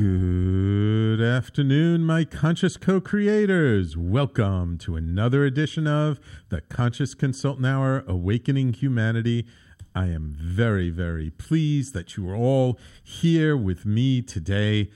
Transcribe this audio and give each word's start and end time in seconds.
Good 0.00 1.20
afternoon, 1.20 2.06
my 2.06 2.24
conscious 2.24 2.78
co 2.78 3.02
creators. 3.02 3.98
Welcome 3.98 4.78
to 4.78 4.96
another 4.96 5.44
edition 5.44 5.86
of 5.86 6.18
the 6.48 6.62
Conscious 6.62 7.12
Consultant 7.12 7.66
Hour 7.66 8.02
Awakening 8.06 8.72
Humanity. 8.72 9.46
I 9.94 10.06
am 10.06 10.34
very, 10.40 10.88
very 10.88 11.28
pleased 11.28 11.92
that 11.92 12.16
you 12.16 12.26
are 12.30 12.34
all 12.34 12.78
here 13.04 13.54
with 13.54 13.84
me 13.84 14.22
today. 14.22 14.88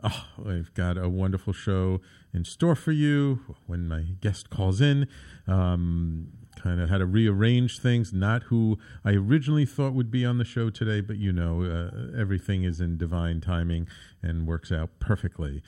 Oh, 0.00 0.26
I've 0.46 0.72
got 0.74 0.96
a 0.96 1.08
wonderful 1.08 1.52
show 1.52 2.00
in 2.32 2.44
store 2.44 2.76
for 2.76 2.92
you 2.92 3.56
when 3.66 3.88
my 3.88 4.14
guest 4.20 4.48
calls 4.48 4.80
in. 4.80 5.08
Um, 5.48 6.28
kind 6.62 6.80
of 6.80 6.88
had 6.88 6.98
to 6.98 7.06
rearrange 7.06 7.78
things. 7.78 8.12
Not 8.12 8.44
who 8.44 8.78
I 9.04 9.12
originally 9.12 9.66
thought 9.66 9.94
would 9.94 10.10
be 10.10 10.24
on 10.24 10.38
the 10.38 10.44
show 10.44 10.70
today, 10.70 11.00
but 11.00 11.16
you 11.16 11.32
know, 11.32 11.62
uh, 11.62 12.18
everything 12.18 12.64
is 12.64 12.80
in 12.80 12.96
divine 12.96 13.40
timing 13.40 13.88
and 14.22 14.46
works 14.46 14.70
out 14.70 14.90
perfectly. 14.98 15.62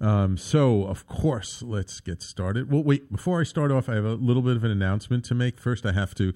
Um, 0.00 0.36
so, 0.36 0.84
of 0.84 1.06
course, 1.06 1.62
let's 1.62 2.00
get 2.00 2.22
started. 2.22 2.70
Well, 2.70 2.82
wait, 2.82 3.10
before 3.10 3.40
I 3.40 3.44
start 3.44 3.72
off, 3.72 3.88
I 3.88 3.94
have 3.94 4.04
a 4.04 4.14
little 4.14 4.42
bit 4.42 4.56
of 4.56 4.64
an 4.64 4.70
announcement 4.70 5.24
to 5.26 5.34
make. 5.34 5.58
First, 5.58 5.84
I 5.84 5.92
have 5.92 6.14
to 6.16 6.32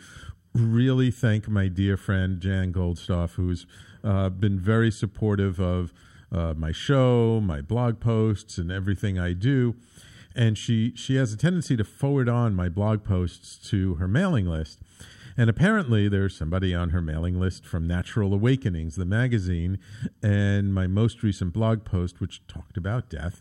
really 0.55 1.11
thank 1.11 1.48
my 1.48 1.69
dear 1.69 1.97
friend 1.97 2.41
Jan 2.41 2.72
Goldstoff, 2.72 3.34
who's 3.34 3.66
uh, 4.03 4.28
been 4.31 4.58
very 4.58 4.91
supportive 4.91 5.61
of 5.61 5.92
uh, 6.33 6.55
my 6.56 6.72
show, 6.72 7.41
my 7.41 7.61
blog 7.61 8.00
posts, 8.00 8.58
and 8.58 8.70
everything 8.70 9.19
I 9.19 9.33
do 9.33 9.77
and 10.34 10.56
she 10.56 10.92
she 10.94 11.16
has 11.16 11.32
a 11.32 11.36
tendency 11.36 11.76
to 11.76 11.84
forward 11.84 12.28
on 12.28 12.54
my 12.54 12.68
blog 12.68 13.04
posts 13.04 13.56
to 13.70 13.94
her 13.94 14.08
mailing 14.08 14.46
list. 14.46 14.80
And 15.36 15.48
apparently, 15.48 16.08
there's 16.08 16.36
somebody 16.36 16.74
on 16.74 16.90
her 16.90 17.00
mailing 17.00 17.38
list 17.40 17.64
from 17.64 17.86
Natural 17.86 18.34
Awakenings, 18.34 18.96
the 18.96 19.04
magazine, 19.04 19.78
and 20.22 20.74
my 20.74 20.86
most 20.86 21.22
recent 21.22 21.52
blog 21.52 21.84
post, 21.84 22.20
which 22.20 22.46
talked 22.46 22.76
about 22.76 23.08
death. 23.08 23.40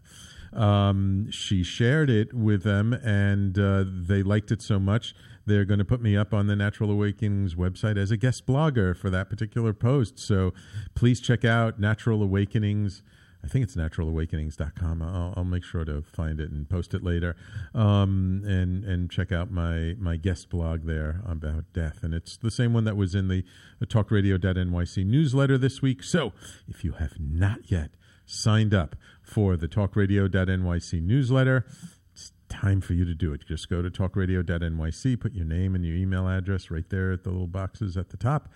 Um, 0.54 1.30
she 1.30 1.64
shared 1.64 2.10
it 2.10 2.34
with 2.34 2.64
them, 2.64 2.94
and 2.94 3.58
uh, 3.60 3.84
they 3.86 4.24
liked 4.24 4.52
it 4.52 4.62
so 4.62 4.80
much 4.80 5.14
they're 5.50 5.66
going 5.66 5.80
to 5.80 5.86
put 5.86 6.02
me 6.02 6.16
up 6.16 6.34
on 6.34 6.48
the 6.48 6.56
Natural 6.56 6.92
Awakenings 6.92 7.56
website 7.56 7.98
as 7.98 8.12
a 8.12 8.18
guest 8.18 8.46
blogger 8.46 8.96
for 8.96 9.10
that 9.10 9.30
particular 9.30 9.74
post. 9.74 10.20
So 10.20 10.54
please 10.96 11.20
check 11.20 11.44
out 11.44 11.80
Natural 11.80 12.22
Awakenings 12.22 13.02
I 13.44 13.48
think 13.48 13.64
it's 13.64 13.76
naturalawakenings.com. 13.76 15.02
I'll, 15.02 15.34
I'll 15.38 15.44
make 15.44 15.64
sure 15.64 15.86
to 15.86 16.02
find 16.02 16.40
it 16.40 16.52
and 16.52 16.70
post 16.70 16.94
it 16.94 17.04
later. 17.04 17.36
Um, 17.74 18.44
and 18.46 18.84
and 18.84 19.10
check 19.10 19.32
out 19.32 19.52
my 19.52 19.96
my 19.98 20.18
guest 20.18 20.50
blog 20.50 20.86
there 20.86 21.22
about 21.26 21.66
death. 21.74 22.04
And 22.04 22.14
it's 22.14 22.38
the 22.38 22.52
same 22.52 22.74
one 22.74 22.84
that 22.84 22.98
was 22.98 23.16
in 23.16 23.28
the, 23.28 23.46
talkradio.nyc 23.84 25.06
newsletter 25.06 25.58
this 25.58 25.82
week. 25.82 26.04
So 26.04 26.34
if 26.68 26.84
you 26.84 26.94
have 26.94 27.20
not 27.20 27.72
yet 27.72 27.92
signed 28.26 28.74
up 28.74 28.96
for 29.22 29.56
the 29.56 29.68
talkradio.nyc 29.68 31.02
newsletter, 31.02 31.66
it's 32.12 32.34
time 32.50 32.82
for 32.82 32.94
you 32.94 33.06
to 33.06 33.16
do 33.16 33.34
it. 33.34 33.46
Just 33.48 33.70
go 33.70 33.82
to 33.82 33.90
talkradio.nyc, 33.90 35.20
put 35.20 35.34
your 35.34 35.46
name 35.46 35.76
and 35.76 35.86
your 35.86 35.96
email 35.96 36.28
address 36.28 36.70
right 36.70 36.90
there 36.90 37.14
at 37.14 37.24
the 37.24 37.30
little 37.30 37.48
boxes 37.48 37.96
at 37.96 38.10
the 38.10 38.18
top 38.18 38.50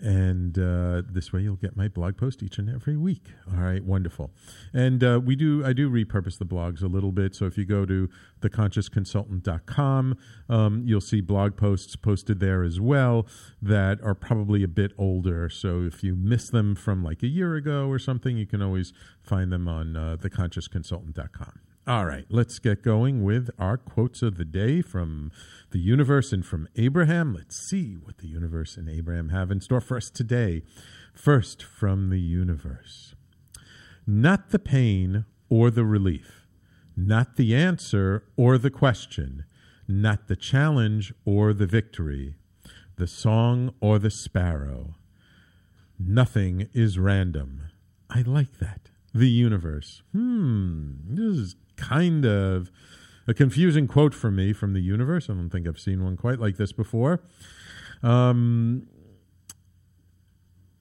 and 0.00 0.58
uh, 0.58 1.02
this 1.10 1.32
way 1.32 1.40
you'll 1.40 1.56
get 1.56 1.76
my 1.76 1.88
blog 1.88 2.16
post 2.16 2.42
each 2.42 2.58
and 2.58 2.68
every 2.68 2.96
week. 2.96 3.32
All 3.52 3.62
right, 3.62 3.82
wonderful. 3.82 4.30
And 4.72 5.02
uh, 5.02 5.20
we 5.24 5.36
do 5.36 5.64
I 5.64 5.72
do 5.72 5.90
repurpose 5.90 6.38
the 6.38 6.46
blogs 6.46 6.82
a 6.82 6.86
little 6.86 7.12
bit. 7.12 7.34
So 7.34 7.46
if 7.46 7.56
you 7.56 7.64
go 7.64 7.84
to 7.86 8.08
theconsciousconsultant.com, 8.40 10.18
um, 10.48 10.82
you'll 10.84 11.00
see 11.00 11.20
blog 11.20 11.56
posts 11.56 11.96
posted 11.96 12.40
there 12.40 12.62
as 12.62 12.80
well 12.80 13.26
that 13.62 14.02
are 14.02 14.14
probably 14.14 14.62
a 14.62 14.68
bit 14.68 14.92
older. 14.98 15.48
So 15.48 15.82
if 15.82 16.04
you 16.04 16.14
miss 16.14 16.50
them 16.50 16.74
from 16.74 17.02
like 17.02 17.22
a 17.22 17.28
year 17.28 17.54
ago 17.54 17.88
or 17.88 17.98
something, 17.98 18.36
you 18.36 18.46
can 18.46 18.62
always 18.62 18.92
find 19.22 19.52
them 19.52 19.68
on 19.68 19.96
uh, 19.96 20.16
theconsciousconsultant.com. 20.20 21.60
All 21.88 22.04
right, 22.04 22.26
let's 22.28 22.58
get 22.58 22.82
going 22.82 23.22
with 23.22 23.48
our 23.60 23.76
quotes 23.76 24.20
of 24.20 24.38
the 24.38 24.44
day 24.44 24.82
from 24.82 25.30
the 25.70 25.78
universe 25.78 26.32
and 26.32 26.44
from 26.44 26.66
Abraham. 26.74 27.32
Let's 27.32 27.56
see 27.56 27.94
what 27.94 28.18
the 28.18 28.26
universe 28.26 28.76
and 28.76 28.88
Abraham 28.88 29.28
have 29.28 29.52
in 29.52 29.60
store 29.60 29.80
for 29.80 29.96
us 29.96 30.10
today. 30.10 30.64
First, 31.14 31.62
from 31.62 32.10
the 32.10 32.18
universe 32.18 33.14
Not 34.04 34.50
the 34.50 34.58
pain 34.58 35.26
or 35.48 35.70
the 35.70 35.84
relief, 35.84 36.48
not 36.96 37.36
the 37.36 37.54
answer 37.54 38.24
or 38.36 38.58
the 38.58 38.70
question, 38.70 39.44
not 39.86 40.26
the 40.26 40.34
challenge 40.34 41.14
or 41.24 41.52
the 41.52 41.66
victory, 41.66 42.34
the 42.96 43.06
song 43.06 43.72
or 43.80 44.00
the 44.00 44.10
sparrow. 44.10 44.96
Nothing 46.00 46.68
is 46.72 46.98
random. 46.98 47.62
I 48.10 48.22
like 48.22 48.58
that. 48.58 48.90
The 49.14 49.30
universe. 49.30 50.02
Hmm, 50.12 50.94
this 51.08 51.36
is 51.36 51.56
kind 51.76 52.24
of 52.24 52.70
a 53.26 53.34
confusing 53.34 53.86
quote 53.86 54.14
from 54.14 54.36
me 54.36 54.52
from 54.52 54.72
the 54.72 54.80
universe. 54.80 55.28
I 55.28 55.34
don't 55.34 55.50
think 55.50 55.66
I've 55.66 55.80
seen 55.80 56.04
one 56.04 56.16
quite 56.16 56.38
like 56.38 56.56
this 56.56 56.72
before. 56.72 57.22
Um, 58.02 58.86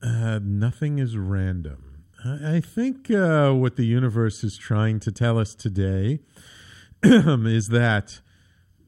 uh, 0.01 0.39
nothing 0.43 0.99
is 0.99 1.17
random. 1.17 2.03
I, 2.23 2.57
I 2.57 2.61
think 2.61 3.09
uh, 3.09 3.51
what 3.51 3.75
the 3.75 3.85
universe 3.85 4.43
is 4.43 4.57
trying 4.57 4.99
to 5.01 5.11
tell 5.11 5.39
us 5.39 5.55
today 5.55 6.19
is 7.03 7.69
that 7.69 8.21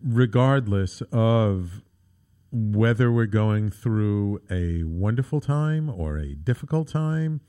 regardless 0.04 1.02
of 1.12 1.82
whether 2.52 3.12
we're 3.12 3.26
going 3.26 3.70
through 3.70 4.42
a 4.50 4.84
wonderful 4.84 5.42
time 5.42 5.90
or 5.90 6.18
a 6.18 6.34
difficult 6.34 6.88
time, 6.88 7.42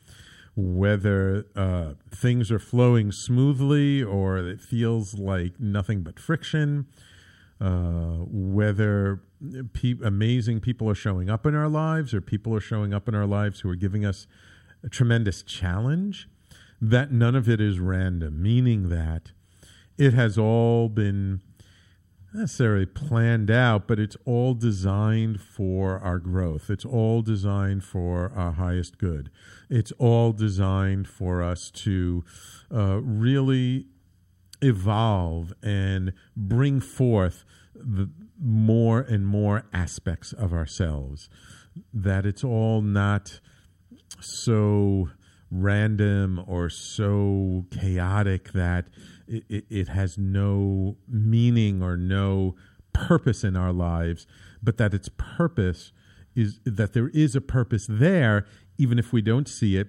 whether 0.58 1.46
uh, 1.54 1.92
things 2.10 2.50
are 2.50 2.58
flowing 2.58 3.12
smoothly 3.12 4.02
or 4.02 4.38
it 4.38 4.60
feels 4.60 5.14
like 5.14 5.60
nothing 5.60 6.02
but 6.02 6.18
friction, 6.18 6.86
uh, 7.60 8.16
whether 8.26 9.22
pe- 9.72 9.94
amazing 10.02 10.58
people 10.58 10.90
are 10.90 10.96
showing 10.96 11.30
up 11.30 11.46
in 11.46 11.54
our 11.54 11.68
lives 11.68 12.12
or 12.12 12.20
people 12.20 12.52
are 12.56 12.60
showing 12.60 12.92
up 12.92 13.08
in 13.08 13.14
our 13.14 13.26
lives 13.26 13.60
who 13.60 13.70
are 13.70 13.76
giving 13.76 14.04
us 14.04 14.26
a 14.82 14.88
tremendous 14.88 15.44
challenge, 15.44 16.28
that 16.80 17.12
none 17.12 17.36
of 17.36 17.48
it 17.48 17.60
is 17.60 17.78
random, 17.78 18.42
meaning 18.42 18.88
that 18.88 19.30
it 19.96 20.12
has 20.12 20.36
all 20.36 20.88
been 20.88 21.40
necessarily 22.32 22.86
planned 22.86 23.50
out, 23.50 23.88
but 23.88 23.98
it's 23.98 24.16
all 24.24 24.54
designed 24.54 25.40
for 25.40 25.98
our 26.00 26.18
growth. 26.18 26.70
It's 26.70 26.84
all 26.84 27.22
designed 27.22 27.84
for 27.84 28.32
our 28.34 28.52
highest 28.52 28.98
good. 28.98 29.30
It's 29.70 29.92
all 29.92 30.32
designed 30.32 31.08
for 31.08 31.42
us 31.42 31.70
to 31.70 32.24
uh, 32.72 33.00
really 33.02 33.86
evolve 34.60 35.52
and 35.62 36.12
bring 36.36 36.80
forth 36.80 37.44
the 37.74 38.10
more 38.40 39.00
and 39.00 39.26
more 39.26 39.64
aspects 39.72 40.32
of 40.32 40.52
ourselves. 40.52 41.28
That 41.92 42.26
it's 42.26 42.44
all 42.44 42.82
not 42.82 43.40
so 44.20 45.10
random 45.50 46.44
or 46.46 46.68
so 46.68 47.64
chaotic 47.70 48.52
that 48.52 48.86
it, 49.26 49.44
it, 49.48 49.64
it 49.70 49.88
has 49.88 50.18
no 50.18 50.96
meaning 51.08 51.82
or 51.82 51.96
no 51.96 52.54
purpose 52.92 53.44
in 53.44 53.56
our 53.56 53.72
lives, 53.72 54.26
but 54.62 54.76
that 54.78 54.92
its 54.92 55.08
purpose 55.16 55.92
is 56.34 56.60
that 56.64 56.92
there 56.92 57.08
is 57.08 57.34
a 57.34 57.40
purpose 57.40 57.86
there, 57.88 58.46
even 58.76 58.98
if 58.98 59.12
we 59.12 59.22
don't 59.22 59.48
see 59.48 59.76
it, 59.76 59.88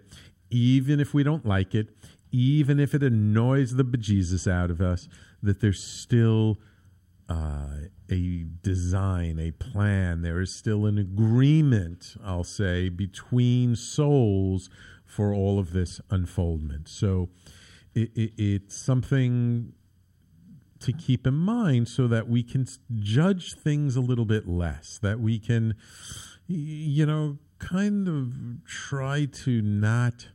even 0.49 0.99
if 0.99 1.13
we 1.13 1.23
don't 1.23 1.45
like 1.45 1.75
it, 1.75 1.89
even 2.31 2.79
if 2.79 2.93
it 2.93 3.03
annoys 3.03 3.75
the 3.75 3.83
bejesus 3.83 4.49
out 4.49 4.71
of 4.71 4.81
us, 4.81 5.07
that 5.41 5.61
there's 5.61 5.81
still 5.83 6.57
uh, 7.27 7.67
a 8.11 8.45
design, 8.63 9.39
a 9.39 9.51
plan. 9.51 10.21
There 10.21 10.41
is 10.41 10.53
still 10.53 10.85
an 10.85 10.97
agreement, 10.97 12.15
I'll 12.23 12.43
say, 12.43 12.89
between 12.89 13.75
souls 13.75 14.69
for 15.09 15.33
all 15.33 15.59
of 15.59 15.73
this 15.73 15.99
unfoldment. 16.09 16.87
So 16.87 17.29
it, 17.93 18.11
it, 18.15 18.33
it's 18.37 18.77
something 18.77 19.73
to 20.79 20.93
keep 20.93 21.27
in 21.27 21.33
mind 21.33 21.87
so 21.89 22.07
that 22.07 22.29
we 22.29 22.43
can 22.43 22.67
judge 22.99 23.55
things 23.55 23.95
a 23.95 24.01
little 24.01 24.25
bit 24.25 24.47
less, 24.47 24.99
that 25.01 25.19
we 25.19 25.39
can, 25.39 25.73
you 26.47 27.05
know, 27.05 27.37
kind 27.57 28.07
of 28.07 28.63
try 28.65 29.25
to 29.25 29.61
not 29.61 30.27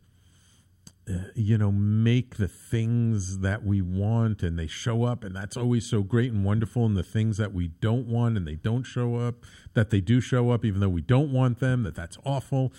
uh, 1.07 1.13
you 1.35 1.59
know, 1.59 1.71
make 1.71 2.37
the 2.37 2.49
things 2.49 3.41
that 3.41 3.63
we 3.63 3.83
want 3.83 4.43
and 4.43 4.59
they 4.59 4.67
show 4.67 5.05
up, 5.05 5.23
and 5.23 5.37
that's 5.37 5.55
always 5.55 5.85
so 5.85 6.03
great 6.03 6.33
and 6.33 6.47
wonderful. 6.47 6.87
And 6.87 6.97
the 6.97 7.03
things 7.03 7.37
that 7.37 7.53
we 7.53 7.69
don't 7.69 8.07
want 8.07 8.39
and 8.39 8.47
they 8.47 8.55
don't 8.55 8.85
show 8.85 9.17
up, 9.17 9.35
that 9.75 9.91
they 9.91 10.01
do 10.01 10.23
show 10.23 10.51
up, 10.51 10.65
even 10.65 10.81
though 10.81 10.89
we 10.89 11.03
don't 11.03 11.31
want 11.31 11.61
them, 11.61 11.83
that 11.83 11.95
that's 11.95 12.17
awful. 12.25 12.73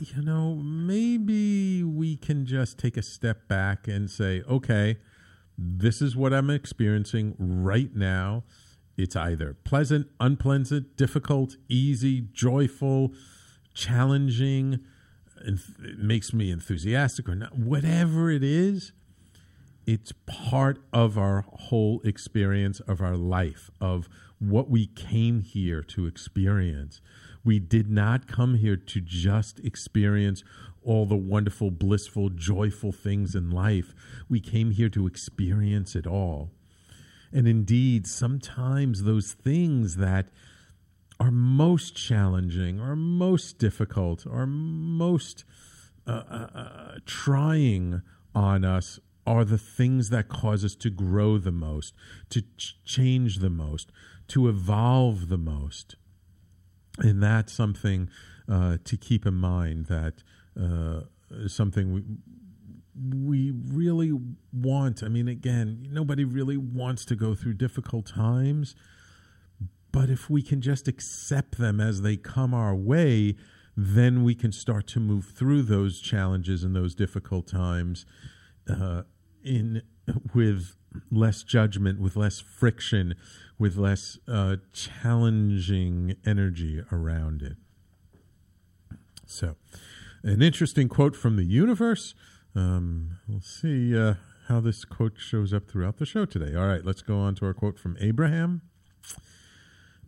You 0.00 0.22
know, 0.22 0.54
maybe 0.54 1.82
we 1.82 2.16
can 2.16 2.46
just 2.46 2.78
take 2.78 2.96
a 2.96 3.02
step 3.02 3.48
back 3.48 3.88
and 3.88 4.10
say, 4.10 4.42
okay, 4.48 4.98
this 5.56 6.00
is 6.00 6.14
what 6.14 6.32
I'm 6.32 6.50
experiencing 6.50 7.34
right 7.38 7.94
now. 7.94 8.44
It's 8.96 9.16
either 9.16 9.56
pleasant, 9.64 10.08
unpleasant, 10.20 10.96
difficult, 10.96 11.56
easy, 11.68 12.20
joyful, 12.20 13.12
challenging 13.74 14.80
it 15.44 15.98
makes 15.98 16.32
me 16.32 16.50
enthusiastic 16.50 17.28
or 17.28 17.34
not, 17.34 17.56
whatever 17.56 18.30
it 18.30 18.42
is, 18.42 18.92
it's 19.86 20.12
part 20.26 20.82
of 20.92 21.16
our 21.16 21.44
whole 21.48 22.00
experience 22.04 22.80
of 22.80 23.00
our 23.00 23.16
life, 23.16 23.70
of 23.80 24.08
what 24.38 24.68
we 24.68 24.86
came 24.86 25.40
here 25.40 25.82
to 25.82 26.06
experience. 26.06 27.00
We 27.48 27.58
did 27.58 27.90
not 27.90 28.26
come 28.26 28.56
here 28.56 28.76
to 28.76 29.00
just 29.00 29.58
experience 29.60 30.44
all 30.82 31.06
the 31.06 31.16
wonderful, 31.16 31.70
blissful, 31.70 32.28
joyful 32.28 32.92
things 32.92 33.34
in 33.34 33.50
life. 33.50 33.94
We 34.28 34.38
came 34.38 34.72
here 34.72 34.90
to 34.90 35.06
experience 35.06 35.96
it 35.96 36.06
all. 36.06 36.50
And 37.32 37.48
indeed, 37.48 38.06
sometimes 38.06 39.04
those 39.04 39.32
things 39.32 39.96
that 39.96 40.28
are 41.18 41.30
most 41.30 41.96
challenging, 41.96 42.80
or 42.80 42.94
most 42.94 43.58
difficult, 43.58 44.26
or 44.26 44.46
most 44.46 45.44
uh, 46.06 46.10
uh, 46.30 46.48
uh, 46.54 46.94
trying 47.06 48.02
on 48.34 48.62
us 48.62 49.00
are 49.26 49.46
the 49.46 49.56
things 49.56 50.10
that 50.10 50.28
cause 50.28 50.66
us 50.66 50.74
to 50.74 50.90
grow 50.90 51.38
the 51.38 51.50
most, 51.50 51.94
to 52.28 52.42
ch- 52.58 52.76
change 52.84 53.38
the 53.38 53.48
most, 53.48 53.90
to 54.26 54.50
evolve 54.50 55.30
the 55.30 55.38
most. 55.38 55.96
And 56.98 57.22
that's 57.22 57.52
something 57.52 58.10
uh, 58.48 58.78
to 58.84 58.96
keep 58.96 59.26
in 59.26 59.34
mind 59.34 59.86
that 59.86 60.22
uh, 60.60 61.02
something 61.46 61.92
we, 61.92 62.02
we 63.24 63.52
really 63.72 64.12
want. 64.52 65.02
I 65.02 65.08
mean, 65.08 65.28
again, 65.28 65.86
nobody 65.90 66.24
really 66.24 66.56
wants 66.56 67.04
to 67.06 67.14
go 67.14 67.34
through 67.34 67.54
difficult 67.54 68.06
times 68.06 68.74
but 69.92 70.10
if 70.10 70.28
we 70.28 70.42
can 70.42 70.60
just 70.60 70.86
accept 70.86 71.58
them 71.58 71.80
as 71.80 72.02
they 72.02 72.16
come 72.16 72.52
our 72.54 72.74
way, 72.74 73.36
then 73.76 74.22
we 74.22 74.34
can 74.34 74.52
start 74.52 74.86
to 74.88 75.00
move 75.00 75.26
through 75.34 75.62
those 75.62 76.00
challenges 76.00 76.64
and 76.64 76.74
those 76.74 76.94
difficult 76.94 77.46
times 77.46 78.04
uh, 78.68 79.02
in 79.42 79.82
with 80.34 80.76
less 81.10 81.42
judgment, 81.42 82.00
with 82.00 82.16
less 82.16 82.40
friction, 82.40 83.14
with 83.58 83.76
less 83.76 84.18
uh, 84.28 84.56
challenging 84.72 86.16
energy 86.24 86.82
around 86.92 87.42
it. 87.42 87.56
So, 89.26 89.56
an 90.22 90.42
interesting 90.42 90.88
quote 90.88 91.16
from 91.16 91.36
the 91.36 91.44
universe. 91.44 92.14
Um, 92.54 93.18
we'll 93.28 93.40
see 93.40 93.96
uh, 93.96 94.14
how 94.48 94.60
this 94.60 94.84
quote 94.84 95.18
shows 95.18 95.52
up 95.52 95.68
throughout 95.68 95.98
the 95.98 96.06
show 96.06 96.24
today. 96.24 96.54
All 96.56 96.66
right, 96.66 96.84
let's 96.84 97.02
go 97.02 97.18
on 97.18 97.34
to 97.36 97.46
our 97.46 97.54
quote 97.54 97.78
from 97.78 97.96
Abraham. 98.00 98.62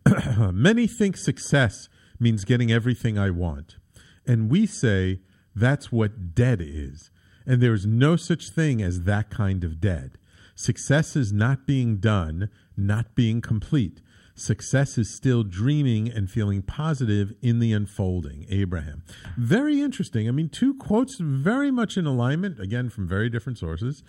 Many 0.51 0.87
think 0.87 1.17
success 1.17 1.87
means 2.19 2.45
getting 2.45 2.71
everything 2.71 3.17
I 3.17 3.29
want. 3.29 3.77
And 4.25 4.49
we 4.49 4.65
say 4.65 5.19
that's 5.55 5.91
what 5.91 6.33
dead 6.33 6.61
is. 6.61 7.11
And 7.45 7.61
there 7.61 7.73
is 7.73 7.85
no 7.85 8.15
such 8.15 8.49
thing 8.49 8.81
as 8.81 9.03
that 9.03 9.29
kind 9.29 9.63
of 9.63 9.81
dead. 9.81 10.17
Success 10.61 11.15
is 11.15 11.33
not 11.33 11.65
being 11.65 11.97
done, 11.97 12.47
not 12.77 13.15
being 13.15 13.41
complete. 13.41 13.99
Success 14.35 14.95
is 14.95 15.09
still 15.09 15.41
dreaming 15.41 16.07
and 16.07 16.29
feeling 16.29 16.61
positive 16.61 17.33
in 17.41 17.57
the 17.57 17.73
unfolding. 17.73 18.45
Abraham. 18.47 19.01
Very 19.37 19.81
interesting. 19.81 20.27
I 20.27 20.31
mean, 20.31 20.49
two 20.49 20.75
quotes 20.75 21.17
very 21.19 21.71
much 21.71 21.97
in 21.97 22.05
alignment, 22.05 22.59
again, 22.59 22.89
from 22.89 23.07
very 23.07 23.27
different 23.27 23.57
sources. 23.57 24.03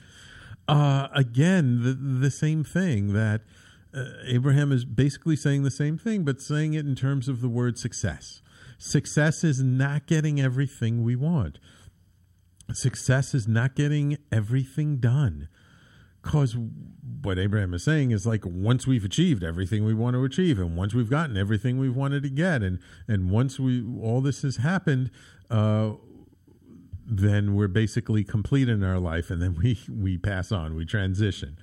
Uh, 0.68 1.08
again, 1.14 1.82
the, 1.82 1.94
the 1.94 2.30
same 2.30 2.64
thing 2.64 3.14
that 3.14 3.40
uh, 3.94 4.04
Abraham 4.26 4.72
is 4.72 4.84
basically 4.84 5.36
saying 5.36 5.62
the 5.62 5.70
same 5.70 5.96
thing, 5.96 6.22
but 6.22 6.42
saying 6.42 6.74
it 6.74 6.84
in 6.84 6.94
terms 6.94 7.28
of 7.28 7.40
the 7.40 7.48
word 7.48 7.78
success. 7.78 8.42
Success 8.76 9.42
is 9.42 9.62
not 9.62 10.06
getting 10.06 10.38
everything 10.38 11.02
we 11.02 11.16
want. 11.16 11.58
Success 12.74 13.34
is 13.34 13.48
not 13.48 13.74
getting 13.74 14.18
everything 14.30 14.98
done. 14.98 15.48
Because 16.22 16.56
what 17.22 17.38
Abraham 17.38 17.74
is 17.74 17.84
saying 17.84 18.10
is 18.10 18.26
like 18.26 18.44
once 18.44 18.86
we've 18.86 19.04
achieved 19.04 19.42
everything 19.42 19.84
we 19.84 19.94
want 19.94 20.14
to 20.14 20.24
achieve, 20.24 20.58
and 20.58 20.76
once 20.76 20.94
we've 20.94 21.10
gotten 21.10 21.36
everything 21.36 21.78
we've 21.78 21.96
wanted 21.96 22.22
to 22.22 22.30
get, 22.30 22.62
and 22.62 22.78
and 23.08 23.30
once 23.30 23.58
we 23.58 23.84
all 24.00 24.20
this 24.20 24.42
has 24.42 24.56
happened, 24.56 25.10
uh, 25.50 25.92
then 27.06 27.54
we're 27.54 27.68
basically 27.68 28.24
complete 28.24 28.68
in 28.68 28.82
our 28.82 28.98
life, 28.98 29.30
and 29.30 29.42
then 29.42 29.54
we 29.62 29.78
we 29.88 30.18
pass 30.18 30.52
on, 30.52 30.74
we 30.74 30.84
transition. 30.84 31.58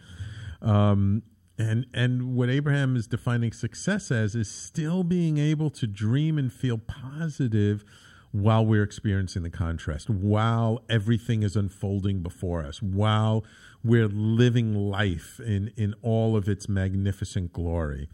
Um, 0.61 1.23
and 1.57 1.85
and 1.93 2.35
what 2.35 2.49
Abraham 2.49 2.95
is 2.95 3.07
defining 3.07 3.51
success 3.51 4.11
as 4.11 4.35
is 4.35 4.49
still 4.49 5.03
being 5.03 5.37
able 5.37 5.69
to 5.71 5.87
dream 5.87 6.37
and 6.37 6.51
feel 6.51 6.77
positive 6.77 7.83
while 8.31 8.65
we're 8.65 8.83
experiencing 8.83 9.43
the 9.43 9.49
contrast, 9.49 10.09
while 10.09 10.83
everything 10.89 11.43
is 11.43 11.55
unfolding 11.55 12.21
before 12.21 12.63
us, 12.63 12.81
while 12.81 13.43
we're 13.83 14.07
living 14.07 14.75
life 14.75 15.39
in, 15.39 15.71
in 15.75 15.95
all 16.01 16.35
of 16.35 16.47
its 16.47 16.69
magnificent 16.69 17.51
glory, 17.53 18.07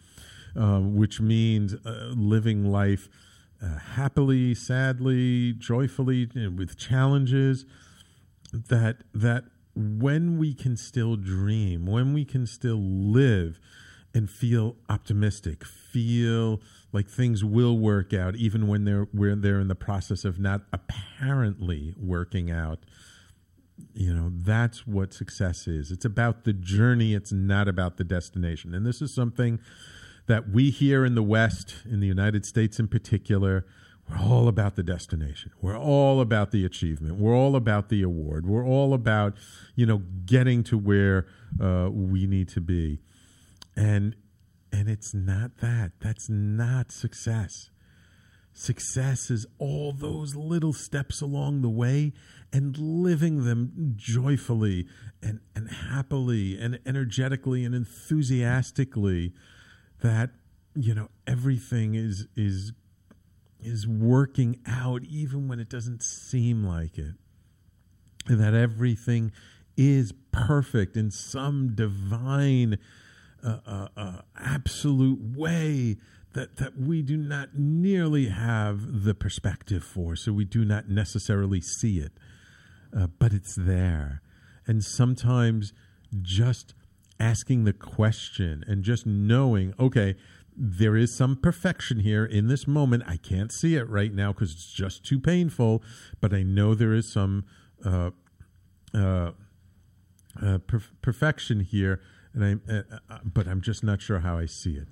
uh, 0.55 0.79
which 0.79 1.19
means 1.19 1.75
uh, 1.85 2.11
living 2.15 2.71
life 2.71 3.09
uh, 3.61 3.77
happily, 3.77 4.53
sadly, 4.53 5.53
joyfully, 5.53 6.27
with 6.55 6.77
challenges. 6.77 7.65
That 8.53 8.97
that 9.13 9.45
when 9.75 10.37
we 10.37 10.53
can 10.53 10.77
still 10.77 11.17
dream, 11.17 11.85
when 11.85 12.13
we 12.13 12.23
can 12.23 12.45
still 12.47 12.79
live 12.79 13.59
and 14.13 14.29
feel 14.29 14.77
optimistic, 14.89 15.65
feel 15.65 16.61
like 16.95 17.09
things 17.09 17.43
will 17.43 17.77
work 17.77 18.13
out, 18.13 18.35
even 18.35 18.67
when 18.67 18.85
they're 18.85 19.07
when 19.11 19.41
they're 19.41 19.59
in 19.59 19.67
the 19.67 19.75
process 19.75 20.23
of 20.23 20.39
not 20.39 20.61
apparently 20.71 21.93
working 21.99 22.49
out. 22.49 22.79
You 23.93 24.13
know, 24.13 24.31
that's 24.33 24.87
what 24.87 25.13
success 25.13 25.67
is. 25.67 25.91
It's 25.91 26.05
about 26.05 26.45
the 26.45 26.53
journey, 26.53 27.13
it's 27.13 27.33
not 27.33 27.67
about 27.67 27.97
the 27.97 28.05
destination. 28.05 28.73
And 28.73 28.85
this 28.85 29.01
is 29.01 29.13
something 29.13 29.59
that 30.27 30.49
we 30.49 30.69
here 30.69 31.03
in 31.03 31.13
the 31.15 31.21
West, 31.21 31.75
in 31.83 31.99
the 31.99 32.07
United 32.07 32.45
States 32.45 32.79
in 32.79 32.87
particular, 32.87 33.65
we're 34.09 34.17
all 34.17 34.47
about 34.47 34.75
the 34.75 34.83
destination. 34.83 35.51
We're 35.61 35.77
all 35.77 36.21
about 36.21 36.51
the 36.51 36.63
achievement. 36.63 37.15
We're 37.15 37.35
all 37.35 37.57
about 37.57 37.89
the 37.89 38.01
award. 38.03 38.47
We're 38.47 38.65
all 38.65 38.93
about, 38.93 39.35
you 39.75 39.85
know, 39.85 40.03
getting 40.25 40.63
to 40.65 40.77
where 40.77 41.27
uh, 41.61 41.89
we 41.91 42.27
need 42.27 42.47
to 42.49 42.61
be. 42.61 43.01
And 43.75 44.15
and 44.75 44.89
it's 44.89 45.13
not 45.13 45.59
that. 45.61 45.93
That's 46.01 46.29
not 46.29 46.91
success. 46.91 47.69
Success 48.51 49.31
is 49.31 49.45
all 49.57 49.93
those 49.93 50.35
little 50.35 50.73
steps 50.73 51.21
along 51.21 51.61
the 51.61 51.69
way 51.69 52.11
and 52.51 52.77
living 52.77 53.45
them 53.45 53.93
joyfully 53.95 54.85
and, 55.23 55.39
and 55.55 55.71
happily 55.71 56.59
and 56.59 56.79
energetically 56.85 57.63
and 57.63 57.73
enthusiastically 57.73 59.33
that 60.01 60.31
you 60.75 60.93
know 60.93 61.07
everything 61.25 61.95
is 61.95 62.27
is 62.35 62.73
is 63.61 63.87
working 63.87 64.59
out 64.67 65.03
even 65.05 65.47
when 65.47 65.61
it 65.61 65.69
doesn't 65.69 66.03
seem 66.03 66.65
like 66.65 66.97
it. 66.97 67.15
And 68.27 68.41
that 68.41 68.53
everything 68.53 69.31
is 69.77 70.13
perfect 70.31 70.97
in 70.97 71.11
some 71.11 71.75
divine, 71.75 72.77
uh, 73.45 73.87
uh, 73.95 74.21
absolute 74.39 75.19
way 75.37 75.97
that, 76.33 76.57
that 76.57 76.77
we 76.77 77.01
do 77.01 77.15
not 77.17 77.49
nearly 77.55 78.27
have 78.27 79.03
the 79.03 79.13
perspective 79.13 79.83
for, 79.83 80.15
so 80.15 80.33
we 80.33 80.45
do 80.45 80.65
not 80.65 80.89
necessarily 80.89 81.61
see 81.61 81.99
it. 81.99 82.11
Uh, 82.95 83.07
but 83.07 83.33
it's 83.33 83.55
there. 83.55 84.21
And 84.67 84.83
sometimes 84.83 85.73
just 86.21 86.73
asking 87.19 87.63
the 87.63 87.73
question 87.73 88.63
and 88.67 88.83
just 88.83 89.05
knowing, 89.05 89.73
okay, 89.79 90.15
there 90.57 90.95
is 90.95 91.15
some 91.15 91.35
perfection 91.35 91.99
here 91.99 92.25
in 92.25 92.47
this 92.47 92.67
moment. 92.67 93.03
I 93.05 93.17
can't 93.17 93.51
see 93.51 93.75
it 93.75 93.89
right 93.89 94.13
now 94.13 94.31
because 94.31 94.51
it's 94.51 94.71
just 94.71 95.05
too 95.05 95.19
painful, 95.19 95.83
but 96.21 96.33
I 96.33 96.43
know 96.43 96.73
there 96.73 96.93
is 96.93 97.11
some 97.11 97.45
uh, 97.83 98.11
uh, 98.93 99.31
uh, 100.41 100.57
per- 100.59 100.83
perfection 101.01 101.61
here, 101.61 102.01
and 102.35 102.61
I, 102.69 102.73
uh, 102.73 102.81
uh, 103.09 103.19
but 103.23 103.47
I'm 103.47 103.61
just 103.61 103.83
not 103.83 104.01
sure 104.01 104.19
how 104.19 104.37
I 104.37 104.45
see 104.45 104.73
it. 104.73 104.87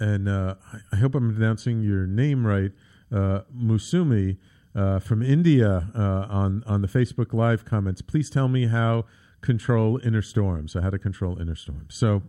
And 0.00 0.28
uh, 0.28 0.54
I, 0.92 0.96
hope 0.96 1.14
I'm 1.16 1.34
pronouncing 1.34 1.82
your 1.82 2.06
name 2.06 2.46
right, 2.46 2.70
Musumi 3.12 4.38
from 5.02 5.22
India 5.22 5.90
on 5.94 6.62
on 6.66 6.82
the 6.82 6.88
Facebook 6.88 7.32
Live 7.32 7.64
comments. 7.64 8.00
Please 8.00 8.30
tell 8.30 8.46
me 8.46 8.66
how 8.66 9.06
control 9.40 10.00
inner 10.04 10.22
storms. 10.22 10.72
So 10.72 10.80
how 10.80 10.90
to 10.90 10.98
control 10.98 11.40
inner 11.40 11.56
storms. 11.56 11.94
So. 11.94 12.22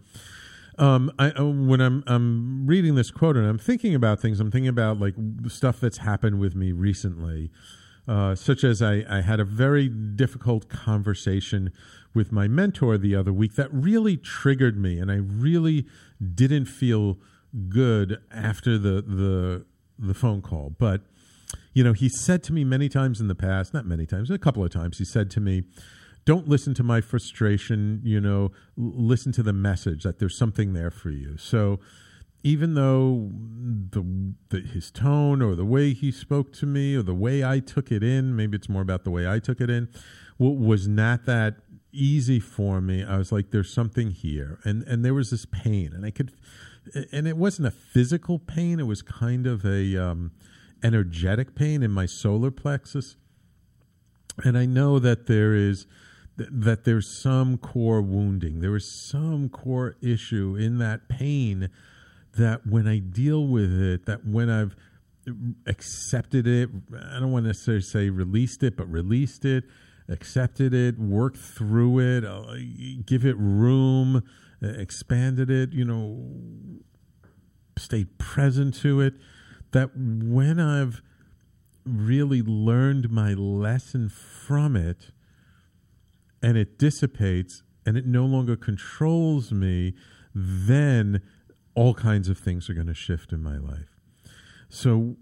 Um, 0.78 1.12
I, 1.20 1.32
when 1.42 1.82
I'm 1.82 2.06
I'm 2.08 2.66
reading 2.66 2.96
this 2.96 3.12
quote 3.12 3.36
and 3.36 3.46
I'm 3.46 3.58
thinking 3.58 3.94
about 3.94 4.22
things, 4.22 4.40
I'm 4.40 4.50
thinking 4.50 4.70
about 4.70 4.98
like 4.98 5.14
stuff 5.50 5.82
that's 5.82 5.98
happened 5.98 6.40
with 6.40 6.56
me 6.56 6.72
recently, 6.72 7.52
uh, 8.08 8.34
such 8.34 8.64
as 8.64 8.82
I, 8.82 9.04
I 9.10 9.20
had 9.20 9.42
a 9.42 9.44
very 9.44 9.90
difficult 9.90 10.70
conversation 10.70 11.74
with 12.14 12.32
my 12.32 12.48
mentor 12.48 12.98
the 12.98 13.16
other 13.16 13.32
week 13.32 13.56
that 13.56 13.72
really 13.74 14.18
triggered 14.18 14.78
me, 14.78 15.00
and 15.00 15.12
I 15.12 15.16
really 15.16 15.86
didn't 16.34 16.66
feel 16.66 17.18
good 17.68 18.20
after 18.32 18.78
the 18.78 19.02
the 19.02 19.66
the 19.98 20.14
phone 20.14 20.42
call. 20.42 20.76
But 20.78 21.02
you 21.74 21.84
know, 21.84 21.94
he 21.94 22.10
said 22.10 22.44
to 22.44 22.54
me 22.54 22.64
many 22.64 22.90
times 22.90 23.22
in 23.22 23.28
the 23.28 23.36
past, 23.36 23.74
not 23.74 23.86
many 23.86 24.06
times, 24.06 24.30
a 24.30 24.38
couple 24.38 24.64
of 24.64 24.72
times, 24.72 24.98
he 24.98 25.06
said 25.06 25.30
to 25.32 25.40
me, 25.40 25.64
"Don't 26.26 26.48
listen 26.48 26.74
to 26.76 26.84
my 26.84 27.02
frustration. 27.02 28.02
You 28.04 28.22
know, 28.22 28.52
listen 28.76 29.32
to 29.34 29.44
the 29.44 29.54
message 29.54 30.04
that 30.04 30.20
there's 30.20 30.38
something 30.38 30.74
there 30.74 30.92
for 30.92 31.10
you." 31.10 31.38
So. 31.38 31.80
Even 32.42 32.74
though 32.74 33.32
the, 33.92 34.34
the 34.48 34.62
his 34.62 34.92
tone 34.92 35.42
or 35.42 35.56
the 35.56 35.66
way 35.66 35.92
he 35.92 36.10
spoke 36.10 36.54
to 36.54 36.66
me 36.66 36.96
or 36.96 37.04
the 37.04 37.14
way 37.14 37.44
I 37.44 37.60
took 37.60 37.92
it 37.92 38.02
in, 38.02 38.34
maybe 38.34 38.56
it's 38.56 38.70
more 38.70 38.82
about 38.82 39.04
the 39.04 39.12
way 39.12 39.28
I 39.28 39.40
took 39.40 39.60
it 39.60 39.70
in, 39.70 39.90
was 40.38 40.88
not 40.88 41.26
that 41.26 41.58
easy 41.92 42.40
for 42.40 42.82
me. 42.82 43.04
I 43.04 43.18
was 43.18 43.32
like, 43.32 43.52
there's 43.52 43.74
something 43.74 44.12
here. 44.12 44.60
And 44.64 44.84
and 44.84 45.04
there 45.04 45.14
was 45.14 45.32
this 45.32 45.46
pain. 45.46 45.92
And 45.94 46.06
I 46.06 46.12
could 46.12 46.32
and 47.12 47.28
it 47.28 47.38
wasn't 47.38 47.68
a 47.68 47.72
physical 47.72 48.40
pain, 48.40 48.80
it 48.80 48.88
was 48.88 49.02
kind 49.02 49.46
of 49.46 49.66
a 49.66 49.98
um, 49.98 50.32
energetic 50.84 51.56
pain 51.56 51.84
in 51.84 51.92
my 51.92 52.06
solar 52.06 52.52
plexus. 52.52 53.16
And 54.44 54.58
I 54.58 54.66
know 54.66 55.00
that 55.00 55.28
there 55.28 55.54
is 55.54 55.86
that 56.38 56.86
there's 56.86 57.22
some 57.22 57.58
core 57.58 58.02
wounding. 58.02 58.62
There 58.62 58.76
is 58.76 58.90
some 58.90 59.50
core 59.50 59.98
issue 60.02 60.56
in 60.58 60.78
that 60.78 61.10
pain 61.10 61.70
that 62.38 62.66
when 62.66 62.88
I 62.88 63.00
deal 63.00 63.46
with 63.46 63.78
it, 63.78 64.06
that 64.06 64.26
when 64.26 64.50
I've 64.50 64.76
accepted 65.66 66.48
it, 66.48 66.70
I 66.94 67.20
don't 67.20 67.32
want 67.32 67.44
to 67.44 67.48
necessarily 67.48 67.82
say 67.82 68.10
released 68.10 68.64
it, 68.64 68.78
but 68.78 68.90
released 68.90 69.44
it, 69.44 69.66
accepted 70.10 70.74
it, 70.74 70.98
worked 70.98 71.38
through 71.38 72.00
it, 72.00 72.26
uh, 72.26 72.56
give 73.06 73.26
it 73.26 73.36
room, 73.38 74.24
uh, 74.64 74.68
expanded 74.68 75.50
it, 75.50 75.72
you 75.72 75.86
know, 75.86 76.82
stayed 77.78 78.18
present 78.18 78.74
to 78.76 79.02
it. 79.02 79.14
That 79.72 79.92
when 79.96 80.60
I've 80.60 81.02
really 81.86 82.42
learned 82.42 83.10
my 83.12 83.34
lesson 83.34 84.10
from 84.10 84.76
it 84.76 85.12
and 86.42 86.58
it 86.58 86.78
dissipates 86.78 87.64
and 87.86 87.98
it 87.98 88.06
no 88.06 88.26
longer 88.26 88.56
controls 88.56 89.52
me, 89.52 89.94
then 90.34 91.22
all 91.76 91.94
kinds 91.94 92.30
of 92.30 92.38
things 92.38 92.70
are 92.70 92.74
going 92.74 92.88
to 92.88 92.94
shift 92.94 93.32
in 93.32 93.42
my 93.42 93.58
life. 93.58 94.00
So, 94.70 95.18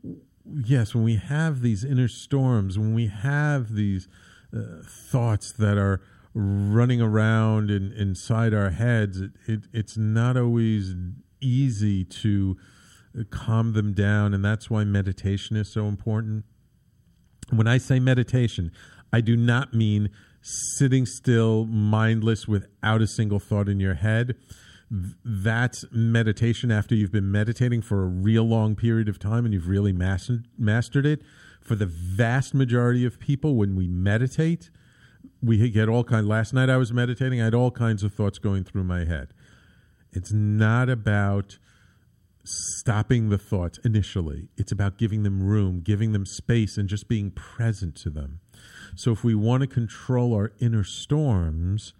yes, 0.45 0.93
when 0.93 1.03
we 1.03 1.15
have 1.15 1.61
these 1.61 1.83
inner 1.83 2.07
storms, 2.07 2.77
when 2.77 2.93
we 2.93 3.07
have 3.07 3.73
these 3.73 4.07
uh, 4.55 4.81
thoughts 5.11 5.51
that 5.53 5.77
are 5.77 6.01
running 6.33 7.01
around 7.01 7.71
in, 7.71 7.91
inside 7.93 8.53
our 8.53 8.69
heads, 8.69 9.19
it, 9.19 9.31
it, 9.47 9.59
it's 9.73 9.97
not 9.97 10.37
always 10.37 10.93
easy 11.41 12.03
to 12.03 12.57
calm 13.29 13.73
them 13.73 13.93
down. 13.93 14.33
And 14.33 14.45
that's 14.45 14.69
why 14.69 14.83
meditation 14.83 15.55
is 15.55 15.71
so 15.71 15.87
important. 15.87 16.45
When 17.49 17.67
I 17.67 17.77
say 17.77 17.99
meditation, 17.99 18.71
I 19.11 19.21
do 19.21 19.35
not 19.35 19.73
mean 19.73 20.09
sitting 20.41 21.05
still, 21.05 21.65
mindless, 21.65 22.47
without 22.47 23.01
a 23.01 23.07
single 23.07 23.39
thought 23.39 23.67
in 23.67 23.79
your 23.79 23.95
head. 23.95 24.35
That's 24.89 25.83
meditation 25.91 26.71
after 26.71 26.95
you've 26.95 27.11
been 27.11 27.31
meditating 27.31 27.81
for 27.81 28.03
a 28.03 28.07
real 28.07 28.43
long 28.43 28.75
period 28.75 29.09
of 29.09 29.19
time 29.19 29.43
and 29.43 29.53
you've 29.53 29.67
really 29.67 29.91
mastered, 29.91 30.47
mastered 30.57 31.05
it 31.05 31.21
for 31.67 31.75
the 31.75 31.85
vast 31.85 32.53
majority 32.53 33.05
of 33.05 33.19
people, 33.19 33.55
when 33.55 33.75
we 33.75 33.87
meditate, 33.87 34.69
we 35.43 35.69
get 35.69 35.89
all 35.89 36.05
kinds. 36.05 36.25
Last 36.25 36.53
night 36.53 36.69
I 36.69 36.77
was 36.77 36.93
meditating. 36.93 37.41
I 37.41 37.45
had 37.45 37.53
all 37.53 37.71
kinds 37.71 38.03
of 38.03 38.13
thoughts 38.13 38.39
going 38.39 38.63
through 38.63 38.85
my 38.85 39.03
head. 39.03 39.33
It's 40.13 40.31
not 40.31 40.89
about 40.89 41.57
stopping 42.45 43.27
the 43.27 43.37
thoughts 43.37 43.77
initially. 43.83 44.47
It's 44.55 44.71
about 44.71 44.97
giving 44.97 45.23
them 45.23 45.43
room, 45.43 45.81
giving 45.81 46.13
them 46.13 46.25
space, 46.25 46.77
and 46.77 46.87
just 46.87 47.09
being 47.09 47.31
present 47.31 47.97
to 47.97 48.09
them. 48.09 48.39
So 48.95 49.11
if 49.11 49.25
we 49.25 49.35
want 49.35 49.61
to 49.61 49.67
control 49.67 50.33
our 50.33 50.53
inner 50.59 50.85
storms, 50.85 51.93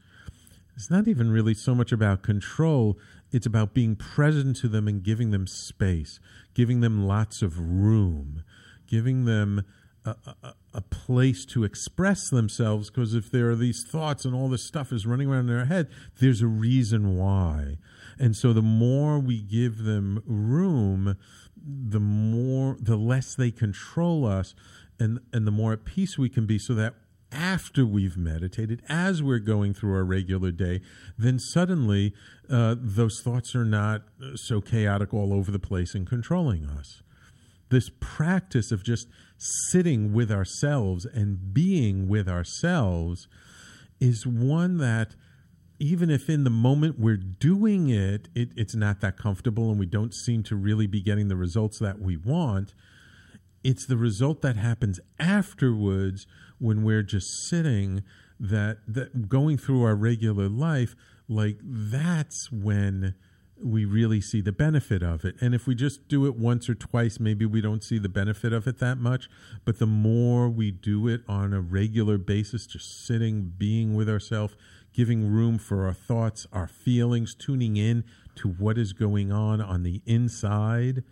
it's 0.78 0.90
not 0.90 1.10
even 1.10 1.30
really 1.30 1.54
so 1.54 1.76
much 1.76 1.92
about 1.92 2.24
control. 2.24 2.98
It's 3.34 3.46
about 3.46 3.74
being 3.74 3.98
present 3.98 4.56
to 4.58 4.70
them 4.70 4.88
and 4.88 5.04
giving 5.04 5.32
them 5.32 5.46
space, 5.46 6.22
giving 6.54 6.80
them 6.80 7.06
lots 7.06 7.42
of 7.42 7.60
room, 7.60 8.44
giving 8.88 9.26
them 9.26 9.64
a, 10.06 10.16
a, 10.44 10.54
a 10.76 10.82
place 10.82 11.46
to 11.46 11.64
express 11.64 12.30
themselves 12.30 12.90
because 12.90 13.14
if 13.14 13.30
there 13.30 13.50
are 13.50 13.56
these 13.56 13.84
thoughts 13.84 14.26
and 14.26 14.34
all 14.34 14.50
this 14.50 14.64
stuff 14.64 14.92
is 14.92 15.06
running 15.06 15.30
around 15.30 15.50
in 15.50 15.56
their 15.56 15.66
head, 15.66 15.88
there's 16.20 16.42
a 16.42 16.48
reason 16.48 17.18
why. 17.18 17.78
And 18.18 18.36
so 18.36 18.54
the 18.54 18.62
more 18.62 19.20
we 19.20 19.42
give 19.42 19.84
them 19.84 20.24
room, 20.26 21.18
the 21.56 22.00
more 22.00 22.78
the 22.80 22.96
less 22.96 23.36
they 23.36 23.52
control 23.52 24.26
us 24.26 24.56
and 25.00 25.20
and 25.34 25.46
the 25.46 25.52
more 25.52 25.74
at 25.74 25.86
peace 25.86 26.18
we 26.18 26.30
can 26.30 26.46
be 26.46 26.58
so 26.58 26.74
that 26.74 26.96
after 27.30 27.86
we've 27.86 28.16
meditated, 28.16 28.82
as 28.88 29.22
we're 29.22 29.40
going 29.40 29.74
through 29.74 29.94
our 29.94 30.06
regular 30.06 30.50
day, 30.50 30.80
then 31.18 31.38
suddenly 31.38 32.14
uh, 32.50 32.76
those 32.80 33.20
thoughts 33.20 33.54
are 33.54 33.66
not 33.66 34.04
so 34.36 34.62
chaotic 34.62 35.14
all 35.14 35.34
over 35.34 35.52
the 35.52 35.60
place 35.60 35.94
and 35.94 36.08
controlling 36.08 36.66
us 36.66 37.04
this 37.70 37.90
practice 38.00 38.72
of 38.72 38.84
just 38.84 39.08
sitting 39.38 40.14
with 40.14 40.32
ourselves 40.32 41.06
and 41.06 41.54
being 41.54 42.08
with 42.08 42.28
ourselves 42.28 43.28
is 44.00 44.26
one 44.26 44.78
that 44.78 45.16
even 45.80 46.10
if 46.10 46.30
in 46.30 46.44
the 46.44 46.50
moment 46.50 47.00
we're 47.00 47.18
doing 47.18 47.90
it, 47.90 48.30
it, 48.34 48.50
it's 48.56 48.74
not 48.74 49.00
that 49.02 49.16
comfortable 49.16 49.70
and 49.70 49.80
we 49.80 49.86
don't 49.86 50.14
seem 50.14 50.42
to 50.44 50.56
really 50.56 50.88
be 50.88 51.02
getting 51.02 51.28
the 51.28 51.36
results 51.36 51.78
that 51.80 52.00
we 52.00 52.18
want 52.18 52.74
it's 53.68 53.86
the 53.86 53.98
result 53.98 54.42
that 54.42 54.56
happens 54.56 54.98
afterwards 55.20 56.26
when 56.58 56.84
we're 56.84 57.04
just 57.04 57.28
sitting 57.50 58.02
that 58.40 58.78
that 58.88 59.28
going 59.28 59.58
through 59.58 59.84
our 59.84 59.96
regular 59.96 60.48
life 60.48 60.96
like 61.28 61.58
that's 61.62 62.50
when 62.50 63.14
we 63.64 63.86
really 63.86 64.22
see 64.22 64.42
the 64.42 64.52
benefit 64.52 65.02
of 65.02 65.26
it. 65.26 65.36
And 65.42 65.56
if 65.56 65.68
we 65.68 65.76
just 65.76 66.08
do 66.08 66.26
it 66.26 66.36
once 66.36 66.70
or 66.70 66.76
twice, 66.76 67.20
maybe 67.20 67.46
we 67.46 67.62
don't 67.62 67.84
see 67.84 67.98
the 67.98 68.10
benefit 68.10 68.54
of 68.54 68.68
it 68.68 68.80
that 68.80 68.98
much. 68.98 69.30
But 69.66 69.80
the 69.80 69.88
more 69.88 70.50
we 70.50 70.72
do 70.72 71.08
it 71.08 71.22
on 71.28 71.54
a 71.54 71.62
regular 71.62 72.18
basis, 72.18 72.68
just 72.68 73.06
sitting, 73.06 73.54
being 73.58 73.96
with 73.96 74.10
ourselves, 74.10 74.56
giving 74.94 75.32
room 75.32 75.58
for 75.58 75.86
our 75.86 75.94
thoughts, 75.94 76.48
our 76.52 76.68
feelings, 76.68 77.36
tuning 77.36 77.78
in 77.78 78.04
to 78.36 78.50
what 78.50 78.78
is 78.78 78.94
going 78.94 79.32
on 79.32 79.62
on 79.62 79.84
the 79.84 80.02
inside, 80.06 81.04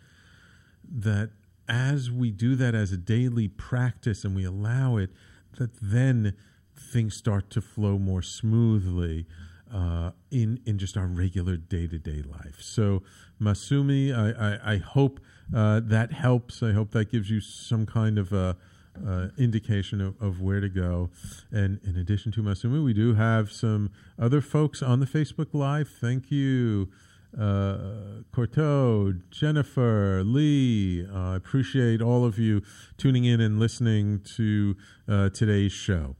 that 0.83 1.31
as 1.67 2.11
we 2.11 2.31
do 2.31 2.55
that 2.55 2.75
as 2.75 2.91
a 2.91 2.97
daily 2.97 3.47
practice 3.47 4.23
and 4.23 4.35
we 4.35 4.43
allow 4.43 4.97
it, 4.97 5.09
that 5.57 5.71
then 5.81 6.35
things 6.77 7.15
start 7.15 7.49
to 7.49 7.61
flow 7.61 7.97
more 7.97 8.21
smoothly 8.21 9.25
uh, 9.75 10.11
in 10.31 10.61
in 10.65 10.77
just 10.77 10.95
our 10.95 11.05
regular 11.05 11.57
day 11.57 11.85
to 11.85 11.99
day 11.99 12.21
life. 12.21 12.61
So, 12.61 13.03
Masumi, 13.41 14.15
I, 14.15 14.53
I, 14.53 14.73
I 14.75 14.77
hope 14.77 15.19
uh, 15.53 15.81
that 15.83 16.13
helps. 16.13 16.63
I 16.63 16.71
hope 16.71 16.91
that 16.91 17.11
gives 17.11 17.29
you 17.29 17.41
some 17.41 17.85
kind 17.85 18.17
of 18.17 18.31
a, 18.31 18.55
uh, 19.05 19.27
indication 19.37 19.99
of, 19.99 20.15
of 20.21 20.41
where 20.41 20.61
to 20.61 20.69
go. 20.69 21.09
And 21.51 21.79
in 21.83 21.97
addition 21.97 22.31
to 22.33 22.41
Masumi, 22.41 22.83
we 22.83 22.93
do 22.93 23.15
have 23.15 23.51
some 23.51 23.91
other 24.17 24.39
folks 24.39 24.81
on 24.81 25.01
the 25.01 25.05
Facebook 25.05 25.53
Live. 25.53 25.89
Thank 25.89 26.31
you. 26.31 26.89
Uh, 27.37 28.23
Corto, 28.31 29.19
Jennifer, 29.29 30.23
Lee, 30.23 31.05
uh, 31.05 31.31
I 31.31 31.35
appreciate 31.35 32.01
all 32.01 32.23
of 32.23 32.39
you 32.39 32.61
tuning 32.95 33.25
in 33.25 33.41
and 33.41 33.59
listening 33.59 34.21
to 34.37 34.77
uh, 35.09 35.29
today's 35.31 35.73
show. 35.73 36.15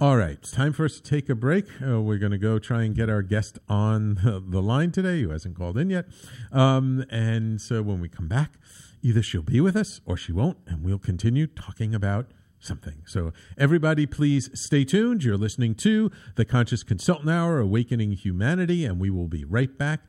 All 0.00 0.16
right, 0.16 0.30
it's 0.30 0.50
time 0.50 0.72
for 0.72 0.84
us 0.84 0.96
to 0.96 1.02
take 1.02 1.28
a 1.28 1.36
break. 1.36 1.66
Uh, 1.80 2.00
we're 2.00 2.18
going 2.18 2.32
to 2.32 2.38
go 2.38 2.58
try 2.58 2.82
and 2.82 2.96
get 2.96 3.08
our 3.08 3.22
guest 3.22 3.60
on 3.68 4.16
the, 4.48 4.60
line 4.60 4.90
today, 4.90 5.22
who 5.22 5.30
hasn't 5.30 5.56
called 5.56 5.78
in 5.78 5.88
yet. 5.88 6.06
Um, 6.50 7.04
and 7.10 7.60
so 7.60 7.80
when 7.80 8.00
we 8.00 8.08
come 8.08 8.26
back, 8.26 8.54
either 9.02 9.22
she'll 9.22 9.42
be 9.42 9.60
with 9.60 9.76
us 9.76 10.00
or 10.04 10.16
she 10.16 10.32
won't, 10.32 10.58
and 10.66 10.82
we'll 10.82 10.98
continue 10.98 11.46
talking 11.46 11.94
about 11.94 12.32
something. 12.58 13.04
So, 13.06 13.32
everybody, 13.56 14.04
please 14.04 14.50
stay 14.52 14.84
tuned. 14.84 15.22
You're 15.22 15.36
listening 15.36 15.76
to 15.76 16.10
the 16.34 16.44
Conscious 16.44 16.82
Consultant 16.82 17.30
Hour, 17.30 17.60
Awakening 17.60 18.12
Humanity, 18.12 18.84
and 18.84 18.98
we 18.98 19.10
will 19.10 19.28
be 19.28 19.44
right 19.44 19.78
back 19.78 20.00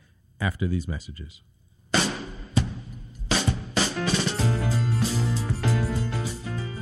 after 0.42 0.68
these 0.68 0.88
messages. 0.88 1.44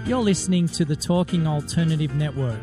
You're 0.05 0.21
listening 0.21 0.67
to 0.69 0.85
the 0.85 0.95
Talking 0.95 1.47
Alternative 1.47 2.13
Network. 2.15 2.61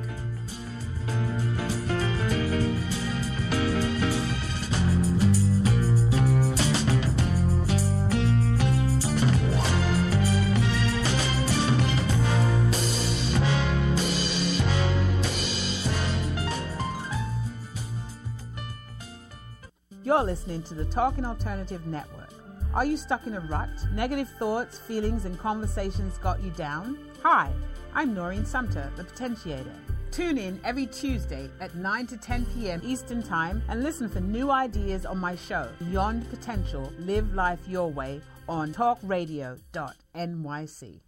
You're 20.11 20.25
listening 20.25 20.65
to 20.65 20.75
the 20.75 20.87
Talking 20.87 21.25
Alternative 21.25 21.87
Network. 21.87 22.35
Are 22.75 22.85
you 22.85 22.97
stuck 22.97 23.29
in 23.29 23.35
a 23.35 23.41
rut? 23.43 23.69
Negative 23.93 24.29
thoughts, 24.41 24.77
feelings, 24.77 25.25
and 25.25 25.39
conversations 25.39 26.19
got 26.19 26.43
you 26.43 26.51
down? 26.51 26.99
Hi, 27.23 27.53
I'm 27.95 28.13
Noreen 28.13 28.45
Sumter, 28.45 28.91
the 28.97 29.05
Potentiator. 29.05 29.73
Tune 30.11 30.37
in 30.37 30.61
every 30.65 30.87
Tuesday 30.87 31.49
at 31.61 31.77
9 31.77 32.09
to 32.09 32.17
10 32.17 32.45
p.m. 32.47 32.81
Eastern 32.85 33.23
Time 33.23 33.63
and 33.69 33.85
listen 33.85 34.09
for 34.09 34.19
new 34.19 34.51
ideas 34.51 35.07
on 35.07 35.17
my 35.17 35.37
show, 35.37 35.69
Beyond 35.79 36.29
Potential 36.29 36.93
Live 36.99 37.33
Life 37.33 37.61
Your 37.69 37.89
Way, 37.89 38.21
on 38.49 38.75
talkradio.nyc. 38.75 41.01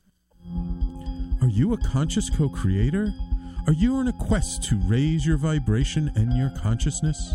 Are 1.42 1.48
you 1.48 1.72
a 1.72 1.78
conscious 1.78 2.30
co 2.30 2.48
creator? 2.48 3.12
Are 3.66 3.72
you 3.72 3.96
on 3.96 4.06
a 4.06 4.12
quest 4.12 4.62
to 4.64 4.80
raise 4.86 5.26
your 5.26 5.38
vibration 5.38 6.12
and 6.14 6.36
your 6.36 6.52
consciousness? 6.62 7.34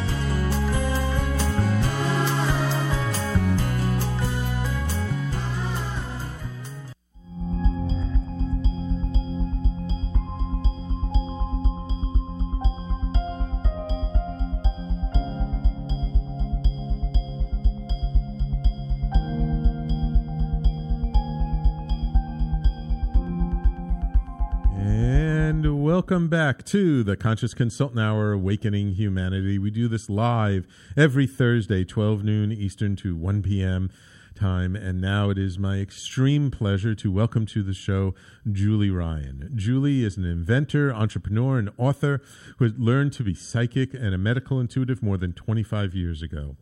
Welcome 26.11 26.27
back 26.27 26.65
to 26.65 27.05
the 27.05 27.15
Conscious 27.15 27.53
Consultant 27.53 28.01
Hour 28.01 28.33
Awakening 28.33 28.95
Humanity. 28.95 29.57
We 29.57 29.71
do 29.71 29.87
this 29.87 30.09
live 30.09 30.67
every 30.97 31.25
Thursday, 31.25 31.85
12 31.85 32.21
noon 32.21 32.51
Eastern 32.51 32.97
to 32.97 33.15
1 33.15 33.41
p.m. 33.43 33.89
time. 34.35 34.75
And 34.75 34.99
now 34.99 35.29
it 35.29 35.37
is 35.37 35.57
my 35.57 35.77
extreme 35.77 36.51
pleasure 36.51 36.93
to 36.95 37.09
welcome 37.09 37.45
to 37.45 37.63
the 37.63 37.73
show 37.73 38.13
Julie 38.51 38.89
Ryan. 38.89 39.53
Julie 39.55 40.03
is 40.03 40.17
an 40.17 40.25
inventor, 40.25 40.93
entrepreneur, 40.93 41.57
and 41.57 41.71
author 41.77 42.21
who 42.57 42.67
learned 42.77 43.13
to 43.13 43.23
be 43.23 43.33
psychic 43.33 43.93
and 43.93 44.13
a 44.13 44.17
medical 44.17 44.59
intuitive 44.59 45.01
more 45.01 45.17
than 45.17 45.31
25 45.31 45.95
years 45.95 46.21
ago. 46.21 46.57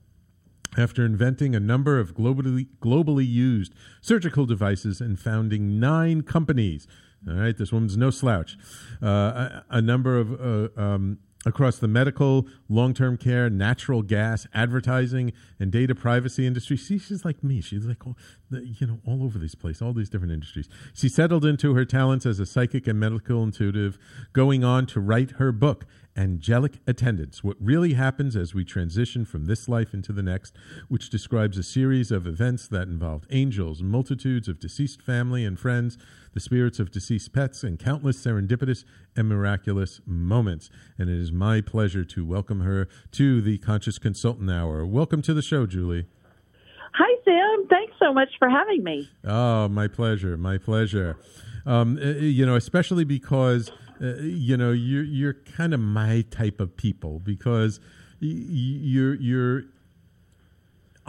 After 0.77 1.03
inventing 1.03 1.55
a 1.55 1.59
number 1.59 1.97
of 1.97 2.13
globally, 2.13 2.67
globally 2.79 3.27
used 3.27 3.73
surgical 3.99 4.45
devices 4.45 5.01
and 5.01 5.19
founding 5.19 5.79
nine 5.79 6.21
companies, 6.21 6.87
all 7.27 7.35
right, 7.35 7.57
this 7.57 7.71
woman's 7.71 7.97
no 7.97 8.09
slouch. 8.09 8.57
Uh, 9.01 9.07
a, 9.07 9.65
a 9.71 9.81
number 9.81 10.17
of 10.17 10.33
uh, 10.39 10.81
um, 10.81 11.19
across 11.45 11.77
the 11.77 11.87
medical, 11.87 12.47
long-term 12.67 13.17
care, 13.17 13.49
natural 13.49 14.01
gas, 14.01 14.45
advertising, 14.53 15.31
and 15.59 15.71
data 15.71 15.95
privacy 15.95 16.45
industry. 16.45 16.75
See, 16.75 16.97
she's 16.97 17.23
like 17.23 17.43
me. 17.43 17.61
She's 17.61 17.85
like, 17.85 18.05
all, 18.05 18.17
the, 18.49 18.65
you 18.65 18.85
know, 18.85 18.99
all 19.05 19.23
over 19.23 19.39
this 19.39 19.55
place, 19.55 19.81
all 19.81 19.93
these 19.93 20.09
different 20.09 20.33
industries. 20.33 20.67
She 20.93 21.07
settled 21.07 21.45
into 21.45 21.75
her 21.75 21.85
talents 21.85 22.25
as 22.25 22.39
a 22.39 22.45
psychic 22.45 22.87
and 22.87 22.99
medical 22.99 23.41
intuitive, 23.43 23.97
going 24.33 24.63
on 24.63 24.85
to 24.87 24.99
write 24.99 25.31
her 25.31 25.51
book. 25.51 25.85
Angelic 26.19 26.79
Attendants 26.85 27.45
What 27.45 27.55
Really 27.61 27.93
Happens 27.93 28.35
as 28.35 28.53
We 28.53 28.65
Transition 28.65 29.23
from 29.23 29.45
This 29.45 29.69
Life 29.69 29.93
into 29.93 30.11
the 30.11 30.21
Next, 30.21 30.53
which 30.89 31.09
describes 31.09 31.57
a 31.57 31.63
series 31.63 32.11
of 32.11 32.27
events 32.27 32.67
that 32.67 32.89
involved 32.89 33.25
angels, 33.29 33.81
multitudes 33.81 34.49
of 34.49 34.59
deceased 34.59 35.01
family 35.01 35.45
and 35.45 35.57
friends, 35.57 35.97
the 36.33 36.41
spirits 36.41 36.77
of 36.77 36.91
deceased 36.91 37.31
pets, 37.31 37.63
and 37.63 37.79
countless 37.79 38.21
serendipitous 38.21 38.83
and 39.15 39.29
miraculous 39.29 40.01
moments. 40.05 40.69
And 40.97 41.09
it 41.09 41.17
is 41.17 41.31
my 41.31 41.61
pleasure 41.61 42.03
to 42.03 42.25
welcome 42.25 42.59
her 42.61 42.89
to 43.13 43.41
the 43.41 43.57
Conscious 43.59 43.97
Consultant 43.97 44.51
Hour. 44.51 44.85
Welcome 44.85 45.21
to 45.21 45.33
the 45.33 45.41
show, 45.41 45.65
Julie. 45.65 46.05
Hi, 46.95 47.15
Sam. 47.23 47.67
Thanks 47.69 47.93
so 47.97 48.11
much 48.11 48.29
for 48.39 48.49
having 48.49 48.83
me. 48.83 49.09
Oh, 49.23 49.69
my 49.69 49.87
pleasure. 49.87 50.35
My 50.35 50.57
pleasure. 50.57 51.17
Um, 51.65 51.97
uh, 51.97 52.07
you 52.07 52.45
know, 52.45 52.55
especially 52.55 53.05
because 53.05 53.71
uh, 54.01 54.15
you 54.21 54.57
know 54.57 54.71
you're 54.71 55.03
you're 55.03 55.33
kind 55.33 55.73
of 55.73 55.79
my 55.79 56.25
type 56.29 56.59
of 56.59 56.75
people 56.77 57.19
because 57.19 57.79
you're 58.19 59.15
you're 59.15 59.63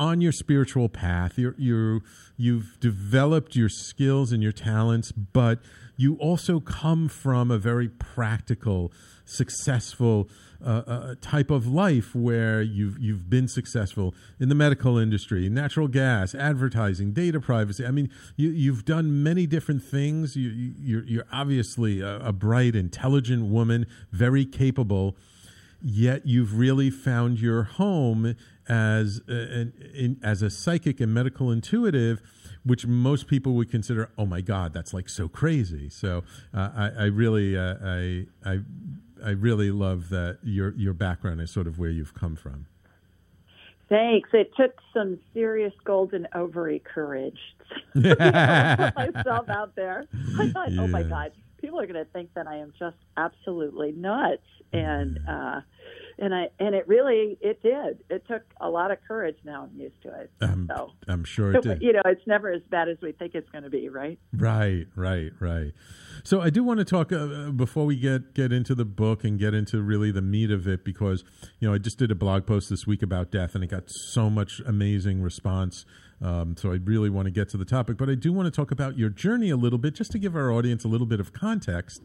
on 0.00 0.20
your 0.20 0.33
spiritual 0.33 0.88
path. 0.88 1.38
You're 1.38 1.55
you're 1.59 2.00
you've 2.37 2.81
developed 2.81 3.55
your 3.55 3.68
skills 3.68 4.33
and 4.33 4.42
your 4.42 4.53
talents, 4.53 5.12
but 5.12 5.61
you 5.96 6.14
also 6.16 6.59
come 6.61 7.09
from 7.09 7.50
a 7.50 7.59
very 7.59 7.88
practical, 7.88 8.90
successful 9.31 10.29
uh, 10.64 10.83
uh, 10.87 11.14
type 11.21 11.51
of 11.51 11.66
life 11.66 12.14
where 12.14 12.61
you've 12.61 12.99
you've 12.99 13.31
been 13.31 13.49
successful 13.49 14.14
in 14.38 14.49
the 14.49 14.55
medical 14.55 14.99
industry, 14.99 15.49
natural 15.49 15.88
gas, 15.88 16.35
advertising, 16.35 17.12
data 17.12 17.40
privacy. 17.40 17.87
I 17.87 17.90
mean, 17.90 18.11
you, 18.37 18.51
you've 18.51 18.85
done 18.85 19.23
many 19.23 19.47
different 19.47 19.83
things. 19.83 20.37
You, 20.37 20.51
you, 20.51 20.75
you're 20.79 21.05
you're 21.05 21.27
obviously 21.33 22.01
a, 22.01 22.19
a 22.19 22.33
bright, 22.33 22.75
intelligent 22.75 23.47
woman, 23.47 23.87
very 24.12 24.45
capable. 24.45 25.16
Yet 25.83 26.27
you've 26.27 26.59
really 26.59 26.90
found 26.90 27.40
your 27.40 27.62
home 27.62 28.35
as 28.69 29.23
a, 29.27 29.33
an, 29.33 29.73
in, 29.95 30.21
as 30.23 30.43
a 30.43 30.51
psychic 30.51 31.01
and 31.01 31.14
medical 31.14 31.51
intuitive 31.51 32.21
which 32.64 32.87
most 32.87 33.27
people 33.27 33.55
would 33.55 33.71
consider, 33.71 34.11
oh 34.19 34.27
my 34.27 34.40
God, 34.40 34.73
that's 34.73 34.93
like 34.93 35.09
so 35.09 35.29
crazy. 35.29 35.88
So 35.88 36.25
uh, 36.53 36.71
I, 36.75 36.90
I, 36.99 37.05
really, 37.05 37.57
uh, 37.57 37.77
I, 37.83 38.27
I, 38.45 38.59
I 39.24 39.30
really 39.30 39.70
love 39.70 40.09
that 40.11 40.38
your 40.42 40.74
your 40.74 40.94
background 40.94 41.40
is 41.40 41.50
sort 41.50 41.66
of 41.66 41.78
where 41.78 41.90
you've 41.90 42.14
come 42.14 42.37
from. 42.37 42.66
Thanks. 43.88 44.30
It 44.33 44.52
took 44.56 44.80
some 44.94 45.18
serious 45.35 45.72
golden 45.85 46.28
ovary 46.35 46.78
courage 46.78 47.38
to 47.94 48.14
put 48.94 49.14
myself 49.14 49.48
out 49.48 49.74
there. 49.74 50.06
I 50.38 50.48
thought, 50.50 50.70
yeah. 50.70 50.83
oh 50.83 50.87
my 50.87 51.02
God, 51.02 51.33
people 51.61 51.80
are 51.80 51.87
going 51.87 52.04
to 52.04 52.11
think 52.12 52.33
that 52.35 52.46
I 52.46 52.59
am 52.59 52.72
just 52.78 52.96
absolutely 53.16 53.90
nuts, 53.90 54.46
and 54.72 55.18
uh, 55.28 55.61
and 56.20 56.35
I 56.35 56.48
and 56.59 56.74
it 56.74 56.87
really 56.87 57.38
it 57.40 57.62
did. 57.62 58.04
It 58.11 58.26
took 58.28 58.42
a 58.61 58.68
lot 58.68 58.90
of 58.90 58.98
courage. 59.09 59.37
Now 59.44 59.64
I'm 59.64 59.80
used 59.80 60.00
to 60.02 60.20
it. 60.20 60.30
Um, 60.42 60.68
so 60.70 60.92
I'm 61.09 61.24
sure 61.24 61.54
it 61.54 61.62
did. 61.62 61.83
You 61.83 61.94
know, 61.94 62.02
it's 62.04 62.26
never 62.26 62.52
as 62.52 62.62
bad 62.70 62.88
as 62.88 62.98
we 63.02 63.12
think 63.12 63.35
it's 63.35 63.48
going 63.50 63.64
to 63.64 63.70
be, 63.70 63.88
right? 63.88 64.18
Right, 64.33 64.87
right, 64.94 65.33
right. 65.40 65.72
So 66.22 66.42
I 66.42 66.50
do 66.50 66.62
want 66.62 66.78
to 66.78 66.85
talk 66.85 67.11
uh, 67.12 67.50
before 67.50 67.87
we 67.87 67.96
get 67.96 68.35
get 68.35 68.52
into 68.52 68.74
the 68.74 68.85
book 68.85 69.24
and 69.24 69.38
get 69.38 69.54
into 69.54 69.80
really 69.80 70.12
the 70.12 70.22
meat 70.22 70.50
of 70.50 70.68
it 70.68 70.85
because 70.85 71.24
you 71.59 71.66
know 71.66 71.74
I 71.74 71.78
just 71.78 71.98
did 71.98 72.11
a 72.11 72.14
blog 72.14 72.46
post 72.46 72.68
this 72.68 72.87
week 72.87 73.02
about 73.02 73.30
death 73.30 73.54
and 73.54 73.64
it 73.64 73.68
got 73.68 73.90
so 73.90 74.28
much 74.28 74.61
amazing 74.66 75.22
response 75.22 75.87
Um, 76.22 76.54
so 76.56 76.70
I 76.70 76.74
really 76.85 77.09
want 77.09 77.26
to 77.26 77.30
get 77.30 77.48
to 77.50 77.56
the 77.56 77.64
topic, 77.64 77.96
but 77.96 78.11
I 78.11 78.14
do 78.14 78.33
want 78.33 78.46
to 78.46 78.50
talk 78.50 78.70
about 78.70 78.98
your 78.98 79.09
journey 79.09 79.48
a 79.48 79.56
little 79.56 79.78
bit, 79.78 79.94
just 79.94 80.12
to 80.12 80.18
give 80.18 80.37
our 80.37 80.52
audience 80.52 80.85
a 80.85 80.88
little 80.88 81.06
bit 81.06 81.18
of 81.18 81.33
context 81.33 82.02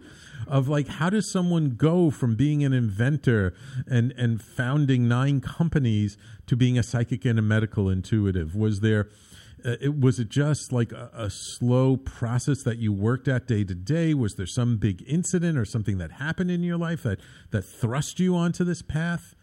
of 0.48 0.70
like 0.70 0.88
how 0.88 1.10
does 1.10 1.30
someone 1.32 1.72
go 1.72 2.10
from 2.10 2.36
being 2.36 2.64
an 2.64 2.72
inventor 2.72 3.54
and 3.88 4.14
and 4.18 4.42
founding 4.42 5.08
nine 5.08 5.42
companies 5.42 6.18
to 6.48 6.56
being 6.56 6.78
a 6.78 6.84
psychic 6.84 7.26
and 7.26 7.38
a 7.38 7.42
medical 7.42 7.90
intuitive? 7.90 8.56
Was 8.56 8.80
there 8.80 9.10
uh, 9.66 9.76
it, 9.82 10.00
was 10.00 10.20
it 10.20 10.30
just 10.30 10.72
like 10.72 10.92
a, 10.92 11.10
a, 11.14 11.30
slow 11.30 11.98
process 11.98 12.62
that 12.64 12.78
you 12.78 12.94
worked 12.94 13.28
at 13.28 13.48
day 13.48 13.64
to 13.64 13.74
day? 13.74 14.14
Was 14.14 14.36
there 14.36 14.46
some 14.46 14.78
big 14.78 15.04
incident 15.08 15.58
or 15.58 15.66
something 15.66 15.98
that 15.98 16.14
happened 16.14 16.52
in 16.52 16.62
your 16.62 16.78
life 16.78 17.04
that 17.04 17.20
that 17.52 17.64
thrust 17.64 18.20
you 18.20 18.36
onto 18.36 18.64
this 18.64 18.82
path? 18.82 19.36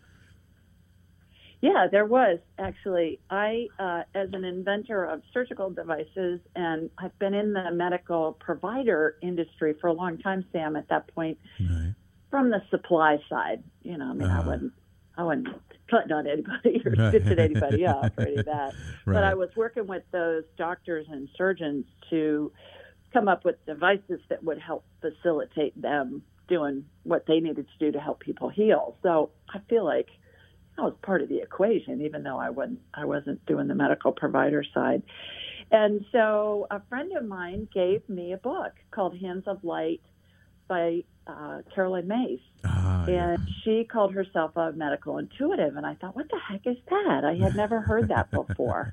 Yeah, 1.63 1.87
there 1.91 2.05
was 2.05 2.41
actually. 2.59 3.21
I, 3.31 3.69
uh, 3.79 4.03
as 4.17 4.29
an 4.33 4.45
inventor 4.45 5.05
of 5.05 5.23
surgical 5.33 5.71
devices, 5.71 6.41
and 6.57 6.91
I've 6.99 7.17
been 7.21 7.35
in 7.35 7.53
the 7.53 7.71
medical 7.73 8.33
provider 8.33 9.17
industry 9.23 9.75
for 9.81 9.87
a 9.87 9.93
long 9.93 10.19
time, 10.19 10.45
Sam. 10.53 10.75
At 10.75 10.89
that 10.89 11.15
point, 11.15 11.39
right. 11.61 11.95
from 12.31 12.51
the 12.51 12.63
supply 12.69 13.19
side, 13.31 13.63
you 13.83 13.97
know, 13.97 14.11
I 14.11 14.13
mean, 14.13 14.29
uh, 14.29 14.35
I 14.35 14.39
uh-huh. 14.39 14.51
wouldn't, 14.51 14.73
I 15.17 15.23
wouldn't 15.23 15.49
putting 15.89 16.13
on 16.13 16.27
anybody 16.27 16.83
or 16.85 17.11
stitching 17.11 17.39
anybody 17.39 17.87
up 17.87 18.19
or 18.19 18.23
any 18.23 18.37
of 18.37 18.47
that. 18.47 18.73
Right. 19.07 19.15
But 19.15 19.25
I 19.25 19.35
was 19.35 19.51
working 19.55 19.87
with 19.87 20.03
those 20.11 20.45
doctors 20.57 21.07
and 21.11 21.29
surgeons 21.37 21.85
to 22.11 22.51
come 23.13 23.29
up 23.29 23.45
with 23.45 23.65
devices 23.67 24.21
that 24.31 24.43
would 24.43 24.59
help 24.59 24.85
facilitate 25.01 25.81
them 25.81 26.23
doing 26.49 26.87
what 27.05 27.27
they 27.27 27.41
needed 27.41 27.67
to 27.67 27.87
do 27.87 27.93
to 27.93 28.01
help 28.01 28.21
people 28.21 28.49
heal. 28.49 28.97
So 29.03 29.31
I 29.49 29.61
feel 29.69 29.85
like 29.85 30.09
I 30.79 30.83
was 30.83 30.95
part 31.03 31.23
of 31.23 31.29
the 31.29 31.39
equation, 31.39 32.03
even 32.03 32.23
though 32.23 32.39
I 32.39 32.51
wasn't 32.51 32.81
I 32.95 33.05
wasn't 33.05 33.45
doing 33.47 33.69
the 33.69 33.75
medical 33.75 34.13
provider 34.13 34.65
side. 34.75 35.03
And 35.71 36.05
so 36.13 36.67
a 36.71 36.81
friend 36.89 37.17
of 37.17 37.25
mine 37.25 37.69
gave 37.73 38.07
me 38.09 38.33
a 38.33 38.37
book 38.37 38.73
called 38.91 39.19
Hands 39.19 39.43
of 39.47 39.65
Light 39.65 40.03
by 40.69 41.05
uh, 41.27 41.63
Caroline 41.75 42.09
Myss. 42.09 42.41
Ah, 42.65 43.05
and 43.07 43.13
yeah. 43.47 43.55
she 43.65 43.85
called 43.85 44.13
herself 44.13 44.57
a 44.57 44.73
medical 44.73 45.19
intuitive. 45.19 45.77
And 45.77 45.87
I 45.87 45.95
thought, 45.95 46.15
what 46.15 46.29
the 46.29 46.39
heck 46.39 46.67
is 46.67 46.77
that? 46.91 47.25
I 47.25 47.35
had 47.43 47.57
never 47.57 47.81
heard 47.81 48.09
that 48.09 48.31
before. 48.47 48.93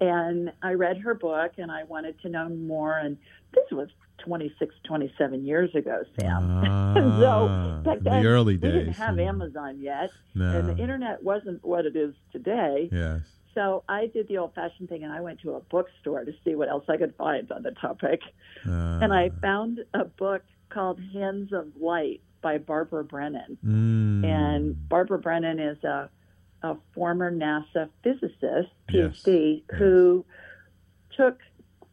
and 0.00 0.52
I 0.62 0.72
read 0.72 0.98
her 0.98 1.14
book 1.14 1.52
and 1.58 1.70
I 1.70 1.84
wanted 1.84 2.20
to 2.22 2.28
know 2.28 2.48
more. 2.48 2.96
And 2.96 3.18
this 3.52 3.64
was 3.70 3.88
26, 4.18 4.74
27 4.84 5.44
years 5.44 5.74
ago, 5.74 6.02
Sam. 6.18 6.64
Ah, 6.88 6.94
so 7.20 7.82
back 7.84 8.00
then, 8.00 8.22
the 8.22 8.28
early 8.28 8.56
days. 8.56 8.72
We 8.72 8.78
didn't 8.78 8.94
have 8.94 9.18
Amazon 9.18 9.78
yet. 9.80 10.10
No. 10.34 10.58
And 10.58 10.68
the 10.68 10.82
internet 10.82 11.22
wasn't 11.22 11.64
what 11.64 11.86
it 11.86 11.96
is 11.96 12.14
today. 12.32 12.88
Yes. 12.90 13.20
So 13.54 13.84
I 13.88 14.06
did 14.06 14.28
the 14.28 14.38
old 14.38 14.54
fashioned 14.54 14.88
thing 14.88 15.04
and 15.04 15.12
I 15.12 15.20
went 15.20 15.40
to 15.40 15.54
a 15.54 15.60
bookstore 15.60 16.24
to 16.24 16.32
see 16.44 16.54
what 16.54 16.68
else 16.68 16.84
I 16.88 16.96
could 16.96 17.14
find 17.16 17.50
on 17.52 17.62
the 17.62 17.72
topic. 17.72 18.20
Uh, 18.66 19.00
and 19.02 19.12
I 19.12 19.30
found 19.42 19.80
a 19.94 20.04
book 20.04 20.42
called 20.70 21.00
Hands 21.12 21.52
of 21.52 21.66
Light 21.80 22.20
by 22.40 22.58
Barbara 22.58 23.04
Brennan. 23.04 23.58
Mm. 23.64 24.24
And 24.24 24.88
Barbara 24.88 25.18
Brennan 25.18 25.58
is 25.58 25.82
a, 25.84 26.08
a 26.62 26.76
former 26.94 27.32
NASA 27.32 27.88
physicist, 28.02 28.70
PhD, 28.88 29.62
yes. 29.68 29.78
who 29.78 30.24
yes. 30.28 31.16
took 31.16 31.38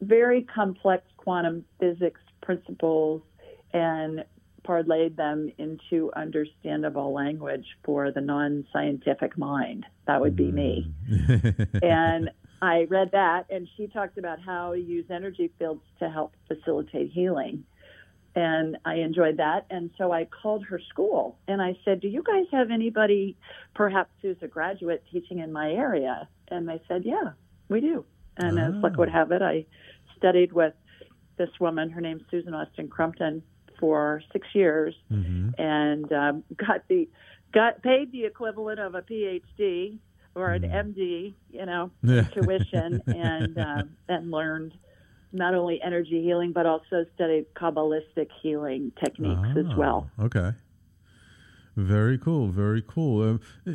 very 0.02 0.44
complex 0.44 1.04
quantum 1.26 1.66
physics 1.80 2.22
principles 2.42 3.22
and 3.74 4.24
parlayed 4.66 5.18
them 5.18 5.52
into 5.58 6.12
understandable 6.16 7.14
language 7.14 7.66
for 7.84 8.12
the 8.12 8.22
non 8.22 8.66
scientific 8.72 9.38
mind. 9.38 9.86
That 10.08 10.22
would 10.22 10.36
be 10.36 10.52
me. 10.52 10.94
Mm. 11.12 11.80
and 11.84 12.30
I 12.62 12.86
read 12.90 13.12
that, 13.12 13.48
and 13.50 13.68
she 13.76 13.88
talked 13.88 14.18
about 14.18 14.40
how 14.40 14.74
to 14.74 14.80
use 14.80 15.06
energy 15.10 15.52
fields 15.60 15.84
to 16.00 16.10
help 16.10 16.34
facilitate 16.48 17.12
healing 17.12 17.66
and 18.36 18.78
I 18.84 18.96
enjoyed 18.96 19.38
that. 19.38 19.66
And 19.70 19.92
so 19.98 20.12
I 20.12 20.26
called 20.26 20.66
her 20.66 20.80
school 20.90 21.38
and 21.48 21.62
I 21.62 21.78
said, 21.86 22.02
Do 22.02 22.08
you 22.08 22.22
guys 22.22 22.46
have 22.52 22.70
anybody, 22.70 23.38
perhaps 23.74 24.12
who's 24.22 24.38
a 24.42 24.48
graduate, 24.48 25.04
teaching 25.12 25.40
in 25.40 25.54
my 25.54 25.72
area? 25.72 26.28
And 26.50 26.68
they 26.68 26.82
said, 26.88 27.04
Yeah, 27.06 27.32
we 27.70 27.80
do. 27.80 28.04
And 28.38 28.60
oh. 28.60 28.64
as 28.64 28.74
luck 28.76 28.98
would 28.98 29.10
have 29.10 29.32
it, 29.32 29.42
I 29.42 29.66
studied 30.18 30.52
with 30.52 30.74
this 31.38 31.50
woman. 31.60 31.90
Her 31.90 32.02
name's 32.02 32.24
Susan 32.30 32.54
Austin 32.54 32.88
Crumpton 32.88 33.44
for 33.80 34.22
six 34.32 34.48
years, 34.54 34.96
mm-hmm. 35.12 35.50
and 35.58 36.12
um, 36.12 36.44
got 36.56 36.88
the 36.88 37.08
got 37.54 37.82
paid 37.82 38.12
the 38.12 38.26
equivalent 38.26 38.80
of 38.80 38.96
a 38.96 39.02
PhD 39.02 40.00
or 40.36 40.52
an 40.52 40.64
MD, 40.64 40.96
mm-hmm. 40.98 41.56
you 41.56 41.66
know, 41.66 41.92
tuition, 42.34 43.02
and 43.08 43.58
um, 43.58 43.90
and 44.08 44.32
learned 44.32 44.74
not 45.32 45.54
only 45.54 45.82
energy 45.82 46.24
healing, 46.24 46.52
but 46.54 46.66
also 46.66 47.06
studied 47.16 47.46
Kabbalistic 47.56 48.30
healing 48.42 48.92
techniques 49.04 49.50
as 49.58 49.66
ah, 49.70 49.76
well. 49.78 50.10
Okay. 50.20 50.52
Very 51.76 52.18
cool. 52.18 52.48
Very 52.48 52.82
cool. 52.82 53.40
Uh, 53.68 53.72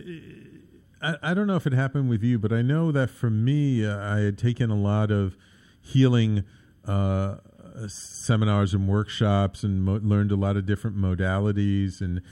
I, 1.03 1.17
I 1.23 1.35
don't 1.35 1.47
know 1.47 1.57
if 1.57 1.67
it 1.67 1.75
happened 1.75 2.09
with 2.09 2.23
you, 2.23 2.39
but 2.39 2.53
I 2.53 2.63
know 2.63 2.91
that 2.93 3.11
for 3.11 3.31
me, 3.31 3.85
uh, 3.85 3.99
I 3.99 4.21
had 4.21 4.39
taken 4.39 4.71
a 4.71 4.77
lot 4.77 5.11
of 5.11 5.37
healing 5.83 6.45
uh, 6.87 7.37
Uh, 7.77 7.89
seminars 7.89 8.75
and 8.75 8.89
workshops 8.89 9.63
and 9.63 9.83
mo- 9.83 10.01
learned 10.03 10.33
a 10.33 10.37
lot 10.37 10.57
of 10.57 10.67
different 10.67 10.97
modalities. 10.97 12.01
And 12.01 12.23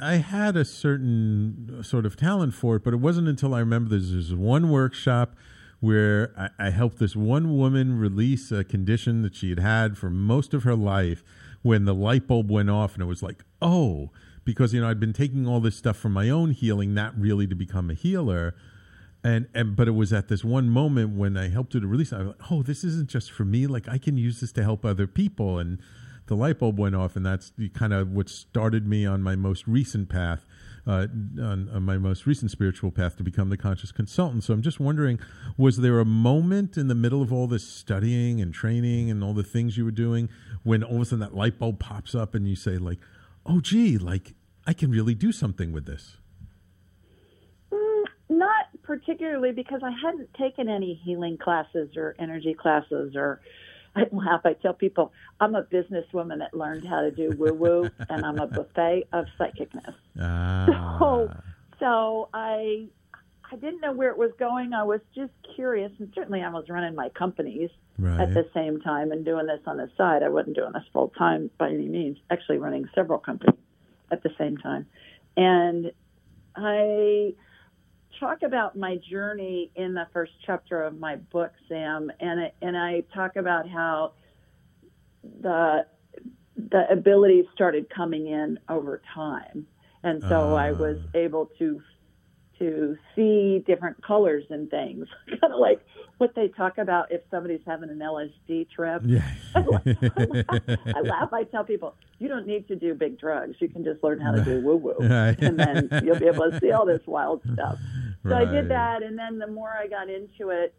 I 0.00 0.14
had 0.14 0.56
a 0.56 0.64
certain 0.64 1.82
sort 1.82 2.06
of 2.06 2.16
talent 2.16 2.54
for 2.54 2.76
it, 2.76 2.84
but 2.84 2.94
it 2.94 2.98
wasn't 2.98 3.28
until 3.28 3.54
I 3.54 3.60
remember 3.60 3.90
there's, 3.90 4.12
this 4.12 4.32
one 4.32 4.70
workshop 4.70 5.34
where 5.80 6.32
I, 6.36 6.66
I, 6.66 6.70
helped 6.70 6.98
this 6.98 7.14
one 7.14 7.56
woman 7.56 7.98
release 7.98 8.50
a 8.50 8.64
condition 8.64 9.22
that 9.22 9.34
she 9.34 9.50
had 9.50 9.60
had 9.60 9.96
for 9.96 10.10
most 10.10 10.52
of 10.52 10.64
her 10.64 10.74
life 10.74 11.22
when 11.62 11.84
the 11.84 11.94
light 11.94 12.26
bulb 12.26 12.50
went 12.50 12.70
off 12.70 12.94
and 12.94 13.02
it 13.02 13.06
was 13.06 13.22
like, 13.22 13.44
oh, 13.62 14.10
because 14.44 14.72
you 14.72 14.80
know 14.80 14.88
I'd 14.88 14.98
been 14.98 15.12
taking 15.12 15.46
all 15.46 15.60
this 15.60 15.76
stuff 15.76 15.96
for 15.96 16.08
my 16.08 16.30
own 16.30 16.50
healing, 16.50 16.94
not 16.94 17.18
really 17.18 17.46
to 17.46 17.54
become 17.54 17.90
a 17.90 17.94
healer. 17.94 18.54
And, 19.24 19.48
and 19.52 19.74
but 19.74 19.88
it 19.88 19.92
was 19.92 20.12
at 20.12 20.28
this 20.28 20.44
one 20.44 20.68
moment 20.68 21.16
when 21.16 21.36
I 21.36 21.48
helped 21.48 21.72
her 21.72 21.80
to 21.80 21.86
release. 21.86 22.12
I 22.12 22.18
was 22.18 22.26
like, 22.28 22.52
oh, 22.52 22.62
this 22.62 22.84
isn't 22.84 23.08
just 23.08 23.32
for 23.32 23.44
me. 23.44 23.66
Like 23.66 23.88
I 23.88 23.98
can 23.98 24.16
use 24.16 24.40
this 24.40 24.52
to 24.52 24.62
help 24.62 24.84
other 24.84 25.06
people. 25.06 25.58
And 25.58 25.78
the 26.26 26.36
light 26.36 26.58
bulb 26.58 26.78
went 26.78 26.94
off, 26.94 27.16
and 27.16 27.26
that's 27.26 27.52
kind 27.74 27.92
of 27.92 28.12
what 28.12 28.28
started 28.28 28.86
me 28.86 29.06
on 29.06 29.22
my 29.22 29.34
most 29.34 29.66
recent 29.66 30.08
path 30.08 30.44
uh, 30.86 31.06
on, 31.38 31.68
on, 31.72 31.82
my 31.82 31.98
most 31.98 32.26
recent 32.26 32.50
spiritual 32.50 32.90
path 32.90 33.16
to 33.16 33.22
become 33.22 33.50
the 33.50 33.56
conscious 33.56 33.92
consultant. 33.92 34.44
So 34.44 34.54
I'm 34.54 34.62
just 34.62 34.80
wondering, 34.80 35.18
was 35.56 35.78
there 35.78 36.00
a 36.00 36.04
moment 36.04 36.76
in 36.76 36.88
the 36.88 36.94
middle 36.94 37.20
of 37.20 37.32
all 37.32 37.46
this 37.46 37.66
studying 37.66 38.40
and 38.40 38.54
training 38.54 39.10
and 39.10 39.22
all 39.22 39.34
the 39.34 39.42
things 39.42 39.76
you 39.76 39.84
were 39.84 39.90
doing 39.90 40.30
when 40.62 40.82
all 40.82 40.96
of 40.96 41.02
a 41.02 41.04
sudden 41.04 41.20
that 41.20 41.34
light 41.34 41.58
bulb 41.58 41.78
pops 41.78 42.14
up 42.14 42.34
and 42.34 42.48
you 42.48 42.56
say 42.56 42.78
like, 42.78 42.98
"Oh, 43.44 43.60
gee, 43.60 43.98
like 43.98 44.34
I 44.66 44.72
can 44.72 44.90
really 44.90 45.14
do 45.14 45.30
something 45.30 45.72
with 45.72 45.86
this"? 45.86 46.16
Particularly 48.88 49.52
because 49.52 49.82
I 49.84 49.90
hadn't 49.90 50.32
taken 50.32 50.66
any 50.70 50.94
healing 51.04 51.36
classes 51.36 51.90
or 51.94 52.16
energy 52.18 52.54
classes 52.54 53.14
or 53.14 53.42
I 53.94 54.04
laugh. 54.12 54.40
I 54.46 54.54
tell 54.54 54.72
people 54.72 55.12
I'm 55.40 55.54
a 55.54 55.62
businesswoman 55.62 56.38
that 56.38 56.54
learned 56.54 56.88
how 56.88 57.02
to 57.02 57.10
do 57.10 57.34
woo 57.36 57.52
woo, 57.52 57.90
and 58.08 58.24
I'm 58.24 58.38
a 58.38 58.46
buffet 58.46 59.04
of 59.12 59.26
psychicness. 59.38 59.94
Ah. 60.18 60.96
So, 60.98 61.30
so 61.78 62.28
I 62.32 62.88
I 63.52 63.56
didn't 63.56 63.82
know 63.82 63.92
where 63.92 64.08
it 64.08 64.16
was 64.16 64.30
going. 64.38 64.72
I 64.72 64.84
was 64.84 65.00
just 65.14 65.32
curious, 65.54 65.92
and 65.98 66.10
certainly 66.14 66.40
I 66.40 66.48
was 66.48 66.64
running 66.70 66.94
my 66.94 67.10
companies 67.10 67.68
right. 67.98 68.22
at 68.22 68.32
the 68.32 68.48
same 68.54 68.80
time 68.80 69.12
and 69.12 69.22
doing 69.22 69.46
this 69.48 69.60
on 69.66 69.76
the 69.76 69.90
side. 69.98 70.22
I 70.22 70.30
wasn't 70.30 70.56
doing 70.56 70.72
this 70.72 70.84
full 70.94 71.12
time 71.18 71.50
by 71.58 71.68
any 71.68 71.88
means. 71.88 72.16
Actually, 72.30 72.56
running 72.56 72.88
several 72.94 73.18
companies 73.18 73.60
at 74.10 74.22
the 74.22 74.30
same 74.38 74.56
time, 74.56 74.86
and 75.36 75.92
I 76.56 77.34
talk 78.18 78.42
about 78.42 78.76
my 78.76 78.96
journey 79.10 79.70
in 79.76 79.94
the 79.94 80.06
first 80.12 80.32
chapter 80.44 80.82
of 80.82 80.98
my 80.98 81.16
book, 81.16 81.52
Sam, 81.68 82.10
and 82.20 82.40
I, 82.40 82.52
and 82.62 82.76
I 82.76 83.02
talk 83.14 83.36
about 83.36 83.68
how 83.68 84.12
the 85.40 85.86
the 86.56 86.90
abilities 86.90 87.44
started 87.54 87.88
coming 87.88 88.26
in 88.26 88.58
over 88.68 89.00
time, 89.14 89.66
and 90.02 90.22
so 90.22 90.50
uh. 90.50 90.54
I 90.54 90.72
was 90.72 90.98
able 91.14 91.50
to 91.58 91.80
to 92.58 92.96
see 93.14 93.62
different 93.66 94.02
colors 94.02 94.44
and 94.50 94.68
things, 94.70 95.06
kind 95.28 95.52
of 95.52 95.60
like 95.60 95.80
what 96.18 96.34
they 96.34 96.48
talk 96.48 96.78
about 96.78 97.12
if 97.12 97.20
somebody's 97.30 97.60
having 97.66 97.90
an 97.90 97.98
LSD 97.98 98.68
trip. 98.70 99.02
Yeah. 99.04 99.22
I, 99.54 99.60
laugh, 99.60 99.86
I 99.86 101.00
laugh. 101.00 101.32
I 101.32 101.44
tell 101.44 101.64
people, 101.64 101.94
you 102.18 102.28
don't 102.28 102.46
need 102.46 102.66
to 102.68 102.76
do 102.76 102.94
big 102.94 103.18
drugs. 103.18 103.56
You 103.60 103.68
can 103.68 103.84
just 103.84 104.02
learn 104.02 104.20
how 104.20 104.32
to 104.32 104.44
do 104.44 104.60
woo 104.64 104.76
woo, 104.76 104.96
and 105.00 105.58
then 105.58 105.88
you'll 106.04 106.18
be 106.18 106.26
able 106.26 106.50
to 106.50 106.58
see 106.60 106.72
all 106.72 106.84
this 106.84 107.06
wild 107.06 107.42
stuff. 107.52 107.78
So 108.24 108.30
right. 108.30 108.46
I 108.48 108.50
did 108.50 108.68
that, 108.70 109.02
and 109.02 109.18
then 109.18 109.38
the 109.38 109.46
more 109.46 109.72
I 109.72 109.86
got 109.86 110.10
into 110.10 110.50
it, 110.50 110.74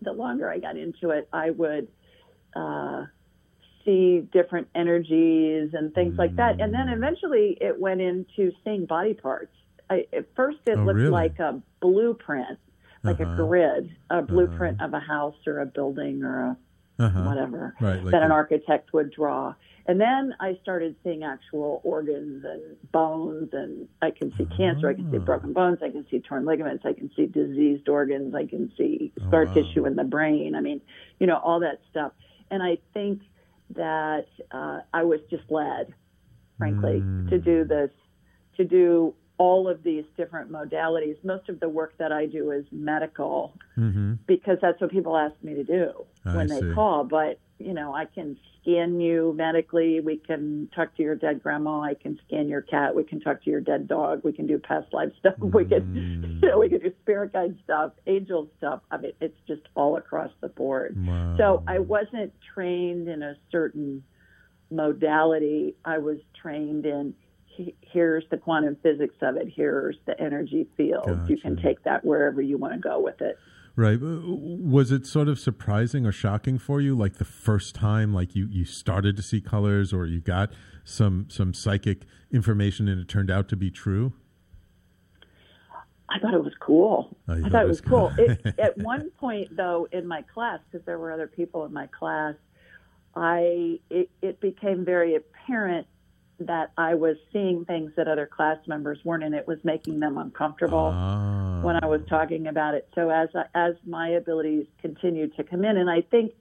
the 0.00 0.12
longer 0.12 0.50
I 0.50 0.58
got 0.58 0.76
into 0.76 1.10
it, 1.10 1.28
I 1.32 1.50
would 1.50 1.88
uh, 2.54 3.04
see 3.84 4.20
different 4.32 4.68
energies 4.74 5.70
and 5.74 5.94
things 5.94 6.14
mm. 6.14 6.18
like 6.18 6.36
that. 6.36 6.60
And 6.60 6.72
then 6.72 6.86
mm. 6.86 6.96
eventually 6.96 7.58
it 7.60 7.78
went 7.78 8.00
into 8.00 8.52
seeing 8.64 8.86
body 8.86 9.14
parts. 9.14 9.54
I, 9.90 10.06
at 10.12 10.26
first, 10.34 10.58
it 10.66 10.78
oh, 10.78 10.84
looked 10.84 10.96
really? 10.98 11.10
like 11.10 11.38
a 11.38 11.60
blueprint, 11.80 12.58
like 13.02 13.20
Uh-huh. 13.20 13.32
a 13.32 13.36
grid, 13.36 13.96
a 14.10 14.22
blueprint 14.22 14.80
of 14.80 14.94
a 14.94 15.00
house 15.00 15.36
or 15.46 15.60
a 15.60 15.66
building 15.66 16.22
or 16.22 16.40
a 16.40 16.56
Uh-huh. 16.98 17.22
whatever 17.24 17.74
Right, 17.80 18.02
like 18.02 18.12
that 18.12 18.22
an 18.22 18.30
architect 18.30 18.92
would 18.92 19.10
draw. 19.10 19.54
And 19.86 20.00
then 20.00 20.34
I 20.40 20.58
started 20.62 20.94
seeing 21.02 21.24
actual 21.24 21.80
organs 21.84 22.44
and 22.44 22.62
bones, 22.92 23.50
and 23.52 23.88
I 24.00 24.10
can 24.12 24.32
see 24.36 24.46
cancer, 24.46 24.88
I 24.88 24.94
can 24.94 25.10
see 25.10 25.16
Ah. 25.18 25.24
broken 25.24 25.52
bones, 25.52 25.78
I 25.82 25.90
can 25.90 26.06
see 26.08 26.20
torn 26.20 26.44
ligaments, 26.44 26.84
I 26.86 26.92
can 26.92 27.10
see 27.16 27.26
diseased 27.26 27.88
organs, 27.88 28.34
I 28.34 28.46
can 28.46 28.70
see 28.76 29.12
scar 29.26 29.42
Oh, 29.42 29.46
wow. 29.46 29.54
tissue 29.54 29.86
in 29.86 29.96
the 29.96 30.04
brain. 30.04 30.54
I 30.54 30.60
mean, 30.60 30.80
you 31.18 31.26
know, 31.26 31.38
all 31.38 31.58
that 31.60 31.80
stuff. 31.90 32.12
And 32.50 32.62
I 32.62 32.78
think 32.94 33.22
that 33.70 34.26
uh, 34.52 34.80
I 34.92 35.02
was 35.02 35.20
just 35.30 35.50
led, 35.50 35.92
frankly, 36.58 37.00
Mm. 37.00 37.28
to 37.30 37.38
do 37.38 37.64
this, 37.64 37.90
to 38.56 38.64
do 38.64 39.14
all 39.38 39.66
of 39.68 39.82
these 39.82 40.04
different 40.16 40.52
modalities. 40.52 41.16
Most 41.24 41.48
of 41.48 41.58
the 41.58 41.68
work 41.68 41.96
that 41.98 42.12
I 42.12 42.26
do 42.26 42.50
is 42.52 42.64
medical 42.70 43.56
Mhm. 43.76 44.18
because 44.26 44.58
that's 44.60 44.80
what 44.80 44.90
people 44.90 45.16
ask 45.16 45.34
me 45.42 45.54
to 45.54 45.64
do 45.64 46.04
I 46.24 46.36
when 46.36 46.46
they 46.48 46.60
see. 46.60 46.70
call. 46.74 47.02
But 47.04 47.40
you 47.64 47.72
know, 47.74 47.94
I 47.94 48.04
can 48.04 48.36
scan 48.60 49.00
you 49.00 49.34
medically. 49.36 50.00
We 50.00 50.16
can 50.18 50.68
talk 50.74 50.94
to 50.96 51.02
your 51.02 51.14
dead 51.16 51.42
grandma. 51.42 51.80
I 51.80 51.94
can 51.94 52.18
scan 52.26 52.48
your 52.48 52.62
cat. 52.62 52.94
We 52.94 53.04
can 53.04 53.20
talk 53.20 53.42
to 53.44 53.50
your 53.50 53.60
dead 53.60 53.88
dog. 53.88 54.22
We 54.24 54.32
can 54.32 54.46
do 54.46 54.58
past 54.58 54.92
life 54.92 55.10
stuff. 55.18 55.34
We 55.40 55.64
can, 55.64 55.82
Mm. 55.82 56.42
you 56.42 56.48
know, 56.50 56.58
we 56.58 56.68
can 56.68 56.80
do 56.80 56.92
spirit 57.02 57.32
guide 57.32 57.56
stuff, 57.64 57.92
angel 58.06 58.48
stuff. 58.58 58.80
I 58.90 58.98
mean, 58.98 59.12
it's 59.20 59.38
just 59.46 59.62
all 59.74 59.96
across 59.96 60.30
the 60.40 60.48
board. 60.48 60.96
Wow. 61.06 61.36
So 61.36 61.62
I 61.66 61.78
wasn't 61.80 62.32
trained 62.54 63.08
in 63.08 63.22
a 63.22 63.36
certain 63.50 64.02
modality. 64.70 65.74
I 65.84 65.98
was 65.98 66.18
trained 66.40 66.86
in 66.86 67.14
here's 67.82 68.24
the 68.30 68.38
quantum 68.38 68.76
physics 68.82 69.14
of 69.20 69.36
it. 69.36 69.46
Here's 69.54 69.96
the 70.06 70.18
energy 70.18 70.66
field. 70.76 71.28
You 71.28 71.36
can 71.36 71.56
take 71.56 71.82
that 71.84 72.02
wherever 72.02 72.40
you 72.40 72.56
want 72.56 72.72
to 72.72 72.78
go 72.78 72.98
with 72.98 73.20
it. 73.20 73.38
Right. 73.74 73.98
Uh, 74.02 74.20
Was 74.26 74.92
it 74.92 75.06
sort 75.06 75.28
of 75.28 75.38
surprising 75.38 76.04
or 76.06 76.12
shocking 76.12 76.58
for 76.58 76.80
you, 76.80 76.94
like 76.96 77.14
the 77.14 77.24
first 77.24 77.74
time, 77.74 78.12
like 78.12 78.36
you, 78.36 78.46
you 78.50 78.64
started 78.64 79.16
to 79.16 79.22
see 79.22 79.40
colors, 79.40 79.92
or 79.92 80.04
you 80.06 80.20
got 80.20 80.52
some 80.84 81.26
some 81.30 81.54
psychic 81.54 82.02
information 82.30 82.88
and 82.88 83.00
it 83.00 83.08
turned 83.08 83.30
out 83.30 83.48
to 83.48 83.56
be 83.56 83.70
true? 83.70 84.12
I 86.08 86.18
thought 86.18 86.34
it 86.34 86.44
was 86.44 86.52
cool. 86.60 87.16
Oh, 87.26 87.32
I 87.32 87.48
thought 87.48 87.62
it 87.64 87.68
was 87.68 87.80
cool. 87.80 88.12
it, 88.18 88.54
at 88.58 88.76
one 88.92 89.10
point, 89.18 89.56
though, 89.56 89.88
in 89.90 90.06
my 90.06 90.20
class, 90.20 90.60
because 90.70 90.84
there 90.84 90.98
were 90.98 91.10
other 91.10 91.26
people 91.26 91.64
in 91.64 91.72
my 91.72 91.86
class, 91.86 92.34
I 93.16 93.80
it, 93.88 94.10
it 94.20 94.38
became 94.40 94.84
very 94.84 95.14
apparent 95.14 95.86
that 96.40 96.72
I 96.76 96.94
was 96.94 97.16
seeing 97.32 97.64
things 97.64 97.92
that 97.96 98.08
other 98.08 98.26
class 98.26 98.58
members 98.66 98.98
weren't, 99.04 99.22
and 99.22 99.34
it 99.34 99.46
was 99.46 99.58
making 99.64 100.00
them 100.00 100.18
uncomfortable 100.18 100.90
Ah. 100.92 101.41
Mm-hmm. 101.62 101.66
when 101.66 101.84
I 101.84 101.86
was 101.86 102.00
talking 102.08 102.46
about 102.46 102.74
it. 102.74 102.88
So 102.94 103.10
as 103.10 103.28
as 103.54 103.74
my 103.86 104.10
abilities 104.10 104.66
continued 104.80 105.36
to 105.36 105.44
come 105.44 105.64
in, 105.64 105.76
and 105.76 105.88
I 105.90 106.02
think, 106.02 106.32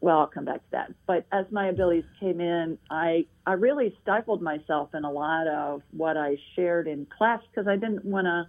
well, 0.00 0.20
I'll 0.20 0.26
come 0.26 0.44
back 0.44 0.56
to 0.56 0.70
that. 0.72 0.92
But 1.06 1.26
as 1.32 1.46
my 1.50 1.68
abilities 1.68 2.04
came 2.20 2.40
in, 2.40 2.78
I 2.90 3.26
I 3.46 3.54
really 3.54 3.96
stifled 4.02 4.42
myself 4.42 4.94
in 4.94 5.04
a 5.04 5.10
lot 5.10 5.46
of 5.46 5.82
what 5.90 6.16
I 6.16 6.36
shared 6.54 6.86
in 6.86 7.06
class 7.06 7.40
because 7.50 7.66
I 7.68 7.76
didn't 7.76 8.04
want 8.04 8.26
to. 8.26 8.48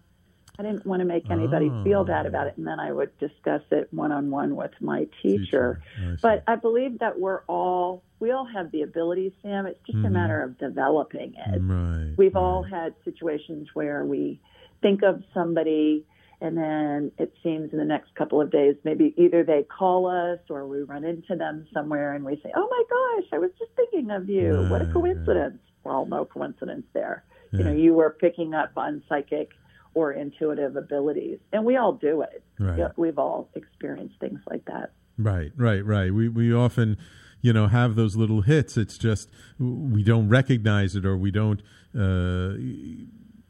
I 0.58 0.64
didn't 0.64 0.86
want 0.86 1.02
to 1.02 1.06
make 1.06 1.30
anybody 1.30 1.70
oh. 1.70 1.84
feel 1.84 2.06
bad 2.06 2.26
about 2.26 2.48
it, 2.48 2.56
and 2.56 2.66
then 2.66 2.80
I 2.80 2.90
would 2.90 3.18
discuss 3.18 3.62
it 3.72 3.90
one 3.92 4.14
on 4.14 4.32
one 4.32 4.56
with 4.56 4.72
my 4.80 5.06
teacher. 5.22 5.82
I. 6.00 6.16
But 6.22 6.44
I 6.48 6.56
believe 6.56 7.00
that 7.00 7.20
we're 7.20 7.42
all 7.48 8.04
we 8.20 8.32
all 8.32 8.46
have 8.46 8.72
the 8.72 8.84
ability, 8.84 9.36
Sam. 9.42 9.66
It's 9.66 9.80
just 9.86 9.98
a 9.98 10.02
mm-hmm. 10.02 10.14
matter 10.14 10.42
of 10.42 10.58
developing 10.58 11.34
it. 11.36 11.60
right. 11.62 12.14
We've 12.18 12.38
all 12.38 12.64
had 12.64 12.96
situations 13.04 13.68
where 13.74 14.06
we 14.06 14.40
think 14.82 15.02
of 15.04 15.24
somebody 15.34 16.06
and 16.42 16.58
then 16.58 17.12
it 17.18 17.34
seems 17.42 17.72
in 17.72 17.80
the 17.80 17.86
next 17.86 18.14
couple 18.16 18.42
of 18.42 18.52
days, 18.52 18.76
maybe 18.84 19.14
either 19.18 19.44
they 19.44 19.64
call 19.64 20.08
us 20.08 20.40
or 20.50 20.68
we 20.68 20.82
run 20.82 21.04
into 21.06 21.36
them 21.36 21.66
somewhere 21.74 22.14
and 22.14 22.26
we 22.26 22.36
say, 22.44 22.52
Oh 22.56 22.68
my 22.70 22.84
gosh, 22.90 23.30
I 23.34 23.40
was 23.40 23.52
just 23.58 23.72
thinking 23.76 24.12
of 24.12 24.30
you. 24.30 24.68
what 24.70 24.82
a 24.82 24.86
coincidence. 24.92 25.60
Well, 25.84 26.06
no 26.06 26.26
coincidence 26.26 26.86
there. 26.94 27.24
You 27.52 27.64
know, 27.64 27.72
you 27.72 27.94
were 27.94 28.10
picking 28.20 28.54
up 28.54 28.72
on 28.76 29.02
psychic 29.08 29.52
or 29.94 30.12
intuitive 30.12 30.76
abilities. 30.76 31.40
And 31.54 31.64
we 31.64 31.78
all 31.78 31.94
do 31.94 32.22
it. 32.22 32.44
Right. 32.60 32.92
We've 32.98 33.18
all 33.18 33.50
experienced 33.56 34.20
things 34.20 34.42
like 34.50 34.66
that. 34.66 34.92
Right, 35.18 35.52
right, 35.56 35.86
right. 35.86 36.14
We 36.14 36.28
we 36.28 36.54
often, 36.54 36.98
you 37.40 37.54
know, 37.54 37.68
have 37.68 37.96
those 37.96 38.18
little 38.18 38.42
hits. 38.42 38.76
It's 38.76 38.98
just 38.98 39.30
we 39.58 40.04
don't 40.04 40.28
recognize 40.28 40.98
it 40.98 41.06
or 41.06 41.16
we 41.16 41.32
don't 41.32 41.62
uh, 41.98 42.56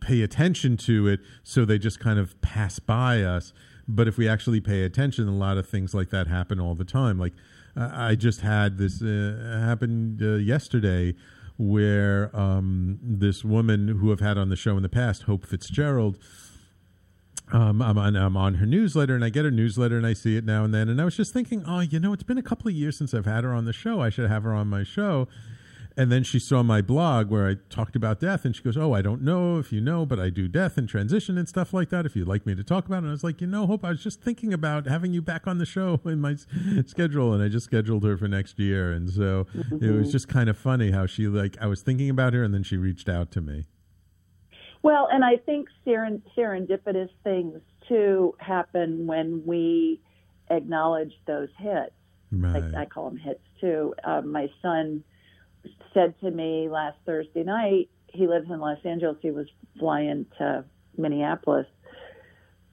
pay 0.05 0.21
attention 0.21 0.77
to 0.77 1.07
it, 1.07 1.19
so 1.43 1.65
they 1.65 1.77
just 1.77 1.99
kind 1.99 2.19
of 2.19 2.39
pass 2.41 2.79
by 2.79 3.23
us. 3.23 3.53
But 3.87 4.07
if 4.07 4.17
we 4.17 4.27
actually 4.27 4.61
pay 4.61 4.83
attention, 4.83 5.27
a 5.27 5.35
lot 5.35 5.57
of 5.57 5.67
things 5.67 5.93
like 5.93 6.09
that 6.09 6.27
happen 6.27 6.59
all 6.59 6.75
the 6.75 6.85
time. 6.85 7.19
Like 7.19 7.33
I 7.75 8.15
just 8.15 8.41
had 8.41 8.77
this 8.77 9.01
uh, 9.01 9.63
happened 9.65 10.21
uh, 10.21 10.35
yesterday, 10.35 11.13
where 11.57 12.35
um, 12.35 12.99
this 13.01 13.43
woman 13.43 13.87
who 13.99 14.11
I've 14.11 14.19
had 14.19 14.37
on 14.37 14.49
the 14.49 14.55
show 14.55 14.75
in 14.77 14.83
the 14.83 14.89
past, 14.89 15.23
Hope 15.23 15.45
Fitzgerald 15.45 16.17
um, 17.51 17.81
I'm 17.81 17.97
on 17.97 18.15
I'm 18.15 18.35
on 18.35 18.55
her 18.55 18.65
newsletter 18.65 19.13
and 19.13 19.23
I 19.23 19.29
get 19.29 19.45
her 19.45 19.51
newsletter 19.51 19.97
and 19.97 20.05
I 20.05 20.13
see 20.13 20.35
it 20.35 20.45
now 20.45 20.63
and 20.63 20.73
then 20.73 20.89
and 20.89 20.99
I 20.99 21.05
was 21.05 21.15
just 21.15 21.33
thinking, 21.33 21.63
oh, 21.67 21.81
you 21.81 21.99
know, 21.99 22.13
it's 22.13 22.23
been 22.23 22.37
a 22.37 22.43
couple 22.43 22.67
of 22.67 22.73
years 22.73 22.97
since 22.97 23.13
I've 23.13 23.25
had 23.25 23.43
her 23.43 23.53
on 23.53 23.65
the 23.65 23.73
show. 23.73 24.01
I 24.01 24.09
should 24.09 24.29
have 24.29 24.43
her 24.43 24.53
on 24.53 24.67
my 24.67 24.83
show. 24.83 25.27
And 25.97 26.11
then 26.11 26.23
she 26.23 26.39
saw 26.39 26.61
my 26.61 26.81
blog 26.81 27.29
where 27.29 27.47
I 27.47 27.55
talked 27.69 27.95
about 27.95 28.19
death, 28.19 28.43
and 28.43 28.53
she 28.53 28.61
goes, 28.61 28.75
"Oh, 28.75 28.93
I 28.93 29.01
don't 29.01 29.21
know 29.21 29.59
if 29.59 29.71
you 29.71 29.79
know, 29.79 30.05
but 30.05 30.19
I 30.19 30.29
do 30.29 30.49
death 30.49 30.77
and 30.77 30.89
transition 30.89 31.37
and 31.37 31.47
stuff 31.47 31.73
like 31.73 31.89
that. 31.89 32.05
If 32.05 32.17
you'd 32.17 32.27
like 32.27 32.45
me 32.45 32.53
to 32.53 32.63
talk 32.63 32.85
about 32.85 32.97
it." 32.97 32.99
And 32.99 33.07
I 33.07 33.11
was 33.11 33.23
like, 33.23 33.39
"You 33.39 33.47
know, 33.47 33.65
Hope, 33.65 33.85
I 33.85 33.89
was 33.89 34.03
just 34.03 34.21
thinking 34.21 34.53
about 34.53 34.87
having 34.87 35.13
you 35.13 35.21
back 35.21 35.47
on 35.47 35.57
the 35.57 35.65
show 35.65 36.01
in 36.05 36.19
my 36.19 36.35
schedule, 36.85 37.33
and 37.33 37.41
I 37.41 37.47
just 37.47 37.65
scheduled 37.65 38.03
her 38.03 38.17
for 38.17 38.27
next 38.27 38.59
year." 38.59 38.91
And 38.91 39.09
so 39.09 39.47
it 39.81 39.91
was 39.91 40.11
just 40.11 40.27
kind 40.27 40.49
of 40.49 40.57
funny 40.57 40.91
how 40.91 41.05
she 41.05 41.27
like 41.27 41.57
I 41.61 41.67
was 41.67 41.81
thinking 41.81 42.09
about 42.09 42.33
her, 42.33 42.43
and 42.43 42.53
then 42.53 42.63
she 42.63 42.75
reached 42.75 43.07
out 43.07 43.31
to 43.31 43.41
me. 43.41 43.63
Well, 44.83 45.07
and 45.11 45.23
I 45.23 45.37
think 45.37 45.69
seren- 45.87 46.21
serendipitous 46.37 47.09
things 47.23 47.61
too 47.87 48.35
happen 48.39 49.07
when 49.07 49.43
we 49.45 50.01
acknowledge 50.49 51.13
those 51.25 51.49
hits. 51.57 51.93
Right. 52.31 52.61
Like 52.61 52.75
I 52.75 52.85
call 52.85 53.09
them 53.09 53.17
hits 53.17 53.41
too. 53.61 53.95
Um, 54.03 54.31
my 54.31 54.49
son 54.61 55.03
said 55.93 56.13
to 56.21 56.31
me 56.31 56.69
last 56.69 56.97
Thursday 57.05 57.43
night, 57.43 57.89
he 58.07 58.27
lives 58.27 58.49
in 58.49 58.59
Los 58.59 58.77
Angeles. 58.85 59.17
He 59.21 59.31
was 59.31 59.47
flying 59.79 60.25
to 60.37 60.65
Minneapolis 60.97 61.67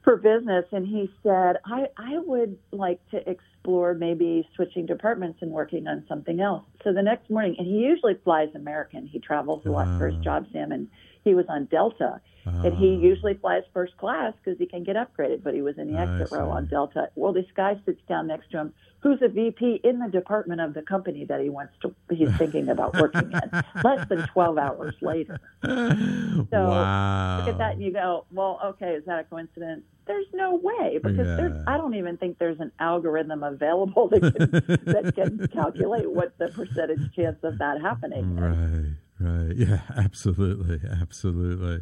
for 0.05 0.17
business, 0.17 0.65
and 0.73 0.87
he 0.87 1.09
said, 1.23 1.57
I, 1.65 1.87
I 1.97 2.19
would 2.19 2.59
like 2.73 3.01
to 3.11 3.19
explore 3.29 3.95
maybe 3.95 4.49
switching 4.57 4.85
departments 4.85 5.39
and 5.43 5.51
working 5.53 5.87
on 5.87 6.05
something 6.09 6.41
else. 6.41 6.65
So 6.83 6.93
the 6.93 7.03
next 7.03 7.31
morning, 7.31 7.55
and 7.59 7.67
he 7.67 7.75
usually 7.75 8.15
flies 8.25 8.49
American. 8.55 9.07
He 9.07 9.21
travels 9.21 9.63
a 9.65 9.71
lot 9.71 9.87
for 9.97 10.07
his 10.09 10.17
Wow. 10.17 10.23
job, 10.25 10.47
Sam, 10.53 10.73
and 10.73 10.89
he 11.25 11.35
was 11.35 11.47
on 11.49 11.67
Delta. 11.67 12.21
And 12.45 12.75
he 12.75 12.97
Ah. 12.97 13.01
usually 13.01 13.35
flies 13.35 13.63
first 13.73 13.97
class 13.99 14.33
because 14.43 14.59
he 14.59 14.67
can 14.67 14.83
get 14.83 14.97
upgraded, 14.97 15.45
but 15.45 15.55
he 15.55 15.63
was 15.63 15.79
in 15.79 15.93
the 15.93 15.99
exit 16.01 16.33
row 16.33 16.51
on. 16.51 16.67
Delta. 16.67 17.09
Well, 17.15 17.33
this 17.33 17.47
guy 17.55 17.79
sits 17.87 18.01
down 18.09 18.27
next 18.27 18.51
to 18.51 18.59
him, 18.59 18.73
who's 18.99 19.23
a 19.23 19.29
VP 19.29 19.77
in 19.85 20.01
the 20.01 20.09
department 20.09 20.61
of 20.61 20.75
the 20.75 20.83
company 20.83 21.25
that 21.27 21.41
he 21.41 21.49
wants 21.51 21.75
to, 21.83 21.95
he's 22.11 22.37
thinking 22.39 22.69
about 22.69 22.95
working 22.95 23.31
in. 23.31 23.63
Less 23.85 24.09
than 24.09 24.27
12 24.27 24.59
hours 24.59 24.95
later. 25.01 25.39
So 25.63 26.47
wow. 26.53 27.39
look 27.39 27.49
at 27.49 27.59
that 27.59 27.75
and 27.75 27.83
you 27.83 27.93
go, 27.93 28.25
well, 28.33 28.59
okay, 28.65 28.95
is 28.95 29.05
that 29.07 29.21
a 29.21 29.25
coincidence? 29.25 29.85
There's 30.09 30.27
no 30.35 30.57
way 30.57 30.99
because 31.01 31.17
there's, 31.37 31.53
Yeah. 31.55 31.65
I 31.73 31.77
don't 31.77 31.95
even 31.95 32.17
think 32.17 32.39
there's 32.39 32.59
an 32.59 32.73
algorithm 32.81 33.45
available 33.45 34.09
that 34.13 34.21
can, 34.21 34.93
that 34.93 35.15
can 35.15 35.47
calculate 35.53 36.11
what 36.11 36.37
the 36.39 36.49
percentage 36.49 37.15
chance 37.15 37.39
of 37.45 37.59
that 37.59 37.81
happening 37.81 38.37
is. 38.37 38.97
Right. 39.23 39.57
Yeah, 39.57 39.81
absolutely. 39.97 40.81
Absolutely. 41.01 41.81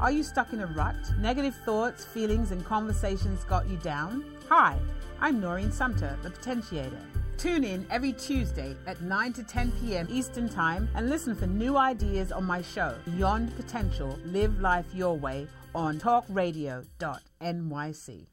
Are 0.00 0.10
you 0.10 0.22
stuck 0.22 0.54
in 0.54 0.60
a 0.60 0.66
rut? 0.66 0.96
Negative 1.18 1.54
thoughts, 1.54 2.06
feelings, 2.06 2.52
and 2.52 2.64
conversations 2.64 3.44
got 3.44 3.68
you 3.68 3.76
down? 3.76 4.24
Hi, 4.48 4.78
I'm 5.20 5.38
Noreen 5.40 5.70
Sumter, 5.70 6.18
the 6.22 6.30
Potentiator. 6.30 7.02
Tune 7.36 7.64
in 7.64 7.86
every 7.90 8.14
Tuesday 8.14 8.74
at 8.86 9.02
9 9.02 9.34
to 9.34 9.44
10 9.44 9.72
p.m. 9.72 10.06
Eastern 10.10 10.48
Time 10.48 10.88
and 10.94 11.10
listen 11.10 11.34
for 11.34 11.46
new 11.46 11.76
ideas 11.76 12.32
on 12.32 12.44
my 12.44 12.62
show, 12.62 12.94
Beyond 13.04 13.54
Potential 13.56 14.18
Live 14.24 14.58
Life 14.60 14.86
Your 14.94 15.18
Way, 15.18 15.46
on 15.74 16.00
talkradio.nyc. 16.00 18.26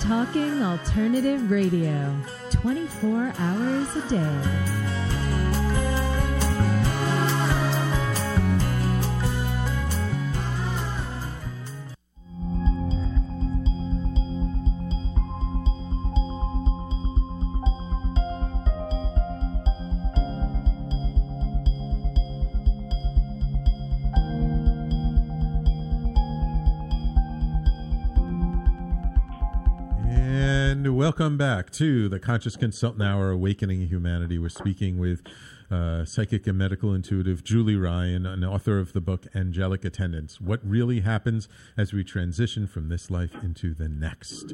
Talking 0.00 0.62
Alternative 0.62 1.50
Radio, 1.50 2.16
24 2.50 3.34
hours 3.38 3.94
a 3.94 4.08
day. 4.08 4.91
To 31.72 32.06
the 32.10 32.18
Conscious 32.18 32.54
Consultant 32.54 33.02
Hour 33.02 33.30
Awakening 33.30 33.86
Humanity. 33.88 34.38
We're 34.38 34.50
speaking 34.50 34.98
with 34.98 35.22
uh, 35.70 36.04
psychic 36.04 36.46
and 36.46 36.58
medical 36.58 36.92
intuitive 36.92 37.42
Julie 37.42 37.76
Ryan, 37.76 38.26
an 38.26 38.44
author 38.44 38.78
of 38.78 38.92
the 38.92 39.00
book 39.00 39.26
Angelic 39.34 39.82
Attendants 39.82 40.38
What 40.38 40.60
Really 40.62 41.00
Happens 41.00 41.48
as 41.78 41.94
We 41.94 42.04
Transition 42.04 42.66
from 42.66 42.90
This 42.90 43.10
Life 43.10 43.34
into 43.42 43.72
the 43.72 43.88
Next. 43.88 44.52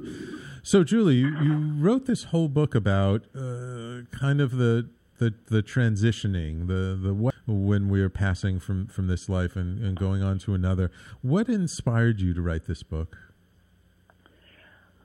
So, 0.63 0.85
Julie, 0.85 1.17
you, 1.17 1.75
wrote 1.79 2.07
this 2.07 2.25
whole 2.25 2.47
book 2.47 2.77
about 2.77 3.25
uh, 3.35 4.03
kind 4.13 4.41
of 4.41 4.53
the 4.53 4.89
the 5.19 5.35
the 5.47 5.63
transitioning, 5.65 6.69
the 6.69 6.97
the 7.03 7.13
what 7.13 7.35
when 7.49 7.89
we 7.89 8.01
are 8.01 8.09
passing 8.09 8.61
from 8.61 8.87
from 8.87 9.09
this 9.09 9.29
life 9.29 9.57
and, 9.57 9.83
and 9.83 9.99
going 9.99 10.23
on 10.23 10.39
to 10.41 10.55
another. 10.55 10.93
What 11.23 11.49
inspired 11.49 12.21
you 12.21 12.33
to 12.35 12.41
write 12.41 12.67
this 12.67 12.85
book? 12.85 13.17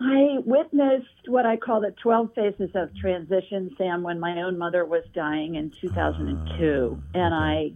I 0.06 0.38
witnessed 0.46 1.28
what 1.28 1.46
I 1.46 1.56
call 1.56 1.82
the 1.82 1.92
12 1.92 2.34
phases 2.36 2.72
of 2.76 2.94
transition, 2.98 3.74
Sam, 3.78 4.04
when 4.04 4.20
my 4.20 4.42
own 4.42 4.58
mother 4.58 4.86
was 4.86 5.04
dying 5.14 5.56
in 5.56 5.72
2002, 5.80 6.98
Ah, 6.98 7.18
and 7.18 7.34
I 7.34 7.72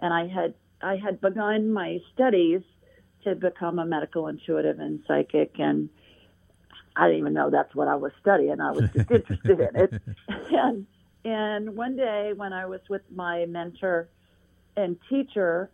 and 0.00 0.12
I 0.12 0.26
had 0.26 0.54
I 0.82 0.96
had 0.96 1.20
begun 1.20 1.72
my 1.72 1.98
studies 2.14 2.62
to 3.24 3.34
become 3.34 3.78
a 3.78 3.84
medical 3.84 4.26
intuitive 4.28 4.80
and 4.80 5.00
psychic, 5.06 5.58
and 5.58 5.88
I 6.96 7.06
didn't 7.06 7.20
even 7.20 7.34
know 7.34 7.50
that's 7.50 7.74
what 7.74 7.86
I 7.86 7.94
was 7.94 8.12
studying. 8.20 8.60
I 8.60 8.72
was 8.72 8.90
just 8.90 9.10
interested 9.10 9.60
in 9.60 9.76
it, 9.76 10.02
and 10.50 10.86
and 11.24 11.76
one 11.76 11.96
day 11.96 12.32
when 12.34 12.52
I 12.52 12.66
was 12.66 12.80
with 12.88 13.02
my 13.14 13.46
mentor 13.46 14.08
and 14.76 14.96
teacher, 15.08 15.70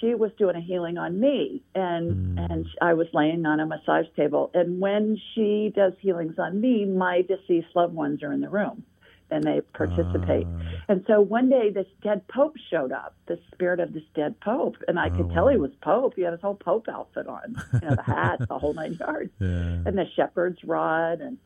she 0.00 0.14
was 0.14 0.30
doing 0.38 0.56
a 0.56 0.60
healing 0.60 0.98
on 0.98 1.18
me 1.20 1.62
and 1.74 2.36
Mm. 2.38 2.50
and 2.52 2.66
I 2.80 2.94
was 2.94 3.06
laying 3.12 3.46
on 3.46 3.60
a 3.60 3.66
massage 3.66 4.06
table 4.16 4.50
and 4.54 4.80
when 4.80 5.16
she 5.34 5.72
does 5.74 5.92
healings 6.00 6.38
on 6.38 6.60
me 6.60 6.84
my 6.84 7.22
deceased 7.22 7.68
loved 7.74 7.94
ones 7.94 8.22
are 8.22 8.32
in 8.32 8.40
the 8.40 8.48
room 8.48 8.82
and 9.30 9.44
they 9.44 9.60
participate 9.60 10.46
Ah. 10.46 10.60
and 10.88 11.04
so 11.06 11.20
one 11.20 11.48
day 11.48 11.70
this 11.70 11.86
dead 12.02 12.26
pope 12.28 12.56
showed 12.70 12.92
up 12.92 13.14
the 13.26 13.38
spirit 13.52 13.78
of 13.80 13.92
this 13.92 14.02
dead 14.14 14.38
pope 14.40 14.76
and 14.88 14.98
I 14.98 15.08
Oh, 15.08 15.16
could 15.16 15.30
tell 15.30 15.48
he 15.48 15.56
was 15.58 15.72
pope 15.82 16.14
he 16.16 16.22
had 16.22 16.32
his 16.32 16.40
whole 16.42 16.54
pope 16.54 16.88
outfit 16.88 17.26
on 17.26 17.54
you 17.82 17.88
know 17.88 17.94
the 17.96 18.02
hat 18.02 18.40
the 18.48 18.58
whole 18.58 18.74
nine 18.74 18.94
yards 19.00 19.30
Yeah. 19.40 19.82
and 19.86 19.96
the 19.98 20.06
shepherd's 20.16 20.62
rod 20.64 21.20
and 21.20 21.38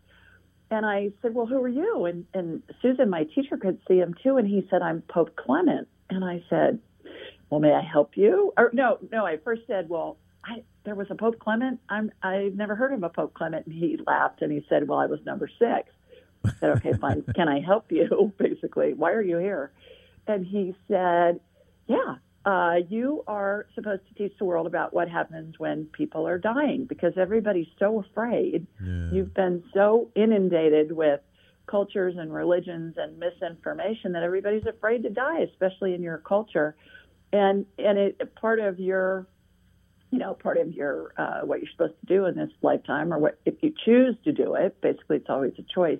and 0.71 0.87
I 0.87 1.11
said, 1.21 1.35
"Well, 1.35 1.45
who 1.45 1.63
are 1.63 1.69
you?" 1.69 2.07
And 2.07 2.25
and 2.33 2.63
Susan, 2.81 3.11
my 3.11 3.25
teacher, 3.25 3.59
could 3.59 3.79
see 3.87 3.99
him 3.99 4.15
too, 4.23 4.39
and 4.39 4.49
he 4.49 4.67
said, 4.71 4.81
"I'm 4.81 5.03
Pope 5.03 5.37
Clement." 5.37 5.87
And 6.09 6.25
I 6.25 6.43
said, 6.49 6.79
"Well, 7.53 7.61
may 7.61 7.75
I 7.75 7.83
help 7.83 8.17
you?" 8.17 8.55
Or 8.57 8.71
no, 8.73 8.99
no. 9.13 9.27
I 9.27 9.37
first 9.37 9.63
said, 9.67 9.91
"Well, 9.91 10.17
I 10.43 10.63
there 10.85 10.95
was 10.95 11.07
a 11.11 11.15
Pope 11.15 11.39
Clement. 11.39 11.81
I'm 11.91 12.11
I've 12.23 12.55
never 12.55 12.75
heard 12.75 12.95
of 12.95 13.03
a 13.03 13.11
Pope 13.11 13.35
Clement." 13.35 13.67
And 13.67 13.75
he 13.75 13.99
laughed 14.07 14.41
and 14.41 14.51
he 14.51 14.65
said, 14.71 14.89
"Well, 14.89 14.99
I 14.99 15.05
was 15.07 15.21
number 15.27 15.49
six. 15.59 15.91
I 16.47 16.51
said, 16.59 16.71
"Okay, 16.79 16.95
fine. 16.95 17.23
Can 17.35 17.49
I 17.49 17.61
help 17.61 17.93
you?" 17.93 18.33
Basically, 18.39 18.95
why 18.95 19.13
are 19.13 19.21
you 19.21 19.37
here? 19.37 19.71
And 20.27 20.47
he 20.47 20.75
said, 20.89 21.41
"Yeah." 21.87 22.17
Uh, 22.45 22.79
you 22.89 23.23
are 23.29 23.67
supposed 23.77 24.03
to 24.09 24.15
teach 24.15 24.37
the 24.37 24.45
world 24.45 24.67
about 24.67 24.93
what 24.93 25.09
happens 25.09 25.61
when 25.61 25.85
people 25.93 26.27
are 26.27 26.39
dying 26.39 26.87
because 26.87 27.13
everybody's 27.17 27.69
so 27.79 28.01
afraid 28.01 28.67
Yeah. 28.85 29.13
You've 29.13 29.33
been 29.33 29.63
so 29.73 30.11
inundated 30.17 30.91
with 30.91 31.21
cultures 31.67 32.17
and 32.19 32.35
religions 32.35 32.97
and 32.97 33.19
misinformation 33.19 34.11
that 34.13 34.25
everybody's 34.25 34.67
afraid 34.67 35.05
to 35.05 35.11
die, 35.11 35.41
especially 35.43 35.95
in 35.95 36.03
your 36.03 36.19
culture. 36.19 36.75
And 37.33 37.67
and 37.79 37.99
it 37.99 38.35
part 38.35 38.61
of 38.61 38.79
your 38.79 39.27
you 40.13 40.19
know, 40.19 40.35
part 40.35 40.59
of 40.59 40.73
your 40.73 41.15
uh, 41.17 41.41
what 41.41 41.61
you're 41.61 41.71
supposed 41.73 41.99
to 42.01 42.07
do 42.07 42.27
in 42.27 42.37
this 42.37 42.51
lifetime, 42.61 43.13
or 43.13 43.19
what 43.19 43.41
if 43.47 43.55
you 43.63 43.73
choose 43.85 44.15
to 44.25 44.33
do 44.33 44.55
it. 44.55 44.79
Basically, 44.83 45.17
it's 45.17 45.31
always 45.31 45.55
a 45.59 45.63
choice. 45.63 45.99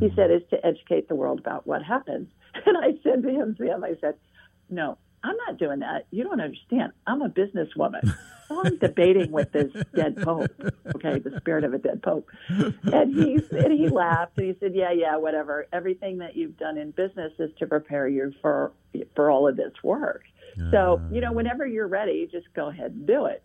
He 0.00 0.10
said 0.14 0.30
is 0.30 0.42
to 0.50 0.64
educate 0.64 1.08
the 1.08 1.14
world 1.14 1.40
about 1.40 1.66
what 1.66 1.82
happens. 1.82 2.28
And 2.66 2.76
I 2.76 2.98
said 3.04 3.22
to 3.22 3.28
him, 3.28 3.54
Sam, 3.56 3.84
I 3.84 3.94
said, 4.00 4.14
"No, 4.68 4.98
I'm 5.22 5.36
not 5.46 5.58
doing 5.58 5.80
that. 5.80 6.06
You 6.10 6.24
don't 6.24 6.40
understand. 6.40 6.92
I'm 7.06 7.22
a 7.22 7.28
businesswoman. 7.28 8.12
I'm 8.50 8.78
debating 8.78 9.30
with 9.30 9.52
this 9.52 9.70
dead 9.94 10.16
pope. 10.16 10.50
Okay, 10.96 11.18
the 11.18 11.36
spirit 11.38 11.64
of 11.64 11.74
a 11.74 11.78
dead 11.78 12.02
pope." 12.02 12.28
And 12.48 13.14
he 13.14 13.38
and 13.50 13.72
he 13.72 13.88
laughed 13.88 14.38
and 14.38 14.46
he 14.46 14.56
said, 14.58 14.74
"Yeah, 14.74 14.92
yeah, 14.92 15.16
whatever. 15.16 15.66
Everything 15.72 16.18
that 16.18 16.36
you've 16.36 16.56
done 16.56 16.78
in 16.78 16.90
business 16.92 17.32
is 17.38 17.50
to 17.58 17.66
prepare 17.66 18.08
you 18.08 18.32
for 18.40 18.72
for 19.14 19.30
all 19.30 19.46
of 19.46 19.56
this 19.56 19.72
work." 19.82 20.22
So, 20.70 21.00
you 21.10 21.20
know, 21.20 21.32
whenever 21.32 21.66
you're 21.66 21.88
ready, 21.88 22.28
just 22.30 22.46
go 22.54 22.68
ahead 22.68 22.92
and 22.92 23.06
do 23.06 23.26
it. 23.26 23.42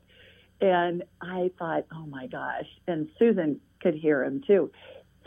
And 0.61 1.03
I 1.21 1.51
thought, 1.59 1.85
oh 1.93 2.05
my 2.05 2.27
gosh. 2.27 2.67
And 2.87 3.09
Susan 3.19 3.59
could 3.81 3.95
hear 3.95 4.23
him 4.23 4.41
too. 4.45 4.71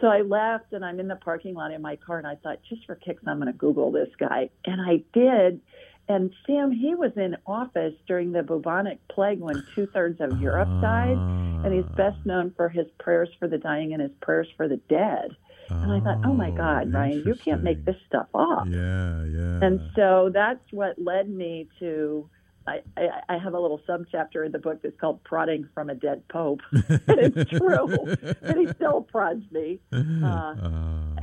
So 0.01 0.09
I 0.09 0.21
left 0.21 0.73
and 0.73 0.85
I'm 0.85 1.01
in 1.01 1.09
the 1.09 1.17
parking 1.17 1.55
lot 1.55 1.73
in 1.73 1.81
my 1.81 1.97
car 1.97 2.19
and 2.19 2.27
I 2.27 2.37
thought, 2.37 2.59
just 2.69 2.85
for 2.87 2.95
kicks, 2.95 3.23
I'm 3.27 3.39
going 3.39 3.53
to 3.53 3.59
Google 3.59 3.91
this 3.91 4.09
guy. 4.19 4.51
And 4.65 4.81
I 4.81 5.05
did. 5.13 5.61
And 6.09 6.33
Sam, 6.47 6.71
he 6.71 6.95
was 6.95 7.13
in 7.17 7.37
office 7.47 7.95
during 8.07 8.33
the 8.33 8.43
bubonic 8.43 8.99
plague 9.09 9.41
when 9.41 9.63
two 9.75 9.87
thirds 9.87 10.21
of 10.21 10.41
Europe 10.41 10.69
died. 10.81 11.17
And 11.65 11.73
he's 11.73 11.97
best 11.97 12.19
known 12.25 12.53
for 12.57 12.69
his 12.69 12.87
prayers 12.99 13.29
for 13.39 13.49
the 13.49 13.59
dying 13.59 13.93
and 13.93 14.03
his 14.03 14.13
prayers 14.21 14.49
for 14.57 14.69
the 14.69 14.77
dead. 14.89 15.37
And 15.69 15.93
I 15.93 16.01
thought, 16.01 16.23
oh 16.25 16.33
my 16.33 16.51
God, 16.51 16.93
Ryan, 16.93 17.23
you 17.27 17.35
can't 17.35 17.63
make 17.63 17.85
this 17.85 17.97
stuff 18.07 18.29
up. 18.35 18.67
Yeah, 18.69 19.25
yeah. 19.25 19.59
And 19.63 19.81
so 19.95 20.31
that's 20.33 20.65
what 20.71 20.99
led 20.99 21.29
me 21.29 21.69
to. 21.81 22.29
I, 22.69 22.81
I, 22.97 23.35
I 23.35 23.39
have 23.39 23.55
a 23.55 23.61
little 23.61 23.81
subchapter 23.89 24.45
in 24.45 24.51
the 24.51 24.59
book 24.59 24.83
that's 24.83 24.99
called 25.01 25.23
"Prodding 25.23 25.69
from 25.73 25.89
a 25.89 25.95
Dead 25.95 26.27
Pope," 26.29 26.61
and 26.73 26.93
it's 27.09 27.51
true. 27.51 28.17
and 28.43 28.59
he 28.59 28.73
still 28.75 29.03
prods 29.03 29.45
me. 29.53 29.81
Uh, 30.27 30.55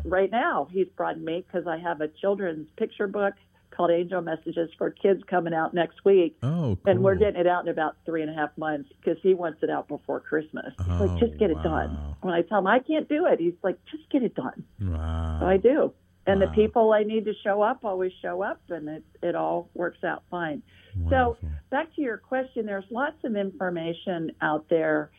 right 0.06 0.32
now, 0.32 0.68
he's 0.72 0.88
prodding 0.96 1.26
me 1.26 1.44
because 1.46 1.68
I 1.68 1.78
have 1.78 2.02
a 2.02 2.08
children's 2.08 2.68
picture 2.78 3.08
book 3.08 3.34
called 3.74 3.92
Angel 3.92 4.22
Messages 4.22 4.70
for 4.78 4.92
Kids 4.92 5.22
coming 5.30 5.54
out 5.54 5.74
next 5.74 6.06
week. 6.06 6.38
Oh, 6.44 6.78
And 6.86 7.04
we're 7.04 7.16
getting 7.16 7.40
it 7.42 7.48
out 7.48 7.64
in 7.64 7.70
about 7.70 7.96
three 8.06 8.22
and 8.22 8.30
a 8.30 8.34
half 8.34 8.50
months 8.58 8.90
because 9.00 9.18
he 9.24 9.34
wants 9.34 9.64
it 9.64 9.70
out 9.70 9.88
before 9.88 10.20
Christmas. 10.20 10.74
He's 10.78 10.88
Oh, 10.90 11.06
like, 11.06 11.20
just 11.20 11.38
get 11.40 11.50
it 11.50 11.62
done. 11.64 12.16
When 12.22 12.34
I 12.34 12.42
tell 12.44 12.60
him 12.60 12.68
I 12.68 12.80
can't 12.80 13.10
do 13.10 13.26
it, 13.26 13.40
he's 13.40 13.54
like, 13.64 13.78
just 13.92 14.10
get 14.10 14.24
it 14.24 14.36
done. 14.36 14.64
Wow. 14.80 15.38
So 15.42 15.48
I 15.48 15.58
do. 15.58 15.94
And 16.26 16.42
the 16.42 16.48
people 16.48 16.94
I 16.94 17.04
need 17.04 17.26
to 17.26 17.34
show 17.44 17.62
up 17.62 17.84
always 17.84 18.14
show 18.22 18.42
up, 18.42 18.62
and 18.70 18.88
it, 18.88 19.04
it 19.22 19.36
all 19.36 19.70
works 19.74 20.04
out 20.06 20.24
fine. 20.32 20.62
So, 21.10 21.38
back 21.70 21.94
to 21.96 22.02
your 22.02 22.18
question, 22.18 22.66
there's 22.66 22.86
lots 22.92 23.18
of 23.26 23.36
information 23.36 24.32
out 24.42 24.70
there 24.70 25.10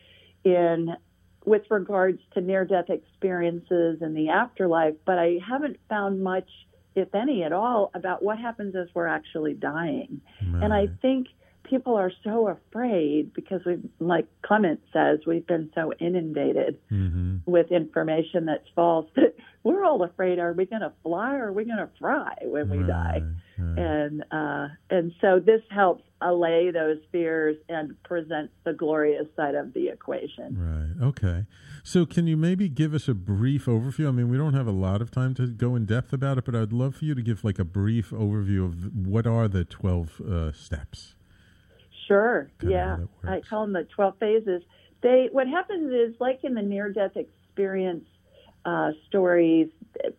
in 0.44 0.94
with 1.44 1.62
regards 1.68 2.20
to 2.32 2.40
near 2.40 2.64
death 2.64 2.88
experiences 2.88 3.98
and 4.00 4.16
the 4.16 4.30
afterlife, 4.30 4.94
but 5.04 5.18
I 5.18 5.38
haven't 5.46 5.76
found 5.90 6.22
much, 6.22 6.48
if 6.94 7.14
any 7.14 7.42
at 7.42 7.52
all, 7.52 7.90
about 7.94 8.22
what 8.22 8.38
happens 8.38 8.74
as 8.76 8.88
we're 8.94 9.06
actually 9.06 9.54
dying. 9.54 10.20
And 10.40 10.72
I 10.72 10.88
think 11.02 11.28
people 11.64 11.96
are 11.96 12.12
so 12.22 12.48
afraid 12.48 13.32
because 13.32 13.62
we 13.64 13.78
like 13.98 14.26
Clement 14.42 14.80
says, 14.92 15.20
we've 15.26 15.46
been 15.46 15.70
so 15.74 15.92
inundated 15.98 16.78
Mm-hmm. 16.92 17.50
with 17.50 17.72
information 17.72 18.44
that's 18.46 18.68
false 18.74 19.06
that 19.16 19.34
we're 19.64 19.84
all 19.84 20.02
afraid 20.02 20.38
are 20.38 20.52
we 20.52 20.66
going 20.66 20.82
to 20.82 20.92
fly 21.02 21.34
or 21.34 21.46
are 21.48 21.52
we 21.52 21.64
going 21.64 21.78
to 21.78 21.88
fry 21.98 22.34
when 22.42 22.68
we 22.68 22.78
die 22.86 23.22
and 23.78 24.24
uh, 24.30 24.68
and 24.90 25.12
so 25.20 25.40
this 25.40 25.62
helps 25.70 26.04
allay 26.20 26.70
those 26.70 26.98
fears 27.12 27.56
and 27.68 28.00
presents 28.02 28.52
the 28.64 28.72
glorious 28.72 29.26
side 29.36 29.54
of 29.54 29.72
the 29.72 29.88
equation 29.88 30.96
Right. 31.00 31.08
Okay. 31.08 31.44
So, 31.86 32.06
can 32.06 32.26
you 32.26 32.36
maybe 32.36 32.68
give 32.70 32.94
us 32.94 33.08
a 33.08 33.14
brief 33.14 33.66
overview? 33.66 34.08
I 34.08 34.10
mean, 34.10 34.30
we 34.30 34.38
don't 34.38 34.54
have 34.54 34.66
a 34.66 34.72
lot 34.72 35.02
of 35.02 35.10
time 35.10 35.34
to 35.34 35.46
go 35.46 35.76
in 35.76 35.84
depth 35.84 36.14
about 36.14 36.38
it, 36.38 36.46
but 36.46 36.56
I'd 36.56 36.72
love 36.72 36.96
for 36.96 37.04
you 37.04 37.14
to 37.14 37.22
give 37.22 37.44
like 37.44 37.58
a 37.58 37.64
brief 37.64 38.10
overview 38.10 38.64
of 38.64 39.06
what 39.06 39.26
are 39.26 39.48
the 39.48 39.64
twelve 39.64 40.20
uh, 40.20 40.52
steps. 40.52 41.14
Sure. 42.08 42.50
yeah. 42.62 42.98
I 43.26 43.40
call 43.48 43.62
them 43.62 43.72
the 43.72 43.84
12 43.94 44.14
phases. 44.18 44.62
They 45.02 45.28
what 45.32 45.46
happens 45.46 45.92
is 45.92 46.14
like 46.20 46.40
in 46.42 46.54
the 46.54 46.62
near 46.62 46.90
death 46.90 47.16
experience 47.16 48.04
uh, 48.64 48.92
stories, 49.08 49.68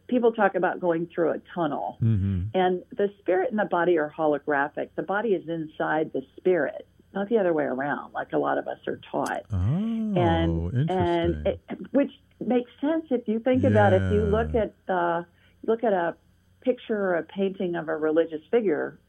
people 0.08 0.32
talk 0.32 0.56
about 0.56 0.80
going 0.80 1.08
through 1.14 1.32
a 1.32 1.40
tunnel. 1.54 1.98
Mm-hmm. 2.02 2.58
And 2.58 2.84
the 2.96 3.12
spirit 3.20 3.50
and 3.50 3.60
the 3.60 3.66
body 3.66 3.98
are 3.98 4.14
holographic. 4.16 4.90
The 4.96 5.04
body 5.04 5.30
is 5.30 5.48
inside 5.50 6.12
the 6.14 6.22
spirit, 6.38 6.88
not 7.16 7.30
the 7.30 7.38
other 7.38 7.54
way 7.54 7.64
around, 7.64 8.14
like 8.14 8.34
a 8.34 8.38
lot 8.38 8.58
of 8.58 8.68
us 8.68 8.80
are 8.88 9.00
taught. 9.12 9.44
Oh, 9.52 9.56
and 9.56 10.74
interesting. 10.74 10.88
and 10.98 11.48
it, 11.48 11.60
which 11.92 12.12
makes 12.46 12.70
sense 12.82 13.06
if 13.10 13.28
you 13.28 13.40
think 13.40 13.64
about 13.64 13.94
it. 13.94 14.02
If 14.02 14.12
you 14.14 14.22
look 14.24 14.54
at 14.56 14.74
uh, 14.88 15.24
look 15.66 15.84
at 15.84 15.94
a 15.94 16.16
picture 16.62 16.98
or 16.98 17.16
a 17.16 17.24
painting 17.24 17.76
of 17.76 17.90
a 17.90 17.96
religious 17.96 18.42
figure, 18.52 19.00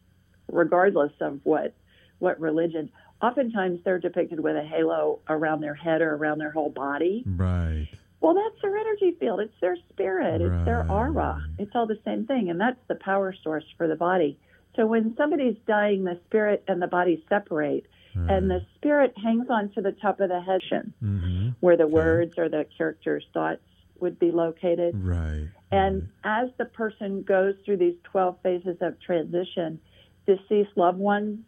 regardless 0.51 1.13
of 1.21 1.41
what 1.45 1.75
what 2.19 2.41
religion, 2.41 2.91
oftentimes 3.21 3.81
they're 3.85 3.99
depicted 3.99 4.41
with 4.41 4.57
a 4.57 4.63
halo 4.63 5.21
around 5.29 5.61
their 5.61 5.75
head 5.75 6.01
or 6.01 6.15
around 6.15 6.39
their 6.39 6.51
whole 6.51 6.71
body. 6.71 7.25
right. 7.27 7.89
Well, 8.21 8.35
that's 8.35 8.61
their 8.63 8.77
energy 8.77 9.15
field. 9.21 9.41
It's 9.41 9.55
their 9.61 9.77
spirit. 9.93 10.41
It's 10.41 10.65
their 10.65 10.91
aura. 10.91 11.45
It's 11.59 11.71
all 11.75 11.87
the 11.87 11.99
same 12.05 12.27
thing, 12.27 12.49
and 12.49 12.59
that's 12.59 12.81
the 12.89 12.95
power 12.95 13.35
source 13.45 13.65
for 13.77 13.87
the 13.87 13.95
body. 13.95 14.39
So 14.75 14.87
when 14.87 15.15
somebody's 15.17 15.57
dying, 15.67 16.05
the 16.05 16.19
spirit 16.27 16.65
and 16.67 16.81
the 16.81 16.87
body 16.87 17.25
separate, 17.29 17.87
and 18.17 18.51
the 18.51 18.64
spirit 18.77 19.14
hangs 19.23 19.47
on 19.51 19.71
to 19.71 19.81
the 19.81 19.93
top 19.93 20.21
of 20.21 20.29
the 20.29 20.41
head, 20.41 20.61
Mm-hmm. 21.03 21.51
where 21.61 21.77
the 21.77 21.87
words 21.87 22.35
or 22.39 22.49
the 22.49 22.67
character's 22.77 23.25
thoughts 23.33 23.61
would 24.01 24.19
be 24.19 24.31
located. 24.31 24.95
Right. 25.05 25.49
And 25.71 26.09
as 26.25 26.49
the 26.59 26.64
person 26.64 27.23
goes 27.23 27.55
through 27.64 27.79
these 27.79 27.97
12 28.05 28.37
phases 28.43 28.77
of 28.81 29.01
transition, 29.01 29.81
deceased 30.27 30.77
loved 30.77 30.99
ones, 30.99 31.41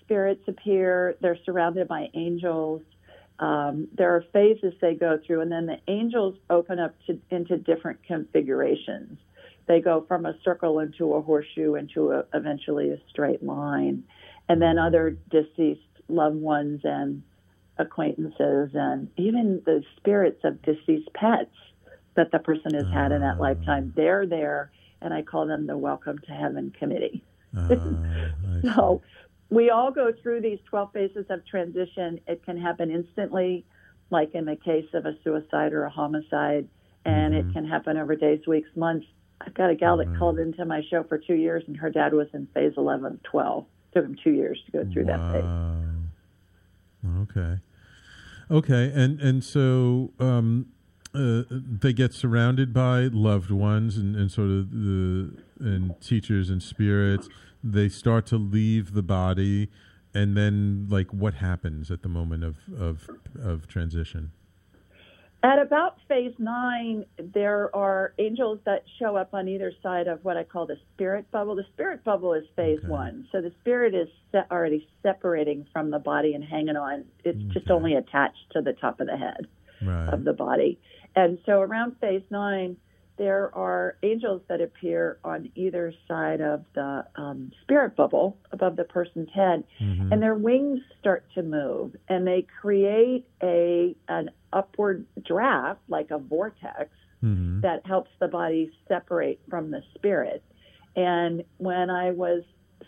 spirits 0.00 0.42
appear. 0.48 1.16
They're 1.20 1.38
surrounded 1.44 1.88
by 1.88 2.08
angels. 2.14 2.82
Um, 3.38 3.88
there 3.96 4.16
are 4.16 4.24
phases 4.32 4.74
they 4.80 4.94
go 4.94 5.18
through, 5.24 5.42
and 5.42 5.52
then 5.52 5.66
the 5.66 5.78
angels 5.86 6.34
open 6.50 6.78
up 6.78 6.94
to, 7.06 7.20
into 7.30 7.56
different 7.56 8.02
configurations. 8.04 9.18
They 9.66 9.80
go 9.80 10.04
from 10.08 10.26
a 10.26 10.34
circle 10.42 10.78
into 10.80 11.12
a 11.12 11.20
horseshoe 11.20 11.74
into 11.74 12.12
a, 12.12 12.24
eventually 12.32 12.90
a 12.90 12.98
straight 13.10 13.42
line. 13.42 14.04
And 14.48 14.62
then 14.62 14.78
other 14.78 15.16
deceased 15.30 15.82
loved 16.08 16.36
ones 16.36 16.80
and 16.84 17.22
acquaintances, 17.78 18.70
and 18.74 19.08
even 19.16 19.62
the 19.64 19.82
spirits 19.96 20.40
of 20.44 20.60
deceased 20.62 21.12
pets 21.14 21.54
that 22.16 22.32
the 22.32 22.38
person 22.38 22.74
has 22.74 22.86
had 22.92 23.12
in 23.12 23.20
that 23.20 23.36
ah. 23.38 23.42
lifetime, 23.42 23.92
they're 23.96 24.26
there, 24.26 24.70
and 25.00 25.14
I 25.14 25.22
call 25.22 25.46
them 25.46 25.66
the 25.66 25.78
Welcome 25.78 26.18
to 26.26 26.32
Heaven 26.32 26.72
Committee. 26.76 27.22
Ah, 27.56 27.68
so 28.74 29.02
we 29.50 29.70
all 29.70 29.90
go 29.92 30.12
through 30.22 30.40
these 30.42 30.58
12 30.68 30.92
phases 30.92 31.26
of 31.30 31.46
transition. 31.46 32.20
It 32.26 32.44
can 32.44 32.60
happen 32.60 32.90
instantly, 32.90 33.64
like 34.10 34.34
in 34.34 34.44
the 34.44 34.56
case 34.56 34.88
of 34.94 35.06
a 35.06 35.16
suicide 35.22 35.72
or 35.72 35.84
a 35.84 35.90
homicide, 35.90 36.68
and 37.04 37.34
it 37.34 37.44
mm-hmm. 37.44 37.52
can 37.52 37.64
happen 37.64 37.96
over 37.96 38.16
days, 38.16 38.40
weeks, 38.46 38.68
months. 38.74 39.06
I've 39.40 39.54
got 39.54 39.70
a 39.70 39.76
gal 39.76 39.96
that 39.98 40.08
mm-hmm. 40.08 40.18
called 40.18 40.40
into 40.40 40.64
my 40.64 40.82
show 40.90 41.04
for 41.04 41.18
two 41.18 41.36
years, 41.36 41.62
and 41.68 41.76
her 41.76 41.90
dad 41.90 42.12
was 42.12 42.26
in 42.34 42.48
phase 42.52 42.72
11, 42.76 43.20
12. 43.22 43.64
Took 43.94 44.04
him 44.04 44.16
two 44.22 44.32
years 44.32 44.60
to 44.66 44.72
go 44.72 44.92
through 44.92 45.04
that 45.04 45.32
phase. 45.32 45.87
Okay. 47.06 47.58
Okay, 48.50 48.90
and 48.94 49.20
and 49.20 49.44
so 49.44 50.12
um, 50.18 50.66
uh, 51.14 51.42
they 51.50 51.92
get 51.92 52.14
surrounded 52.14 52.72
by 52.72 53.02
loved 53.12 53.50
ones 53.50 53.96
and, 53.96 54.16
and 54.16 54.30
sort 54.30 54.48
of 54.48 54.70
the 54.70 55.32
and 55.60 56.00
teachers 56.00 56.48
and 56.48 56.62
spirits. 56.62 57.28
They 57.62 57.88
start 57.88 58.24
to 58.26 58.36
leave 58.36 58.94
the 58.94 59.02
body, 59.02 59.70
and 60.14 60.36
then 60.36 60.86
like 60.88 61.12
what 61.12 61.34
happens 61.34 61.90
at 61.90 62.02
the 62.02 62.08
moment 62.08 62.44
of 62.44 62.56
of 62.78 63.08
of 63.38 63.66
transition? 63.68 64.32
At 65.44 65.60
about 65.60 65.98
phase 66.08 66.34
nine, 66.38 67.04
there 67.32 67.74
are 67.74 68.12
angels 68.18 68.58
that 68.66 68.82
show 68.98 69.14
up 69.16 69.34
on 69.34 69.46
either 69.46 69.72
side 69.84 70.08
of 70.08 70.24
what 70.24 70.36
I 70.36 70.42
call 70.42 70.66
the 70.66 70.76
spirit 70.94 71.30
bubble. 71.30 71.54
The 71.54 71.64
spirit 71.74 72.02
bubble 72.02 72.34
is 72.34 72.42
phase 72.56 72.80
one. 72.88 73.28
So 73.30 73.40
the 73.40 73.52
spirit 73.60 73.94
is 73.94 74.08
se- 74.32 74.48
already 74.50 74.88
separating 75.02 75.64
from 75.72 75.90
the 75.92 76.00
body 76.00 76.34
and 76.34 76.42
hanging 76.42 76.76
on. 76.76 77.04
It's 77.24 77.38
just 77.54 77.70
only 77.70 77.94
attached 77.94 78.50
to 78.52 78.62
the 78.62 78.72
top 78.72 78.98
of 79.00 79.06
the 79.06 79.16
head 79.16 79.46
Right. 79.80 80.12
of 80.12 80.24
the 80.24 80.32
body. 80.32 80.80
And 81.14 81.38
so 81.46 81.60
around 81.60 81.96
phase 82.00 82.24
nine, 82.30 82.76
there 83.18 83.54
are 83.54 83.96
angels 84.02 84.42
that 84.48 84.60
appear 84.60 85.18
on 85.24 85.50
either 85.56 85.92
side 86.06 86.40
of 86.40 86.64
the 86.74 87.04
um, 87.16 87.50
spirit 87.62 87.96
bubble 87.96 88.36
above 88.52 88.76
the 88.76 88.84
person's 88.84 89.28
head, 89.34 89.64
Mm-hmm. 89.80 90.12
and 90.12 90.22
their 90.22 90.34
wings 90.34 90.80
start 91.00 91.24
to 91.34 91.42
move, 91.42 91.94
and 92.08 92.26
they 92.26 92.46
create 92.60 93.26
a 93.42 93.94
an 94.08 94.30
upward 94.52 95.04
draft 95.26 95.80
like 95.88 96.10
a 96.10 96.18
vortex 96.18 96.90
Mm-hmm. 97.22 97.62
that 97.62 97.84
helps 97.84 98.10
the 98.20 98.28
body 98.28 98.70
separate 98.86 99.40
from 99.50 99.72
the 99.72 99.82
spirit. 99.96 100.42
And 100.94 101.42
when 101.56 101.90
I 101.90 102.12
was 102.12 102.44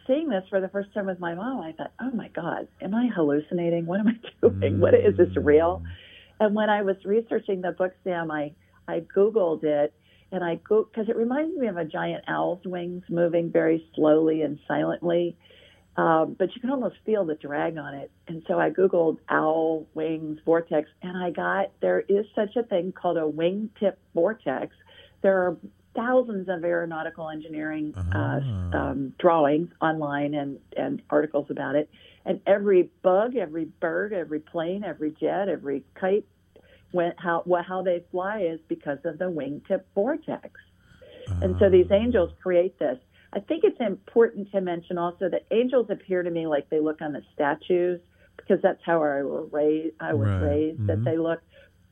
seeing 0.06 0.28
this 0.28 0.44
for 0.48 0.60
the 0.60 0.68
first 0.68 0.94
time 0.94 1.06
with 1.06 1.18
my 1.18 1.34
mom, 1.34 1.60
I 1.60 1.72
thought, 1.72 1.92
"Oh 2.00 2.12
my 2.12 2.28
God, 2.28 2.68
am 2.80 2.94
I 2.94 3.08
hallucinating? 3.08 3.86
What 3.86 3.98
am 3.98 4.06
I 4.08 4.18
doing? 4.48 4.78
What 4.78 4.94
is 4.94 5.16
this 5.16 5.36
real?" 5.36 5.82
And 6.38 6.54
when 6.54 6.70
I 6.70 6.82
was 6.82 6.96
researching 7.04 7.60
the 7.60 7.72
book, 7.72 7.92
Sam, 8.04 8.30
I 8.30 8.52
I 8.88 9.00
googled 9.00 9.62
it, 9.64 9.92
and 10.32 10.44
I 10.44 10.56
go 10.56 10.84
because 10.84 11.08
it 11.08 11.16
reminds 11.16 11.56
me 11.56 11.66
of 11.66 11.76
a 11.76 11.84
giant 11.84 12.24
owl's 12.28 12.64
wings 12.64 13.02
moving 13.08 13.50
very 13.50 13.86
slowly 13.94 14.42
and 14.42 14.58
silently. 14.66 15.36
Um, 15.96 16.36
but 16.38 16.54
you 16.54 16.60
can 16.60 16.70
almost 16.70 16.96
feel 17.04 17.24
the 17.26 17.34
drag 17.34 17.76
on 17.76 17.94
it. 17.94 18.10
And 18.28 18.42
so 18.46 18.58
I 18.58 18.70
Googled 18.70 19.18
owl 19.28 19.86
wings 19.92 20.38
vortex, 20.44 20.88
and 21.02 21.16
I 21.18 21.30
got 21.30 21.72
there 21.80 22.00
is 22.00 22.26
such 22.34 22.56
a 22.56 22.62
thing 22.62 22.92
called 22.92 23.16
a 23.18 23.22
wingtip 23.22 23.96
vortex. 24.14 24.74
There 25.22 25.36
are 25.36 25.56
thousands 25.94 26.48
of 26.48 26.64
aeronautical 26.64 27.28
engineering 27.28 27.92
uh, 27.96 28.40
Ah. 28.42 28.90
um, 28.90 29.12
drawings 29.18 29.70
online 29.82 30.34
and, 30.34 30.58
and 30.76 31.02
articles 31.10 31.46
about 31.50 31.74
it. 31.74 31.90
And 32.24 32.40
every 32.46 32.90
bug, 33.02 33.34
every 33.36 33.64
bird, 33.64 34.12
every 34.12 34.38
plane, 34.38 34.84
every 34.84 35.10
jet, 35.10 35.48
every 35.48 35.82
kite, 35.94 36.26
when, 36.92 37.12
how, 37.18 37.42
what, 37.44 37.64
how 37.64 37.82
they 37.82 38.04
fly 38.10 38.40
is 38.40 38.60
because 38.68 38.98
of 39.04 39.18
the 39.18 39.24
wingtip 39.26 39.82
vortex. 39.94 40.50
And 41.42 41.56
so 41.58 41.70
these 41.70 41.90
angels 41.90 42.30
create 42.42 42.78
this. 42.78 42.98
I 43.32 43.40
think 43.40 43.62
it's 43.64 43.80
important 43.80 44.50
to 44.52 44.60
mention 44.60 44.98
also 44.98 45.28
that 45.28 45.46
angels 45.52 45.86
appear 45.90 46.22
to 46.22 46.30
me 46.30 46.46
like 46.46 46.68
they 46.70 46.80
look 46.80 47.00
on 47.00 47.12
the 47.12 47.22
statues 47.32 48.00
because 48.36 48.58
that's 48.62 48.80
how 48.84 49.02
I 49.02 49.22
was 49.22 49.48
raised. 49.52 49.94
I 50.00 50.14
was 50.14 50.28
Right. 50.28 50.42
raised 50.42 50.86
that 50.88 50.98
Mhm. 50.98 51.04
they 51.04 51.16
look. 51.18 51.40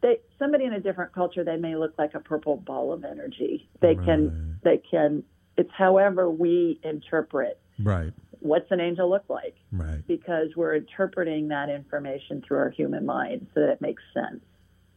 They 0.01 0.21
somebody 0.39 0.65
in 0.65 0.73
a 0.73 0.81
different 0.81 1.13
culture 1.13 1.45
they 1.45 1.57
may 1.57 1.77
look 1.77 1.97
like 1.99 2.15
a 2.15 2.21
purple 2.21 2.57
ball 2.57 2.93
of 2.93 3.05
energy. 3.05 3.69
They 3.81 3.95
can 3.95 4.59
they 4.63 4.79
can. 4.79 5.23
It's 5.57 5.71
however 5.73 6.29
we 6.31 6.81
interpret 6.83 7.61
Right. 7.83 8.13
what's 8.41 8.71
an 8.71 8.81
angel 8.81 9.09
look 9.09 9.29
like 9.29 9.57
Right. 9.73 10.05
because 10.07 10.57
we're 10.57 10.75
interpreting 10.75 11.49
that 11.49 11.69
information 11.69 12.43
through 12.43 12.59
our 12.59 12.71
human 12.71 13.07
mind 13.07 13.47
so 13.55 13.61
that 13.61 13.71
it 13.71 13.81
makes 13.81 14.03
sense. 14.13 14.45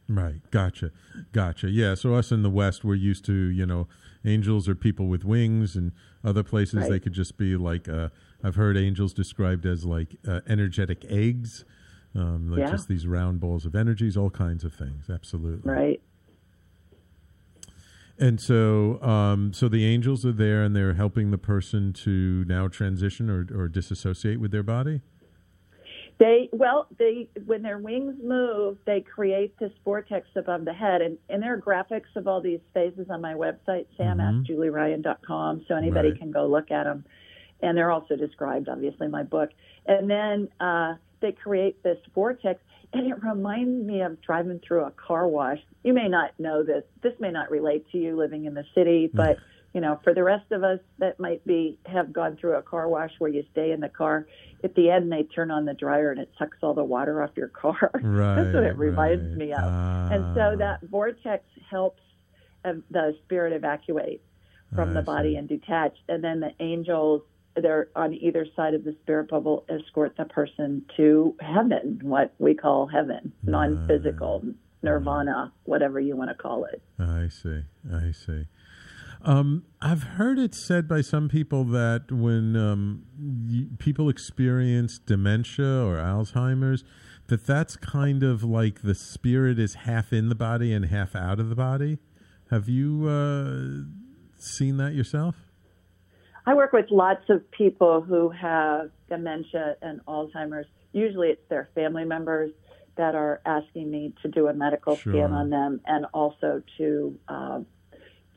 Right. 0.08 0.40
Gotcha. 0.50 0.90
Gotcha. 1.32 1.70
Yeah. 1.70 1.94
So 1.94 2.14
us 2.14 2.32
in 2.32 2.42
the 2.42 2.50
West, 2.50 2.84
we're 2.84 2.94
used 2.96 3.24
to, 3.26 3.32
you 3.32 3.64
know, 3.64 3.88
angels 4.24 4.68
are 4.68 4.74
people 4.74 5.06
with 5.08 5.24
wings, 5.24 5.74
and 5.76 5.92
other 6.24 6.42
places 6.42 6.74
Right. 6.82 6.90
they 6.90 7.00
could 7.00 7.12
just 7.14 7.36
be 7.38 7.56
like. 7.56 7.88
Uh, 7.88 8.08
I've 8.44 8.56
heard 8.56 8.76
angels 8.76 9.12
described 9.14 9.64
as 9.66 9.84
like 9.84 10.16
uh, 10.26 10.40
energetic 10.48 11.04
eggs, 11.08 11.64
um, 12.14 12.50
like 12.50 12.60
Yeah. 12.60 12.70
just 12.72 12.88
these 12.88 13.06
round 13.06 13.38
balls 13.40 13.64
of 13.64 13.74
energies, 13.76 14.16
all 14.16 14.30
kinds 14.30 14.64
of 14.64 14.74
things. 14.74 15.08
Absolutely. 15.08 15.70
Right. 15.70 16.02
And 18.18 18.40
so, 18.40 19.00
um, 19.02 19.52
so 19.52 19.68
the 19.68 19.84
angels 19.86 20.24
are 20.26 20.32
there, 20.32 20.62
and 20.62 20.76
they're 20.76 20.94
helping 20.94 21.30
the 21.30 21.38
person 21.38 21.92
to 22.04 22.44
now 22.46 22.68
transition 22.68 23.30
or, 23.30 23.46
or 23.54 23.68
disassociate 23.68 24.38
with 24.40 24.50
their 24.50 24.62
body. 24.62 25.00
They 26.22 26.48
well, 26.52 26.86
they 27.00 27.28
when 27.46 27.62
their 27.62 27.78
wings 27.78 28.14
move, 28.22 28.78
they 28.86 29.00
create 29.00 29.58
this 29.58 29.72
vortex 29.84 30.28
above 30.36 30.64
the 30.64 30.72
head, 30.72 31.02
and, 31.02 31.18
and 31.28 31.42
there 31.42 31.52
are 31.52 31.60
graphics 31.60 32.14
of 32.14 32.28
all 32.28 32.40
these 32.40 32.60
phases 32.72 33.08
on 33.10 33.20
my 33.20 33.34
website, 33.34 33.86
samaskjulieryan.com, 33.98 35.64
so 35.66 35.74
anybody 35.74 36.10
Right. 36.10 36.18
can 36.20 36.30
go 36.30 36.46
look 36.46 36.70
at 36.70 36.84
them, 36.84 37.04
and 37.60 37.76
they're 37.76 37.90
also 37.90 38.14
described, 38.14 38.68
obviously, 38.68 39.06
in 39.06 39.10
my 39.10 39.24
book. 39.24 39.50
And 39.86 40.08
then 40.08 40.48
uh, 40.60 40.94
they 41.20 41.32
create 41.32 41.82
this 41.82 41.98
vortex, 42.14 42.60
and 42.92 43.10
it 43.10 43.20
reminds 43.20 43.84
me 43.84 44.02
of 44.02 44.20
driving 44.20 44.60
through 44.60 44.84
a 44.84 44.92
car 44.92 45.26
wash. 45.26 45.58
You 45.82 45.92
may 45.92 46.06
not 46.06 46.38
know 46.38 46.62
this; 46.62 46.84
this 47.02 47.14
may 47.18 47.32
not 47.32 47.50
relate 47.50 47.84
to 47.90 47.98
you 47.98 48.16
living 48.16 48.44
in 48.44 48.54
the 48.54 48.64
city, 48.76 49.10
but 49.12 49.38
you 49.74 49.80
know, 49.80 49.98
for 50.04 50.12
the 50.14 50.22
rest 50.22 50.52
of 50.52 50.62
us 50.64 50.80
that 50.98 51.18
might 51.18 51.44
be 51.46 51.78
have 51.86 52.12
gone 52.12 52.36
through 52.36 52.56
a 52.56 52.62
car 52.62 52.88
wash 52.88 53.12
where 53.18 53.30
you 53.30 53.44
stay 53.52 53.72
in 53.72 53.80
the 53.80 53.88
car, 53.88 54.26
at 54.62 54.74
the 54.74 54.90
end 54.90 55.10
they 55.10 55.22
turn 55.22 55.50
on 55.50 55.64
the 55.64 55.74
dryer 55.74 56.10
and 56.10 56.20
it 56.20 56.30
sucks 56.38 56.58
all 56.62 56.74
the 56.74 56.84
water 56.84 57.22
off 57.22 57.30
your 57.36 57.48
car. 57.48 57.90
That's 57.94 58.54
what 58.54 58.64
it 58.64 58.76
reminds 58.76 59.36
me 59.36 59.52
of. 59.52 59.58
and 60.12 60.24
Ah. 60.24 60.34
so 60.34 60.56
that 60.58 60.80
vortex 60.82 61.44
helps 61.70 62.02
uh, 62.64 62.74
the 62.90 63.16
spirit 63.24 63.52
evacuate 63.54 64.20
from 64.74 64.90
I 64.90 64.92
the 64.94 65.02
body 65.02 65.36
and 65.36 65.48
detach. 65.48 65.96
And 66.08 66.22
then 66.22 66.40
the 66.40 66.52
angels, 66.60 67.22
they're 67.56 67.88
on 67.96 68.14
either 68.14 68.46
side 68.56 68.74
of 68.74 68.84
the 68.84 68.94
spirit 69.02 69.28
bubble, 69.30 69.64
escort 69.68 70.16
the 70.16 70.24
person 70.26 70.84
to 70.96 71.34
heaven, 71.40 72.00
what 72.02 72.32
we 72.38 72.54
call 72.54 72.86
heaven, 72.86 73.32
non 73.42 73.86
physical, 73.88 74.42
nirvana, 74.82 75.52
whatever 75.64 75.98
you 76.00 76.16
want 76.16 76.30
to 76.30 76.34
call 76.34 76.64
it. 76.64 76.80
I 76.98 77.28
see. 77.28 77.62
I 77.92 78.12
see. 78.12 78.46
Um, 79.24 79.64
I've 79.80 80.02
heard 80.02 80.38
it 80.38 80.54
said 80.54 80.88
by 80.88 81.00
some 81.00 81.28
people 81.28 81.64
that 81.64 82.10
when 82.10 82.56
um, 82.56 83.04
y- 83.18 83.66
people 83.78 84.08
experience 84.08 84.98
dementia 84.98 85.84
or 85.84 85.96
Alzheimer's, 85.96 86.82
that 87.28 87.46
that's 87.46 87.76
kind 87.76 88.22
of 88.24 88.42
like 88.42 88.82
the 88.82 88.94
spirit 88.94 89.58
is 89.58 89.74
half 89.74 90.12
in 90.12 90.28
the 90.28 90.34
body 90.34 90.72
and 90.72 90.86
half 90.86 91.14
out 91.14 91.38
of 91.38 91.48
the 91.48 91.54
body. 91.54 91.98
Have 92.50 92.68
you 92.68 93.06
uh, 93.08 93.84
seen 94.38 94.76
that 94.78 94.94
yourself? 94.94 95.36
I 96.44 96.54
work 96.54 96.72
with 96.72 96.86
lots 96.90 97.24
of 97.28 97.48
people 97.52 98.00
who 98.00 98.28
have 98.30 98.90
dementia 99.08 99.76
and 99.80 100.04
Alzheimer's. 100.06 100.66
Usually 100.92 101.28
it's 101.28 101.48
their 101.48 101.68
family 101.76 102.04
members 102.04 102.50
that 102.96 103.14
are 103.14 103.40
asking 103.46 103.90
me 103.90 104.12
to 104.22 104.28
do 104.28 104.48
a 104.48 104.52
medical 104.52 104.96
Sure. 104.96 105.12
scan 105.12 105.32
on 105.32 105.48
them 105.50 105.80
and 105.86 106.06
also 106.12 106.62
to 106.78 107.18
um, 107.28 107.66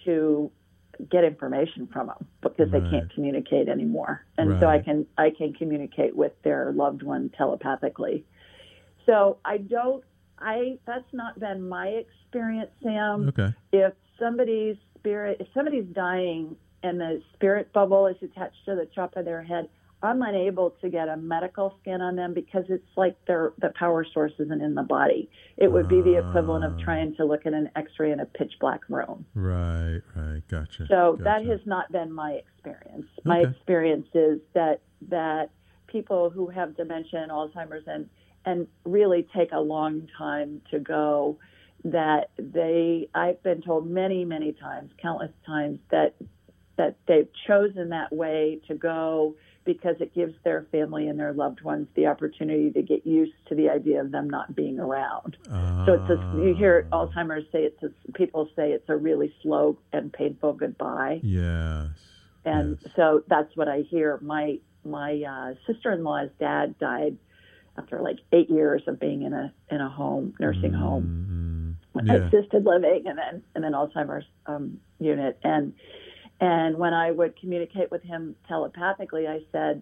to 0.05 0.51
get 1.09 1.23
information 1.23 1.87
from 1.91 2.07
them 2.07 2.25
because 2.41 2.71
they 2.71 2.81
can't 2.81 3.13
communicate 3.13 3.67
anymore. 3.67 4.25
And 4.37 4.59
so 4.59 4.67
I 4.67 4.79
can 4.79 5.05
I 5.17 5.29
can 5.29 5.53
communicate 5.53 6.15
with 6.15 6.31
their 6.43 6.71
loved 6.71 7.03
one 7.03 7.29
telepathically. 7.37 8.25
So 9.05 9.37
I 9.45 9.57
don't 9.57 10.03
I 10.39 10.77
that's 10.85 11.11
not 11.13 11.39
been 11.39 11.67
my 11.67 11.87
experience, 11.87 12.71
Sam 12.83 13.29
Okay. 13.29 13.53
if 13.71 13.93
somebody's 14.19 14.77
spirit, 14.97 15.37
if 15.39 15.47
somebody's 15.53 15.85
dying 15.93 16.55
and 16.83 16.99
the 16.99 17.21
spirit 17.33 17.71
bubble 17.73 18.07
is 18.07 18.17
attached 18.21 18.65
to 18.65 18.75
the 18.75 18.87
top 18.93 19.15
of 19.15 19.25
their 19.25 19.43
head, 19.43 19.69
I'm 20.05 20.21
unable 20.21 20.71
to 20.81 20.89
get 20.89 21.09
a 21.09 21.17
medical 21.17 21.75
scan 21.81 22.01
on 22.01 22.15
them 22.15 22.33
because 22.33 22.65
it's 22.69 22.87
like 22.95 23.17
their 23.25 23.53
the 23.59 23.69
power 23.69 24.05
source 24.05 24.33
isn't 24.39 24.61
in 24.61 24.75
the 24.75 24.83
body. 24.83 25.29
It 25.57 25.71
would 25.71 25.87
be 25.87 26.01
the 26.01 26.17
equivalent 26.17 26.65
of 26.65 26.73
ah. 26.79 26.83
trying 26.83 27.15
to 27.15 27.25
look 27.25 27.45
at 27.45 27.53
an 27.53 27.69
X-ray 27.75 28.11
in 28.11 28.19
a 28.19 28.25
pitch 28.25 28.53
black 28.59 28.81
room. 28.89 29.25
Right. 29.33 30.01
Right. 30.15 30.41
Gotcha. 30.47 30.87
So 30.87 31.17
that 31.23 31.45
has 31.45 31.59
not 31.65 31.91
been 31.91 32.11
my 32.11 32.33
experience. 32.33 33.07
My 33.23 33.41
Okay. 33.41 33.51
experience 33.51 34.07
is 34.13 34.39
that 34.53 34.81
that 35.09 35.49
people 35.87 36.29
who 36.29 36.47
have 36.47 36.75
dementia 36.75 37.21
and 37.21 37.31
Alzheimer's 37.31 37.87
and 37.87 38.09
and 38.45 38.67
really 38.83 39.27
take 39.35 39.51
a 39.51 39.59
long 39.59 40.07
time 40.17 40.61
to 40.71 40.79
go 40.79 41.37
that 41.83 42.31
they 42.37 43.07
I've 43.13 43.41
been 43.43 43.61
told 43.61 43.89
many 43.89 44.25
many 44.25 44.53
times 44.53 44.91
countless 45.01 45.31
times 45.45 45.79
that 45.91 46.15
that 46.77 46.97
they've 47.07 47.29
chosen 47.47 47.89
that 47.89 48.13
way 48.13 48.59
to 48.67 48.75
go 48.75 49.35
because 49.65 49.95
it 49.99 50.13
gives 50.13 50.33
their 50.43 50.67
family 50.71 51.07
and 51.07 51.19
their 51.19 51.33
loved 51.33 51.61
ones 51.61 51.87
the 51.95 52.05
opportunity 52.05 52.69
to 52.71 52.81
get 52.83 53.05
used 53.05 53.33
to 53.47 53.55
the 53.55 53.67
idea 53.69 53.99
of 53.99 54.11
them 54.11 54.29
not 54.29 54.55
being 54.55 54.79
around. 54.79 55.35
So 55.47 55.93
it's 55.93 56.09
a, 56.11 56.37
you 56.37 56.53
hear 56.55 56.87
Alzheimer's 56.91 57.45
say 57.51 57.63
it's 57.63 57.81
a, 57.83 58.11
people 58.13 58.47
say 58.55 58.71
it's 58.71 58.87
a 58.89 58.95
really 58.95 59.33
slow 59.41 59.77
and 59.91 60.13
painful 60.13 60.53
goodbye, 60.53 61.19
Yes. 61.23 61.89
and 62.45 62.77
so 62.95 63.23
that's 63.27 63.55
what 63.55 63.67
I 63.67 63.81
hear. 63.81 64.19
My 64.21 64.59
my 64.83 65.23
uh, 65.23 65.55
sister-in-law's 65.65 66.29
dad 66.39 66.77
died 66.77 67.17
after 67.77 67.99
like 68.01 68.19
eight 68.31 68.49
years 68.51 68.83
of 68.87 68.99
being 68.99 69.23
in 69.23 69.33
a 69.33 69.51
in 69.71 69.81
a 69.81 69.89
home 69.89 70.33
nursing 70.39 70.73
home, 70.73 71.03
Mm-hmm. 71.95 72.07
Yeah. 72.07 72.27
assisted 72.27 72.65
living, 72.65 73.03
and 73.07 73.17
then 73.17 73.41
and 73.55 73.63
then 73.63 73.71
Alzheimer's 73.71 74.25
um, 74.45 74.79
unit, 74.99 75.39
and 75.43 75.73
and 76.39 76.77
when 76.77 76.93
I 76.93 77.11
would 77.11 77.39
communicate 77.39 77.91
with 77.91 78.03
him 78.03 78.35
telepathically, 78.47 79.27
I 79.27 79.41
said. 79.51 79.81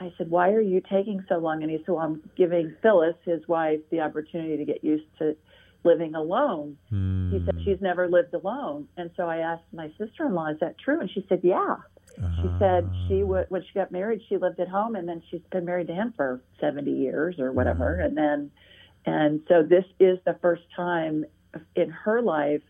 I 0.00 0.12
said, 0.16 0.30
"Why 0.30 0.52
are 0.52 0.60
you 0.60 0.80
taking 0.80 1.24
so 1.28 1.38
long?" 1.38 1.62
And 1.62 1.70
he 1.72 1.78
said, 1.78 1.88
well, 1.88 1.98
"I'm 1.98 2.22
giving 2.36 2.72
Phyllis, 2.82 3.16
his 3.24 3.46
wife, 3.48 3.80
the 3.90 4.00
opportunity 4.00 4.56
to 4.56 4.64
get 4.64 4.84
used 4.84 5.06
to 5.18 5.36
living 5.82 6.14
alone." 6.14 6.76
Hmm. 6.90 7.32
He 7.32 7.44
said 7.44 7.60
she's 7.64 7.80
never 7.80 8.06
lived 8.08 8.32
alone, 8.32 8.86
and 8.96 9.10
so 9.16 9.28
I 9.28 9.38
asked 9.38 9.64
my 9.72 9.90
sister-in-law, 9.98 10.50
"Is 10.50 10.60
that 10.60 10.78
true?" 10.78 11.00
And 11.00 11.10
she 11.10 11.26
said, 11.28 11.40
"Yeah." 11.42 11.76
She 12.14 12.48
said 12.58 12.88
she 13.06 13.20
w- 13.20 13.44
when 13.48 13.62
she 13.62 13.72
got 13.74 13.92
married, 13.92 14.22
she 14.28 14.36
lived 14.38 14.58
at 14.60 14.68
home, 14.68 14.96
and 14.96 15.08
then 15.08 15.22
she's 15.30 15.42
been 15.50 15.64
married 15.64 15.88
to 15.88 15.94
him 15.94 16.12
for 16.16 16.40
seventy 16.60 16.92
years 16.92 17.38
or 17.38 17.52
whatever, 17.52 17.94
and 18.00 18.16
then, 18.16 18.50
and 19.04 19.42
so 19.48 19.62
this 19.62 19.84
is 20.00 20.18
the 20.24 20.34
first 20.34 20.62
time 20.74 21.24
in 21.76 21.90
her 21.90 22.22
life, 22.22 22.62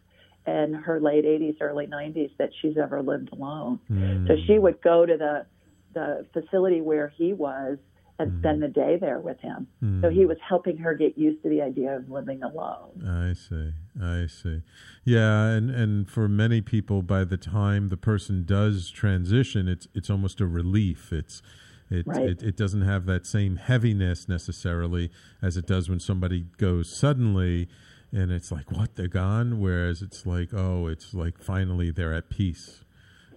in 0.47 0.74
her 0.74 1.01
late 1.01 1.24
eighties, 1.24 1.57
early 1.61 1.86
nineties, 1.86 2.30
that 2.39 2.51
she's 2.61 2.76
ever 2.76 3.03
lived 3.03 3.30
alone. 3.32 3.80
Mm. 3.91 4.26
So 4.26 4.36
she 4.47 4.59
would 4.59 4.80
go 4.82 5.05
to 5.05 5.16
the 5.16 5.47
the 5.95 6.26
facility 6.32 6.80
where 6.80 7.12
he 7.16 7.32
was 7.32 7.78
and 8.18 8.32
mm. 8.32 8.39
spend 8.41 8.62
the 8.62 8.68
day 8.68 8.99
there 9.01 9.20
with 9.20 9.39
him. 9.41 9.66
So 9.80 10.09
mm. 10.09 10.12
he 10.12 10.26
was 10.26 10.36
helping 10.47 10.76
her 10.78 10.95
get 10.95 11.16
used 11.16 11.43
to 11.45 11.49
the 11.49 11.62
idea 11.62 11.97
of 11.97 12.11
living 12.11 12.43
alone. 12.43 13.05
I 13.07 13.32
see. 13.32 13.72
I 14.03 14.26
see. 14.26 14.62
Yeah, 15.05 15.47
and 15.47 15.70
and 15.70 16.11
for 16.11 16.28
many 16.28 16.61
people, 16.61 17.03
by 17.03 17.24
the 17.24 17.36
time 17.36 17.89
the 17.89 17.97
person 17.97 18.45
does 18.45 18.91
transition, 18.91 19.68
it's 19.68 19.86
it's 19.95 20.11
almost 20.11 20.41
a 20.41 20.47
relief. 20.47 21.12
It's 21.12 21.43
it, 21.91 22.07
Right. 22.07 22.28
it 22.28 22.43
it 22.43 22.57
doesn't 22.57 22.82
have 22.82 23.07
that 23.07 23.24
same 23.24 23.57
heaviness 23.57 24.28
necessarily 24.28 25.11
as 25.41 25.57
it 25.57 25.66
does 25.66 25.89
when 25.89 26.01
somebody 26.01 26.47
goes 26.59 26.95
suddenly, 26.95 27.68
and 28.12 28.30
it's 28.30 28.50
like 28.50 28.70
what 28.70 28.96
they're 28.96 29.09
gone. 29.09 29.61
Whereas 29.61 30.02
it's 30.02 30.26
like 30.26 30.50
oh, 30.52 30.86
it's 30.86 31.14
like 31.14 31.42
finally 31.42 31.90
they're 31.90 32.14
at 32.14 32.30
peace. 32.30 32.84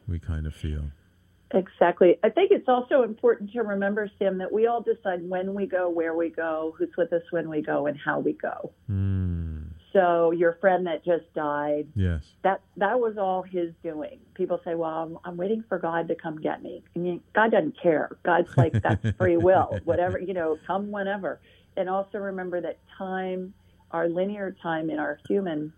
We 0.07 0.19
kind 0.19 0.45
of 0.45 0.55
feel. 0.55 0.91
Exactly. 1.53 2.17
I 2.23 2.29
think 2.29 2.51
it's 2.51 2.67
also 2.69 3.03
important 3.03 3.51
to 3.51 3.61
remember, 3.61 4.09
Sam, 4.17 4.37
that 4.37 4.51
we 4.51 4.67
all 4.67 4.81
decide 4.81 5.27
when 5.29 5.53
we 5.53 5.65
go, 5.65 5.89
where 5.89 6.15
we 6.15 6.29
go, 6.29 6.73
who's 6.77 6.89
with 6.97 7.11
us 7.11 7.23
when 7.31 7.49
we 7.49 7.61
go, 7.61 7.87
and 7.87 7.97
how 7.97 8.19
we 8.19 8.33
go. 8.33 8.71
Mm. 8.89 9.65
So 9.91 10.31
your 10.31 10.53
friend 10.61 10.87
that 10.87 11.03
just 11.03 11.31
died, 11.33 11.87
Yes. 11.95 12.23
that 12.43 12.61
that 12.77 12.99
was 12.99 13.17
all 13.17 13.41
his 13.41 13.73
doing. 13.83 14.19
People 14.35 14.61
say, 14.63 14.75
"Well, 14.75 14.89
I'm, 14.89 15.17
I'm 15.25 15.37
waiting 15.37 15.63
for 15.67 15.77
God 15.77 16.07
to 16.07 16.15
come 16.15 16.39
get 16.39 16.63
me." 16.63 16.83
And 16.95 17.05
you, 17.05 17.21
God 17.35 17.51
doesn't 17.51 17.77
care. 17.81 18.09
God's 18.23 18.55
like 18.55 18.71
that's 18.81 19.11
free 19.17 19.35
will, 19.37 19.77
whatever 19.83 20.17
you 20.17 20.33
know, 20.33 20.57
come 20.65 20.91
whenever. 20.91 21.41
And 21.75 21.89
also 21.89 22.19
remember 22.19 22.61
that 22.61 22.79
time, 22.97 23.53
our 23.93 24.09
linear 24.09 24.55
time 24.61 24.89
in 24.89 24.99
our 24.99 25.19
human, 25.27 25.73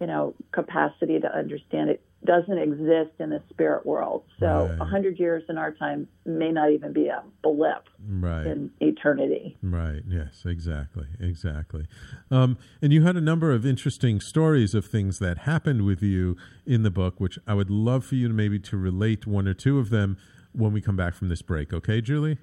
you 0.00 0.06
know, 0.06 0.34
capacity 0.52 1.18
to 1.20 1.34
understand 1.36 1.90
it 1.90 2.02
doesn't 2.24 2.58
exist 2.58 3.10
in 3.20 3.30
the 3.30 3.40
spirit 3.50 3.86
world. 3.86 4.24
So 4.40 4.66
Right. 4.68 4.88
hundred 4.88 5.18
years 5.18 5.44
in 5.48 5.58
our 5.58 5.70
time 5.72 6.08
may 6.24 6.50
not 6.50 6.72
even 6.72 6.92
be 6.92 7.06
a 7.08 7.22
blip 7.42 7.84
Right. 8.08 8.46
in 8.46 8.70
eternity. 8.80 9.56
Right. 9.62 10.02
Yes. 10.08 10.44
Exactly. 10.44 11.06
Exactly. 11.20 11.86
Um, 12.30 12.56
and 12.82 12.92
you 12.92 13.02
had 13.02 13.16
a 13.16 13.20
number 13.20 13.52
of 13.52 13.64
interesting 13.64 14.20
stories 14.20 14.74
of 14.74 14.86
things 14.86 15.18
that 15.20 15.38
happened 15.38 15.84
with 15.84 16.02
you 16.02 16.36
in 16.64 16.82
the 16.82 16.90
book, 16.90 17.20
which 17.20 17.38
I 17.46 17.54
would 17.54 17.70
love 17.70 18.04
for 18.04 18.16
you 18.16 18.28
to 18.28 18.34
maybe 18.34 18.58
to 18.60 18.76
relate 18.76 19.26
one 19.26 19.46
or 19.46 19.54
two 19.54 19.78
of 19.78 19.90
them 19.90 20.16
when 20.52 20.72
we 20.72 20.80
come 20.80 20.96
back 20.96 21.14
from 21.14 21.28
this 21.28 21.42
break. 21.42 21.72
Okay, 21.72 22.00
Julie? 22.00 22.38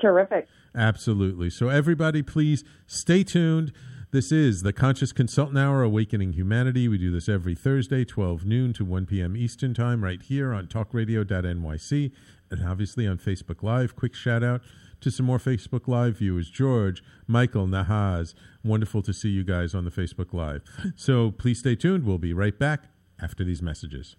Terrific. 0.00 0.48
Absolutely. 0.74 1.50
So, 1.50 1.68
everybody, 1.68 2.22
please 2.22 2.64
stay 2.86 3.22
tuned. 3.22 3.72
This 4.12 4.32
is 4.32 4.62
the 4.62 4.72
Conscious 4.72 5.12
Consultant 5.12 5.56
Hour, 5.56 5.84
Awakening 5.84 6.32
Humanity. 6.32 6.88
We 6.88 6.98
do 6.98 7.12
this 7.12 7.28
every 7.28 7.54
Thursday, 7.54 8.04
12 8.04 8.44
noon 8.44 8.72
to 8.72 8.84
1 8.84 9.06
p.m. 9.06 9.36
Eastern 9.36 9.72
Time, 9.72 10.02
right 10.02 10.20
here 10.20 10.52
on 10.52 10.66
talkradio.nyc 10.66 12.12
and 12.50 12.68
obviously 12.68 13.06
on 13.06 13.18
Facebook 13.18 13.62
Live. 13.62 13.94
Quick 13.94 14.16
shout 14.16 14.42
out 14.42 14.62
to 15.00 15.12
some 15.12 15.26
more 15.26 15.38
Facebook 15.38 15.86
Live 15.86 16.18
viewers 16.18 16.50
George, 16.50 17.04
Michael, 17.28 17.68
Nahaz. 17.68 18.34
Wonderful 18.64 19.00
to 19.02 19.12
see 19.12 19.28
you 19.28 19.44
guys 19.44 19.76
on 19.76 19.84
the 19.84 19.92
Facebook 19.92 20.32
Live. 20.32 20.62
So, 20.96 21.30
please 21.30 21.60
stay 21.60 21.76
tuned. 21.76 22.04
We'll 22.04 22.18
be 22.18 22.32
right 22.32 22.58
back 22.58 22.86
after 23.22 23.44
these 23.44 23.62
messages. 23.62 24.16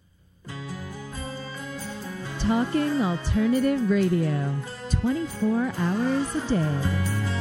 Talking 2.39 3.01
Alternative 3.01 3.89
Radio, 3.89 4.55
24 4.89 5.73
hours 5.77 6.35
a 6.35 6.47
day. 6.47 7.40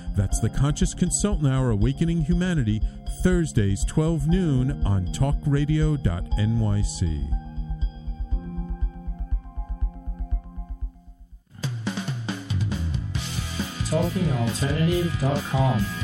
That's 0.15 0.39
The 0.39 0.49
Conscious 0.49 0.93
Consultant 0.93 1.47
Hour 1.47 1.71
Awakening 1.71 2.21
Humanity, 2.21 2.79
Thursdays 3.23 3.83
12 3.85 4.27
noon 4.27 4.83
on 4.85 5.07
talkradio.nyc. 5.07 7.41
TalkingAlternative.com. 13.91 16.00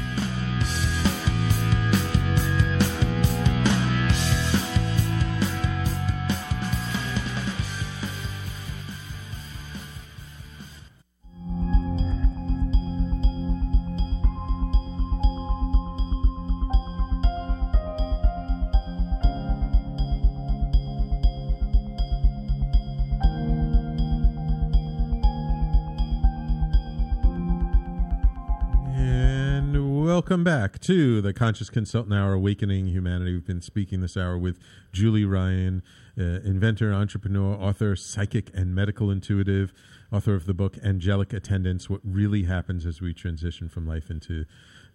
welcome 30.28 30.44
back 30.44 30.78
to 30.78 31.22
the 31.22 31.32
Conscious 31.32 31.70
Consultant 31.70 32.14
Hour 32.14 32.34
Awakening 32.34 32.88
Humanity. 32.88 33.32
We've 33.32 33.48
been 33.48 33.62
speaking 33.62 34.02
this 34.02 34.18
hour 34.18 34.38
with 34.38 34.60
Julie 34.92 35.24
Ryan, 35.24 35.82
uh, 36.20 36.42
inventor, 36.44 36.92
entrepreneur, 36.92 37.56
author, 37.56 37.96
psychic, 37.96 38.52
and 38.54 38.76
medical 38.76 39.10
intuitive, 39.10 39.72
author 40.12 40.36
of 40.36 40.46
the 40.46 40.54
book 40.54 40.78
Angelic 40.84 41.32
Attendants 41.32 41.90
What 41.90 42.02
Really 42.04 42.44
Happens 42.44 42.86
as 42.86 43.00
We 43.00 43.14
Transition 43.14 43.70
from 43.70 43.88
Life 43.88 44.10
into 44.10 44.44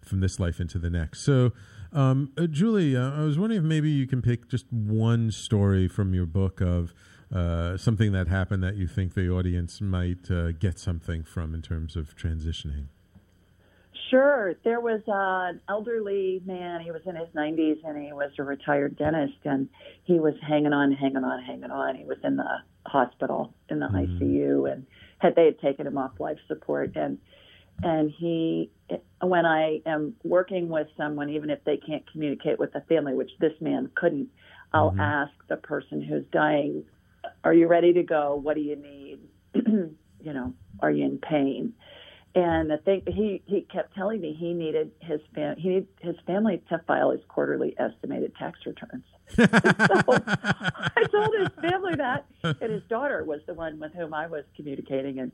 from 0.02 0.20
this 0.20 0.38
life 0.38 0.60
into 0.60 0.78
the 0.78 0.90
next. 0.90 1.20
So, 1.20 1.52
um, 1.94 2.32
uh, 2.36 2.46
Julie, 2.46 2.94
uh, 2.94 3.12
I 3.12 3.24
was 3.24 3.38
wondering 3.38 3.62
if 3.62 3.66
maybe 3.66 3.88
you 3.88 4.06
can 4.06 4.20
pick 4.20 4.50
just 4.50 4.70
one 4.70 5.30
story 5.30 5.88
from 5.88 6.12
your 6.12 6.26
book 6.26 6.60
of 6.60 6.92
uh, 7.34 7.78
something 7.78 8.12
that 8.12 8.28
happened 8.28 8.62
that 8.64 8.76
you 8.76 8.86
think 8.86 9.14
the 9.14 9.30
audience 9.30 9.80
might 9.80 10.30
uh, 10.30 10.52
get 10.52 10.78
something 10.78 11.24
from 11.24 11.54
in 11.54 11.62
terms 11.62 11.96
of 11.96 12.14
transitioning. 12.16 12.88
Sure. 14.12 14.52
There 14.62 14.78
was 14.78 15.00
an 15.06 15.62
elderly 15.70 16.42
man. 16.44 16.82
He 16.82 16.90
was 16.90 17.00
in 17.06 17.16
his 17.16 17.28
90s 17.34 17.78
and 17.82 17.96
he 18.04 18.12
was 18.12 18.30
a 18.38 18.42
retired 18.42 18.98
dentist 18.98 19.38
and 19.44 19.70
he 20.04 20.20
was 20.20 20.34
hanging 20.46 20.74
on, 20.74 20.92
hanging 20.92 21.24
on, 21.24 21.42
hanging 21.42 21.70
on. 21.70 21.96
He 21.96 22.04
was 22.04 22.18
in 22.22 22.36
the 22.36 22.58
hospital 22.84 23.54
in 23.70 23.78
the 23.78 23.86
mm-hmm. 23.86 24.22
ICU 24.22 24.70
and 24.70 24.86
had 25.18 25.34
they 25.34 25.46
had 25.46 25.58
taken 25.60 25.86
him 25.86 25.96
off 25.96 26.12
life 26.18 26.36
support 26.46 26.94
and 26.94 27.16
and 27.82 28.12
he 28.18 28.70
when 29.22 29.46
I 29.46 29.80
am 29.86 30.14
working 30.24 30.68
with 30.68 30.88
someone 30.98 31.30
even 31.30 31.48
if 31.48 31.64
they 31.64 31.78
can't 31.78 32.02
communicate 32.12 32.58
with 32.58 32.72
the 32.74 32.82
family 32.82 33.14
which 33.14 33.30
this 33.40 33.52
man 33.60 33.88
couldn't 33.94 34.28
I'll 34.74 34.90
mm-hmm. 34.90 35.00
ask 35.00 35.32
the 35.48 35.56
person 35.56 36.02
who's 36.02 36.24
dying 36.32 36.84
are 37.44 37.54
you 37.54 37.66
ready 37.66 37.94
to 37.94 38.02
go 38.02 38.34
what 38.34 38.56
do 38.56 38.60
you 38.60 38.76
need 38.76 39.20
you 39.54 40.32
know 40.32 40.52
are 40.80 40.90
you 40.90 41.04
in 41.04 41.18
pain 41.18 41.72
and 42.34 42.70
the 42.70 42.78
thing 42.78 43.02
he 43.06 43.42
he 43.46 43.62
kept 43.62 43.94
telling 43.94 44.20
me 44.20 44.32
he 44.32 44.54
needed 44.54 44.90
his 45.00 45.20
fam 45.34 45.56
he 45.56 45.68
needed 45.68 45.88
his 46.00 46.16
family 46.26 46.62
to 46.68 46.78
file 46.86 47.10
his 47.10 47.20
quarterly 47.28 47.74
estimated 47.78 48.34
tax 48.36 48.58
returns. 48.66 49.04
so 49.28 49.44
I 49.46 51.04
told 51.10 51.34
his 51.38 51.48
family 51.60 51.94
that, 51.96 52.26
and 52.42 52.72
his 52.72 52.82
daughter 52.88 53.24
was 53.24 53.40
the 53.46 53.54
one 53.54 53.78
with 53.78 53.92
whom 53.94 54.12
I 54.12 54.26
was 54.26 54.44
communicating, 54.56 55.20
and 55.20 55.32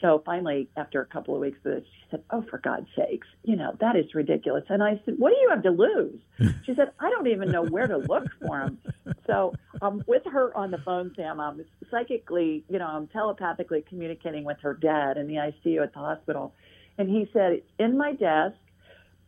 so 0.00 0.22
finally, 0.24 0.68
after 0.76 1.00
a 1.00 1.06
couple 1.06 1.34
of 1.34 1.40
weeks 1.40 1.58
of 1.64 1.72
this, 1.72 1.84
she 1.84 2.04
said, 2.10 2.22
"Oh, 2.30 2.42
for 2.42 2.58
God's 2.58 2.88
sakes, 2.96 3.26
you 3.44 3.56
know 3.56 3.76
that 3.80 3.96
is 3.96 4.14
ridiculous." 4.14 4.64
And 4.68 4.82
I 4.82 5.00
said, 5.04 5.14
"What 5.18 5.30
do 5.30 5.36
you 5.40 5.48
have 5.50 5.62
to 5.62 5.70
lose?" 5.70 6.20
She 6.64 6.74
said, 6.74 6.90
"I 6.98 7.10
don't 7.10 7.28
even 7.28 7.50
know 7.50 7.62
where 7.62 7.86
to 7.86 7.98
look 7.98 8.28
for 8.40 8.60
him." 8.60 8.78
So 9.26 9.54
I'm 9.80 10.02
with 10.06 10.24
her 10.26 10.56
on 10.56 10.70
the 10.70 10.78
phone, 10.78 11.12
Sam. 11.16 11.40
I'm 11.40 11.64
psychically, 11.90 12.64
you 12.68 12.78
know, 12.78 12.86
I'm 12.86 13.06
telepathically 13.08 13.82
communicating 13.88 14.44
with 14.44 14.58
her 14.60 14.74
dad 14.74 15.16
in 15.16 15.26
the 15.26 15.36
ICU 15.36 15.82
at 15.82 15.92
the 15.92 16.00
hospital, 16.00 16.54
and 16.98 17.08
he 17.08 17.28
said, 17.32 17.52
"It's 17.52 17.70
in 17.78 17.96
my 17.96 18.12
desk, 18.12 18.56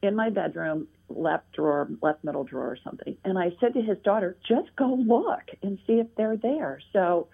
in 0.02 0.14
my 0.14 0.30
bedroom." 0.30 0.88
left 1.08 1.52
drawer, 1.52 1.88
left 2.02 2.24
middle 2.24 2.44
drawer 2.44 2.66
or 2.66 2.78
something. 2.82 3.16
And 3.24 3.38
I 3.38 3.52
said 3.60 3.74
to 3.74 3.80
his 3.80 3.96
daughter, 3.98 4.36
just 4.46 4.74
go 4.76 4.94
look 4.94 5.42
and 5.62 5.78
see 5.86 5.94
if 5.94 6.08
they're 6.16 6.36
there. 6.36 6.80
So 6.92 7.28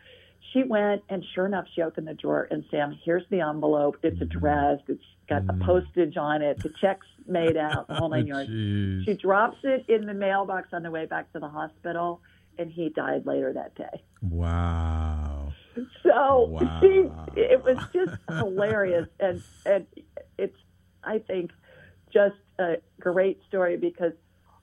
she 0.53 0.63
went 0.63 1.03
and 1.09 1.25
sure 1.35 1.47
enough, 1.47 1.67
she 1.75 1.83
opened 1.83 2.07
the 2.09 2.15
drawer 2.15 2.49
and 2.51 2.65
Sam, 2.71 2.99
here's 3.05 3.25
the 3.31 3.41
envelope. 3.41 3.99
It's 4.03 4.19
mm. 4.19 4.23
addressed. 4.23 4.85
It's 4.89 5.05
got 5.29 5.47
the 5.47 5.53
mm. 5.53 5.65
postage 5.65 6.17
on 6.17 6.43
it. 6.43 6.63
The 6.63 6.73
check's 6.81 7.07
made 7.27 7.57
out, 7.57 7.89
the 7.89 7.95
whole 7.95 8.09
nine 8.09 8.27
yards. 8.27 8.51
Jeez. 8.51 9.05
She 9.05 9.15
drops 9.15 9.59
it 9.63 9.87
in 9.89 10.07
the 10.07 10.15
mailbox 10.15 10.69
on 10.73 10.83
the 10.83 10.91
way 10.91 11.07
back 11.07 11.33
to 11.33 11.39
the 11.39 11.49
hospital 11.49 12.21
and 12.59 12.71
he 12.71 12.89
died 12.91 13.27
later 13.27 13.53
that 13.53 13.75
day. 13.75 14.03
Wow. 14.21 15.53
So 16.03 16.47
Wow. 16.51 16.81
she, 16.81 17.09
it 17.41 17.63
was 17.65 17.79
just 17.93 18.21
hilarious, 18.29 19.09
and 19.19 19.43
and 19.65 19.87
it's 20.39 20.57
I 21.03 21.19
think 21.19 21.51
just 22.13 22.37
a 22.59 22.77
great 23.01 23.41
story 23.49 23.77
because 23.77 24.13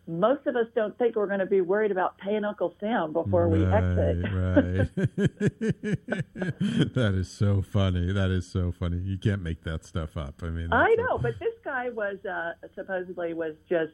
most 0.10 0.48
of 0.48 0.56
us 0.56 0.66
don't 0.76 0.98
think 0.98 1.16
we're 1.16 1.28
going 1.28 1.40
to 1.40 1.46
be 1.46 1.62
worried 1.62 1.92
about 1.92 2.18
paying 2.18 2.44
Uncle 2.44 2.74
Sam 2.80 3.14
before 3.14 3.48
we 3.48 3.64
exit. 3.64 4.24
Right. 4.24 4.90
that 6.96 7.14
is 7.16 7.32
so 7.32 7.62
funny. 7.62 8.12
That 8.12 8.32
is 8.32 8.52
so 8.52 8.72
funny. 8.72 8.98
You 8.98 9.20
can't 9.20 9.44
make 9.44 9.64
that 9.64 9.86
stuff 9.86 10.18
up. 10.18 10.42
I 10.42 10.50
mean, 10.50 10.74
I 10.74 10.96
know, 10.96 11.20
but 11.20 11.38
this 11.40 11.54
guy 11.64 11.90
was 11.90 12.18
uh, 12.26 12.54
supposedly 12.74 13.36
was 13.36 13.54
just, 13.70 13.94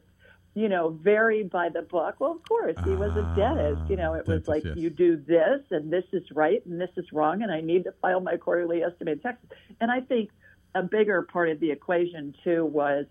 you 0.54 0.70
know, 0.70 0.98
very 1.02 1.44
by 1.44 1.68
the 1.68 1.82
book. 1.82 2.16
Well, 2.20 2.32
of 2.32 2.48
course, 2.48 2.78
he 2.86 2.92
was 2.92 3.12
a 3.12 3.34
dentist. 3.36 3.90
You 3.90 3.98
know, 3.98 4.14
it 4.14 4.26
was 4.26 4.48
like 4.48 4.64
yes. 4.64 4.78
you 4.78 4.90
do 4.90 5.18
this, 5.18 5.62
and 5.72 5.92
this 5.92 6.06
is 6.14 6.24
right, 6.32 6.66
and 6.66 6.80
this 6.80 6.92
is 6.96 7.12
wrong, 7.12 7.42
and 7.42 7.52
I 7.52 7.60
need 7.60 7.84
to 7.84 7.92
file 8.02 8.22
my 8.22 8.38
quarterly 8.38 8.84
estimated 8.84 9.22
taxes. 9.22 9.50
And 9.82 9.92
I 9.92 10.00
think 10.00 10.30
a 10.74 10.84
bigger 10.84 11.24
part 11.24 11.50
of 11.50 11.60
the 11.60 11.72
equation 11.72 12.34
too 12.44 12.66
was 12.66 13.06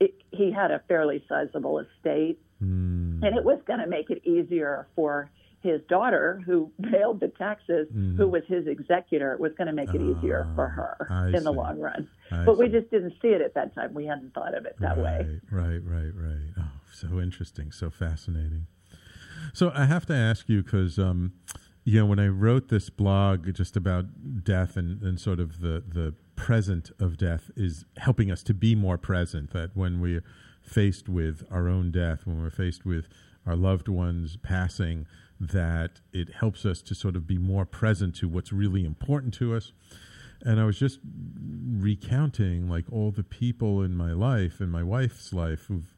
it, 0.00 0.14
he 0.30 0.50
had 0.50 0.70
a 0.70 0.82
fairly 0.88 1.24
sizable 1.28 1.78
estate, 1.78 2.38
Hmm. 2.60 3.22
and 3.22 3.36
it 3.36 3.44
was 3.44 3.58
going 3.66 3.80
to 3.80 3.86
make 3.86 4.10
it 4.10 4.22
easier 4.24 4.86
for 4.94 5.30
his 5.62 5.80
daughter, 5.88 6.42
who 6.46 6.70
paid 6.82 7.20
the 7.20 7.32
taxes, 7.38 7.88
who 8.16 8.28
was 8.28 8.42
his 8.48 8.66
executor, 8.66 9.36
was 9.38 9.52
going 9.56 9.66
to 9.66 9.72
make 9.72 9.90
it 9.94 10.00
easier 10.00 10.46
for 10.54 10.68
her. 10.68 11.06
Ah, 11.10 11.24
I 11.24 11.26
in 11.28 11.44
the 11.44 11.52
long 11.52 11.78
run. 11.78 12.08
I 12.30 12.44
but 12.44 12.58
we 12.58 12.68
just 12.68 12.90
didn't 12.90 13.14
see 13.20 13.28
it 13.28 13.40
at 13.40 13.54
that 13.54 13.74
time. 13.74 13.94
We 13.94 14.06
hadn't 14.06 14.34
thought 14.34 14.54
of 14.54 14.64
it 14.64 14.76
that 14.80 14.96
way. 14.96 15.40
Right, 15.50 15.80
right, 15.84 16.12
right. 16.14 16.52
Oh, 16.58 16.70
so 16.92 17.20
interesting, 17.20 17.72
so 17.72 17.90
fascinating. 17.90 18.66
So 19.52 19.72
I 19.74 19.86
have 19.86 20.06
to 20.06 20.14
ask 20.14 20.48
you 20.48 20.62
because, 20.62 20.98
um, 20.98 21.32
you 21.84 21.98
know, 21.98 22.06
when 22.06 22.18
I 22.18 22.28
wrote 22.28 22.68
this 22.68 22.90
blog 22.90 23.52
just 23.54 23.76
about 23.76 24.44
death 24.44 24.76
and, 24.76 25.02
and 25.02 25.20
sort 25.20 25.40
of 25.40 25.60
the 25.60 25.82
the 25.86 26.14
present 26.36 26.90
of 26.98 27.18
death 27.18 27.50
is 27.54 27.84
helping 27.98 28.30
us 28.30 28.42
to 28.44 28.54
be 28.54 28.74
more 28.74 28.96
present. 28.96 29.52
That 29.52 29.76
when 29.76 30.00
we're 30.00 30.24
faced 30.62 31.08
with 31.08 31.44
our 31.50 31.68
own 31.68 31.90
death, 31.90 32.26
when 32.26 32.40
we're 32.40 32.50
faced 32.50 32.84
with 32.84 33.08
our 33.46 33.56
loved 33.56 33.88
ones 33.88 34.36
passing, 34.42 35.06
that 35.40 36.00
it 36.12 36.34
helps 36.34 36.66
us 36.66 36.82
to 36.82 36.94
sort 36.94 37.16
of 37.16 37.26
be 37.26 37.38
more 37.38 37.64
present 37.64 38.14
to 38.16 38.28
what's 38.28 38.52
really 38.52 38.84
important 38.84 39.32
to 39.34 39.54
us. 39.54 39.72
And 40.42 40.60
I 40.60 40.64
was 40.64 40.78
just 40.78 41.00
recounting 41.04 42.68
like 42.68 42.84
all 42.90 43.10
the 43.10 43.22
people 43.22 43.82
in 43.82 43.96
my 43.96 44.12
life 44.12 44.60
and 44.60 44.70
my 44.70 44.82
wife's 44.82 45.32
life 45.32 45.66
who've 45.68 45.94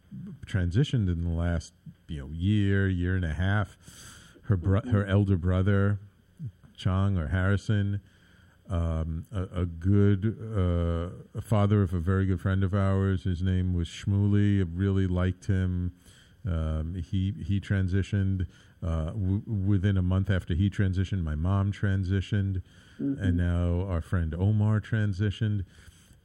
transitioned 0.46 1.10
in 1.10 1.24
the 1.24 1.30
last 1.30 1.72
you 2.08 2.20
know 2.20 2.28
year, 2.32 2.88
year 2.88 3.16
and 3.16 3.24
a 3.24 3.34
half. 3.34 3.76
Her 4.46 4.56
bro- 4.56 4.90
her 4.90 5.06
elder 5.06 5.36
brother, 5.36 6.00
Chong 6.76 7.16
or 7.16 7.28
Harrison, 7.28 8.00
um, 8.70 9.26
a, 9.32 9.62
a 9.62 9.66
good 9.66 10.36
uh, 10.56 11.38
a 11.38 11.42
father 11.42 11.82
of 11.82 11.92
a 11.92 11.98
very 12.00 12.26
good 12.26 12.40
friend 12.40 12.62
of 12.64 12.74
ours. 12.74 13.24
His 13.24 13.42
name 13.42 13.74
was 13.74 13.88
Shmuley. 13.88 14.60
I 14.60 14.66
really 14.72 15.06
liked 15.06 15.46
him. 15.46 15.92
Um, 16.46 16.94
he 16.94 17.34
he 17.44 17.60
transitioned 17.60 18.46
uh, 18.82 19.06
w- 19.06 19.42
within 19.46 19.96
a 19.96 20.02
month 20.02 20.30
after 20.30 20.54
he 20.54 20.68
transitioned. 20.70 21.22
My 21.22 21.34
mom 21.36 21.72
transitioned, 21.72 22.62
and 22.98 23.36
now 23.36 23.86
our 23.88 24.00
friend 24.00 24.34
Omar 24.34 24.80
transitioned. 24.80 25.64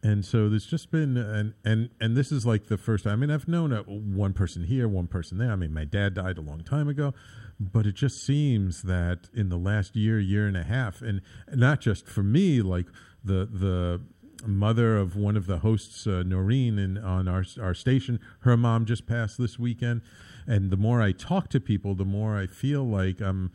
And 0.04 0.24
so 0.24 0.48
there's 0.48 0.66
just 0.66 0.92
been 0.92 1.18
and 1.18 1.54
and 1.66 1.90
and 2.00 2.16
this 2.16 2.32
is 2.32 2.46
like 2.46 2.68
the 2.68 2.78
first. 2.78 3.08
I 3.08 3.16
mean, 3.16 3.32
I've 3.32 3.48
known 3.48 3.74
uh, 3.74 3.82
one 3.84 4.34
person 4.34 4.64
here, 4.64 4.88
one 4.88 5.08
person 5.08 5.38
there. 5.38 5.52
I 5.52 5.56
mean, 5.56 5.74
my 5.74 5.86
dad 5.86 6.14
died 6.14 6.38
a 6.38 6.42
long 6.42 6.64
time 6.64 6.88
ago, 6.88 7.14
but 7.60 7.88
it 7.88 7.96
just 7.96 8.24
seems 8.24 8.84
that 8.84 9.30
in 9.34 9.50
the 9.50 9.58
last 9.58 9.96
year, 9.96 10.20
year 10.20 10.48
and 10.48 10.56
a 10.56 10.64
half, 10.64 11.02
and 11.02 11.22
not 11.54 11.82
just 11.82 12.06
for 12.06 12.22
me, 12.24 12.62
like 12.62 12.86
the 13.24 13.46
the 13.52 14.02
mother 14.46 14.98
of 14.98 15.16
one 15.16 15.36
of 15.36 15.48
the 15.48 15.60
hosts, 15.60 16.06
uh, 16.06 16.22
Noreen, 16.24 16.78
in, 16.78 16.98
on 16.98 17.28
our 17.28 17.44
our 17.60 17.74
station, 17.74 18.20
her 18.42 18.56
mom 18.56 18.86
just 18.86 19.08
passed 19.08 19.40
this 19.40 19.58
weekend, 19.58 20.02
and 20.46 20.70
the 20.70 20.78
more 20.78 21.02
I 21.02 21.12
talk 21.12 21.50
to 21.50 21.60
people, 21.60 21.96
the 21.96 22.06
more 22.06 22.38
I 22.38 22.46
feel 22.46 22.84
like 22.84 23.20
I'm 23.20 23.52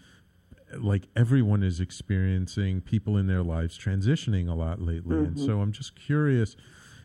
like 0.79 1.09
everyone 1.17 1.63
is 1.63 1.81
experiencing 1.81 2.81
people 2.81 3.17
in 3.17 3.27
their 3.27 3.43
lives 3.43 3.79
transitioning 3.79 4.49
a 4.49 4.55
lot 4.55 4.81
lately 4.81 5.17
and 5.17 5.37
Mhm. 5.37 5.45
so 5.47 5.61
i'm 5.61 5.73
just 5.73 5.95
curious 5.95 6.57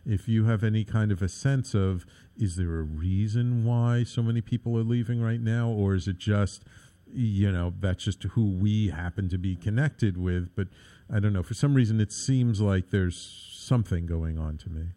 if 0.05 0.27
you 0.27 0.45
have 0.45 0.63
any 0.63 0.83
kind 0.85 1.11
of 1.11 1.21
a 1.21 1.27
sense 1.29 1.73
of 1.73 2.05
is 2.37 2.55
there 2.55 2.79
a 2.79 2.83
reason 2.83 3.65
why 3.65 4.03
so 4.03 4.21
many 4.23 4.41
people 4.41 4.77
are 4.77 4.83
leaving 4.83 5.21
right 5.21 5.41
now 5.41 5.69
or 5.69 5.95
is 5.95 6.07
it 6.07 6.17
just 6.17 6.63
you 7.11 7.51
know 7.51 7.73
that's 7.79 8.03
just 8.03 8.23
who 8.23 8.51
we 8.51 8.89
happen 8.89 9.27
to 9.29 9.37
be 9.37 9.55
connected 9.55 10.17
with 10.17 10.55
but 10.55 10.67
i 11.09 11.19
don't 11.19 11.33
know 11.33 11.43
for 11.43 11.53
some 11.53 11.73
reason 11.73 11.99
it 11.99 12.11
seems 12.11 12.59
like 12.61 12.89
there's 12.89 13.17
something 13.53 14.05
going 14.05 14.37
on 14.37 14.57
to 14.57 14.69
me 14.69 14.87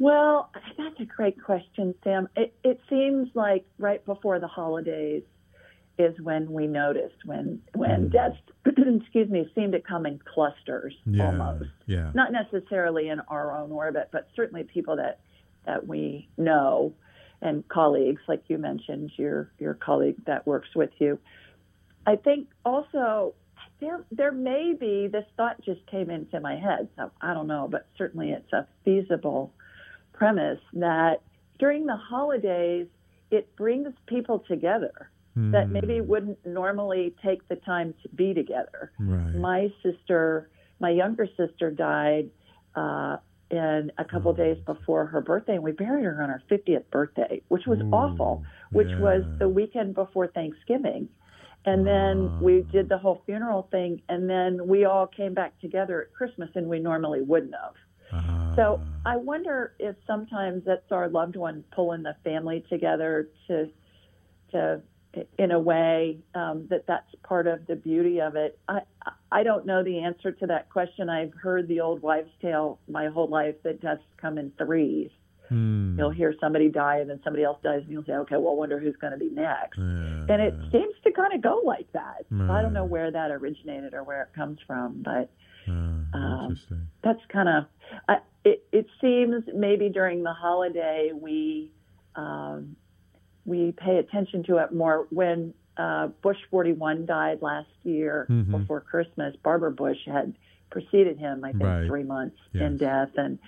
Well, 0.00 0.50
that's 0.76 1.00
a 1.00 1.04
great 1.04 1.42
question, 1.42 1.92
Sam. 2.04 2.28
It, 2.36 2.54
it 2.62 2.80
seems 2.88 3.28
like 3.34 3.64
right 3.78 4.04
before 4.04 4.38
the 4.38 4.46
holidays 4.46 5.24
is 5.98 6.14
when 6.20 6.50
we 6.52 6.66
noticed 6.66 7.24
when 7.24 7.60
when 7.74 8.08
mm. 8.08 8.12
deaths, 8.12 8.36
excuse 8.66 9.28
me, 9.28 9.50
seem 9.54 9.72
to 9.72 9.80
come 9.80 10.06
in 10.06 10.20
clusters 10.32 10.94
yeah 11.04 11.26
almost. 11.26 11.70
yeah 11.86 12.10
Not 12.14 12.32
necessarily 12.32 13.08
in 13.08 13.20
our 13.28 13.56
own 13.56 13.72
orbit, 13.72 14.08
but 14.12 14.28
certainly 14.36 14.64
people 14.64 14.96
that 14.96 15.20
that 15.66 15.86
we 15.86 16.28
know 16.36 16.94
and 17.40 17.66
colleagues, 17.68 18.22
like 18.26 18.44
you 18.48 18.58
mentioned, 18.58 19.10
your 19.16 19.50
your 19.58 19.74
colleague 19.74 20.16
that 20.26 20.46
works 20.46 20.68
with 20.74 20.90
you. 20.98 21.18
I 22.06 22.16
think 22.16 22.48
also 22.64 23.34
there 23.80 24.04
there 24.10 24.32
may 24.32 24.74
be 24.78 25.08
this 25.08 25.26
thought 25.36 25.60
just 25.62 25.84
came 25.86 26.10
into 26.10 26.40
my 26.40 26.56
head, 26.56 26.88
so 26.96 27.10
I 27.20 27.34
don't 27.34 27.46
know, 27.48 27.68
but 27.70 27.86
certainly 27.96 28.30
it's 28.30 28.52
a 28.52 28.66
feasible 28.84 29.52
premise 30.12 30.60
that 30.74 31.22
during 31.58 31.86
the 31.86 31.96
holidays 31.96 32.86
it 33.30 33.54
brings 33.56 33.92
people 34.06 34.40
together 34.48 35.10
that 35.52 35.66
hmm. 35.66 35.72
maybe 35.72 36.00
wouldn't 36.00 36.44
normally 36.46 37.14
take 37.24 37.46
the 37.48 37.56
time 37.56 37.94
to 38.02 38.08
be 38.10 38.34
together. 38.34 38.92
Right. 38.98 39.34
My 39.34 39.72
sister, 39.82 40.50
my 40.80 40.90
younger 40.90 41.28
sister 41.36 41.70
died 41.70 42.30
uh, 42.74 43.16
in 43.50 43.92
a 43.98 44.04
couple 44.04 44.32
oh. 44.32 44.34
days 44.34 44.58
before 44.66 45.06
her 45.06 45.20
birthday, 45.20 45.54
and 45.54 45.62
we 45.62 45.72
buried 45.72 46.04
her 46.04 46.22
on 46.22 46.28
her 46.28 46.42
50th 46.50 46.90
birthday, 46.90 47.40
which 47.48 47.66
was 47.66 47.78
hmm. 47.78 47.92
awful, 47.94 48.44
which 48.72 48.90
was 48.98 49.22
the 49.38 49.48
weekend 49.48 49.94
before 49.94 50.26
Thanksgiving. 50.28 51.08
And 51.64 51.86
then 51.86 52.30
ah. 52.30 52.38
we 52.40 52.62
did 52.72 52.88
the 52.88 52.98
whole 52.98 53.22
funeral 53.26 53.68
thing, 53.70 54.02
and 54.08 54.28
then 54.28 54.66
we 54.66 54.84
all 54.84 55.06
came 55.06 55.34
back 55.34 55.58
together 55.60 56.02
at 56.02 56.14
Christmas, 56.14 56.50
and 56.54 56.68
we 56.68 56.78
normally 56.78 57.22
wouldn't 57.22 57.54
have. 57.54 57.74
So 58.56 58.80
ah. 58.80 59.00
I 59.06 59.16
wonder 59.16 59.74
if 59.78 59.94
sometimes 60.06 60.62
that's 60.66 60.90
our 60.90 61.08
loved 61.08 61.36
one 61.36 61.64
pulling 61.74 62.02
the 62.02 62.16
family 62.24 62.64
together 62.68 63.28
to, 63.46 63.68
to, 64.52 64.80
in 65.38 65.50
a 65.50 65.58
way, 65.58 66.18
um, 66.34 66.66
that 66.70 66.86
that's 66.86 67.14
part 67.22 67.46
of 67.46 67.66
the 67.66 67.76
beauty 67.76 68.20
of 68.20 68.36
it. 68.36 68.58
I, 68.68 68.80
I 69.32 69.42
don't 69.42 69.66
know 69.66 69.82
the 69.82 70.00
answer 70.00 70.32
to 70.32 70.46
that 70.46 70.70
question. 70.70 71.08
I've 71.08 71.32
heard 71.34 71.66
the 71.68 71.80
old 71.80 72.02
wives' 72.02 72.30
tale 72.40 72.78
my 72.88 73.08
whole 73.08 73.28
life 73.28 73.56
that 73.64 73.80
deaths 73.80 74.02
come 74.20 74.38
in 74.38 74.52
threes. 74.58 75.10
Hmm. 75.48 75.98
You'll 75.98 76.10
hear 76.10 76.34
somebody 76.38 76.68
die, 76.68 76.98
and 76.98 77.08
then 77.08 77.20
somebody 77.24 77.42
else 77.42 77.58
dies, 77.62 77.80
and 77.82 77.90
you'll 77.90 78.04
say, 78.04 78.12
"Okay, 78.12 78.36
well, 78.36 78.52
I 78.52 78.56
wonder 78.56 78.78
who's 78.78 78.96
going 78.96 79.12
to 79.12 79.18
be 79.18 79.30
next." 79.30 79.78
Yeah. 79.78 80.26
And 80.28 80.42
it 80.42 80.54
seems 80.70 80.94
to 81.04 81.10
kind 81.12 81.32
of 81.32 81.40
go 81.40 81.62
like 81.64 81.90
that. 81.92 82.26
I 82.50 82.60
don't 82.60 82.74
know 82.74 82.84
where 82.84 83.10
that 83.10 83.30
originated 83.30 83.94
or 83.94 84.04
where 84.04 84.22
it 84.22 84.34
comes 84.34 84.58
from, 84.66 85.02
but 85.02 85.30
Uh, 85.66 86.16
um, 86.16 86.58
that's 87.02 87.20
kind 87.28 87.48
of 87.48 87.64
I 88.08 88.18
it, 88.44 88.64
it 88.72 88.86
seems 89.00 89.44
maybe 89.54 89.88
during 89.90 90.22
the 90.22 90.32
holiday 90.32 91.12
we 91.12 91.70
um, 92.16 92.76
we 93.48 93.72
pay 93.72 93.96
attention 93.96 94.42
to 94.44 94.58
it 94.58 94.72
more 94.72 95.06
when 95.10 95.54
uh, 95.78 96.08
Bush 96.22 96.38
41 96.50 97.06
died 97.06 97.40
last 97.40 97.68
year 97.84 98.26
Mhm. 98.28 98.50
before 98.50 98.80
Christmas. 98.80 99.36
Barbara 99.44 99.70
Bush 99.70 99.98
had 100.06 100.34
preceded 100.70 101.16
him, 101.18 101.44
I 101.44 101.52
think, 101.52 101.62
Right. 101.62 101.86
three 101.86 102.02
months 102.02 102.36
Yes. 102.52 102.62
in 102.64 102.76
death, 102.76 103.10
and 103.16 103.38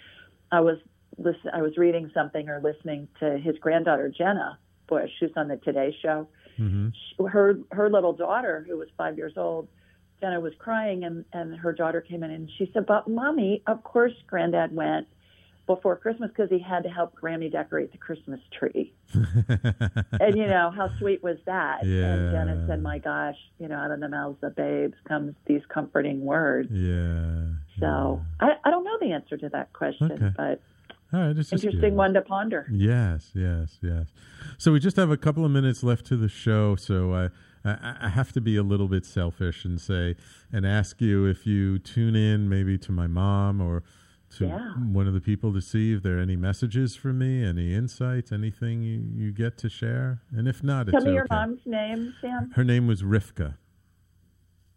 I 0.52 0.60
was 0.60 0.78
listen, 1.18 1.50
I 1.52 1.60
was 1.60 1.76
reading 1.76 2.10
something 2.14 2.48
or 2.48 2.60
listening 2.60 3.08
to 3.18 3.36
his 3.36 3.58
granddaughter 3.58 4.08
Jenna 4.08 4.58
Bush, 4.86 5.10
who's 5.20 5.32
on 5.36 5.48
the 5.48 5.56
Today 5.58 5.90
Show, 6.00 6.28
mm-hmm. 6.58 7.24
her 7.26 7.58
her 7.72 7.90
little 7.90 8.12
daughter 8.12 8.64
who 8.66 8.76
was 8.78 8.88
five 8.96 9.18
years 9.18 9.36
old 9.36 9.68
jenna 10.20 10.38
was 10.40 10.54
crying 10.58 11.04
and 11.04 11.24
and 11.32 11.56
her 11.56 11.72
daughter 11.72 12.00
came 12.00 12.22
in 12.22 12.30
and 12.30 12.50
she 12.58 12.70
said 12.72 12.84
but 12.86 13.08
mommy 13.08 13.62
of 13.66 13.82
course 13.82 14.12
granddad 14.26 14.70
went 14.74 15.06
before 15.74 15.96
christmas 15.96 16.30
because 16.34 16.50
he 16.50 16.58
had 16.58 16.82
to 16.82 16.88
help 16.88 17.14
grammy 17.20 17.50
decorate 17.50 17.92
the 17.92 17.98
christmas 17.98 18.40
tree 18.58 18.92
and 19.14 20.36
you 20.36 20.46
know 20.46 20.70
how 20.74 20.90
sweet 20.98 21.22
was 21.22 21.36
that 21.46 21.82
and 21.82 21.90
Yeah. 21.90 22.30
jenna 22.32 22.64
said 22.66 22.82
my 22.82 22.98
gosh 22.98 23.36
you 23.58 23.68
know 23.68 23.76
out 23.76 23.90
of 23.90 24.00
the 24.00 24.08
mouths 24.08 24.42
of 24.42 24.54
babes 24.56 24.94
comes 25.06 25.34
these 25.46 25.62
comforting 25.72 26.24
words 26.24 26.68
yeah 26.72 27.44
so 27.78 28.20
I, 28.40 28.48
I 28.64 28.70
don't 28.70 28.84
know 28.84 28.98
the 29.00 29.12
answer 29.12 29.36
to 29.36 29.48
that 29.50 29.72
question 29.72 30.12
Okay. 30.12 30.32
but 30.36 30.60
all 31.12 31.26
right 31.26 31.36
it's 31.36 31.52
interesting 31.52 31.94
one 31.96 32.14
to 32.14 32.22
ponder 32.22 32.66
Yes, 32.70 33.30
yes, 33.34 33.78
yes. 33.82 34.12
So 34.58 34.72
we 34.72 34.78
just 34.80 34.96
have 34.96 35.10
a 35.10 35.16
couple 35.16 35.44
of 35.44 35.50
minutes 35.50 35.82
left 35.82 36.06
to 36.06 36.16
the 36.16 36.28
show, 36.28 36.76
so 36.76 37.12
I, 37.14 37.24
I, 37.68 37.96
I 38.02 38.08
have 38.08 38.32
to 38.32 38.40
be 38.40 38.56
a 38.56 38.62
little 38.62 38.86
bit 38.88 39.04
selfish 39.04 39.64
and 39.64 39.80
say 39.80 40.14
and 40.52 40.64
ask 40.64 41.00
you 41.00 41.26
if 41.26 41.46
you 41.46 41.78
tune 41.78 42.14
in 42.14 42.48
maybe 42.48 42.78
to 42.78 42.92
my 42.92 43.06
mom 43.08 43.60
or 43.60 43.82
to 44.38 44.46
Yeah. 44.46 44.72
one 44.74 45.06
of 45.06 45.14
the 45.14 45.20
people 45.20 45.52
to 45.52 45.60
see 45.60 45.92
if 45.92 46.02
there 46.02 46.16
are 46.18 46.20
any 46.20 46.36
messages 46.36 46.94
for 46.96 47.12
me, 47.12 47.44
any 47.44 47.74
insights, 47.74 48.30
anything 48.32 48.82
you, 48.82 48.98
you 49.14 49.32
get 49.32 49.58
to 49.58 49.68
share. 49.68 50.22
And 50.32 50.46
if 50.48 50.62
not, 50.62 50.86
Tell 50.86 50.96
it's 50.96 51.04
me 51.04 51.10
okay. 51.10 51.16
your 51.16 51.26
mom's 51.30 51.60
name, 51.66 52.14
Sam. 52.20 52.50
Her 52.54 52.64
name 52.64 52.86
was 52.86 53.02
Rivka. 53.02 53.56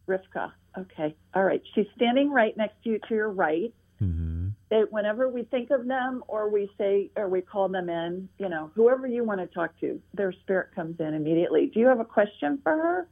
Rivka. 0.07 0.51
Okay. 0.77 1.15
All 1.33 1.43
right. 1.43 1.61
She's 1.75 1.85
standing 1.95 2.31
right 2.31 2.55
next 2.57 2.81
to 2.83 2.89
you 2.91 2.99
to 3.07 3.13
your 3.15 3.29
right. 3.29 3.73
hmm 3.99 4.49
They, 4.69 4.81
whenever 4.89 5.29
we 5.29 5.43
think 5.43 5.69
of 5.69 5.85
them 5.85 6.23
or 6.27 6.49
we 6.49 6.69
say 6.77 7.11
or 7.15 7.29
we 7.29 7.41
call 7.41 7.69
them 7.69 7.89
in, 7.89 8.27
you 8.39 8.49
know, 8.49 8.71
whoever 8.73 9.05
you 9.07 9.23
want 9.23 9.39
to 9.39 9.47
talk 9.47 9.79
to, 9.81 10.01
their 10.15 10.31
spirit 10.31 10.69
comes 10.75 10.99
in 10.99 11.13
immediately. 11.13 11.67
Do 11.67 11.79
you 11.79 11.85
have 11.87 11.99
a 11.99 12.05
question 12.05 12.59
for 12.63 12.71
her? 12.71 13.07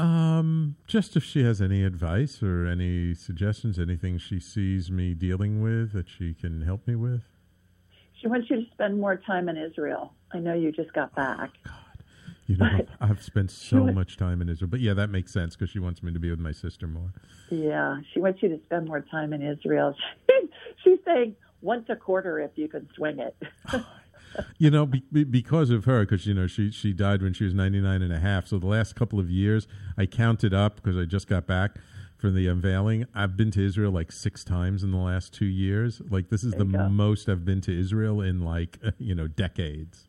Um, 0.00 0.76
just 0.86 1.16
if 1.16 1.22
she 1.24 1.44
has 1.44 1.60
any 1.60 1.84
advice 1.84 2.42
or 2.42 2.66
any 2.66 3.14
suggestions, 3.14 3.78
anything 3.78 4.16
she 4.18 4.40
sees 4.40 4.90
me 4.90 5.12
dealing 5.14 5.62
with 5.62 5.92
that 5.92 6.08
she 6.08 6.32
can 6.32 6.62
help 6.62 6.86
me 6.86 6.96
with. 6.96 7.22
She 8.20 8.26
wants 8.26 8.48
you 8.50 8.64
to 8.64 8.70
spend 8.72 8.98
more 8.98 9.16
time 9.16 9.48
in 9.48 9.56
Israel. 9.56 10.14
I 10.32 10.38
know 10.38 10.54
you 10.54 10.72
just 10.72 10.92
got 10.92 11.14
back. 11.14 11.50
God, 11.64 11.74
You 12.46 12.56
know, 12.56 12.68
But- 12.78 12.88
I've 13.00 13.22
spent 13.22 13.50
so 13.50 13.76
Sure. 13.84 13.92
much 13.92 14.16
time 14.16 14.40
in 14.42 14.48
Israel, 14.48 14.70
but 14.70 14.80
yeah, 14.80 14.94
that 14.94 15.10
makes 15.10 15.32
sense 15.32 15.54
because 15.54 15.70
she 15.70 15.78
wants 15.78 16.02
me 16.02 16.12
to 16.12 16.18
be 16.18 16.30
with 16.30 16.40
my 16.40 16.52
sister 16.52 16.86
more. 16.88 17.12
Yeah, 17.50 18.00
she 18.12 18.20
wants 18.20 18.42
you 18.42 18.48
to 18.48 18.58
spend 18.64 18.86
more 18.88 19.00
time 19.02 19.32
in 19.32 19.42
Israel. 19.42 19.94
She's 20.84 20.98
saying 21.04 21.36
once 21.62 21.86
a 21.90 21.96
quarter 21.96 22.40
if 22.40 22.50
you 22.56 22.68
can 22.68 22.88
swing 22.96 23.18
it. 23.20 23.36
You 24.58 24.70
know, 24.70 24.86
be, 24.86 25.02
be, 25.12 25.24
because 25.24 25.70
of 25.70 25.84
her, 25.84 26.00
because 26.00 26.26
you 26.26 26.34
know 26.34 26.46
she 26.46 26.70
she 26.70 26.92
died 26.92 27.22
when 27.22 27.32
she 27.32 27.44
was 27.44 27.54
99 27.54 28.02
and 28.02 28.12
a 28.12 28.18
half. 28.18 28.46
So 28.46 28.58
the 28.58 28.66
last 28.66 28.94
couple 28.94 29.18
of 29.18 29.30
years, 29.30 29.66
I 29.96 30.06
counted 30.06 30.54
up 30.54 30.76
because 30.76 30.96
I 30.96 31.04
just 31.04 31.28
got 31.28 31.46
back 31.46 31.76
from 32.20 32.34
the 32.34 32.46
unveiling. 32.46 33.06
I've 33.14 33.36
been 33.36 33.50
to 33.52 33.64
Israel 33.64 33.92
like 33.92 34.12
six 34.12 34.44
times 34.44 34.82
in 34.82 34.92
the 34.92 34.98
last 34.98 35.32
two 35.32 35.46
years. 35.46 36.02
Like 36.10 36.28
this 36.28 36.44
is 36.44 36.52
the 36.52 36.64
most 36.64 37.28
I've 37.28 37.44
been 37.44 37.60
to 37.62 37.78
Israel 37.78 38.20
in 38.20 38.44
like 38.44 38.78
you 38.98 39.14
know 39.14 39.26
decades. 39.26 40.08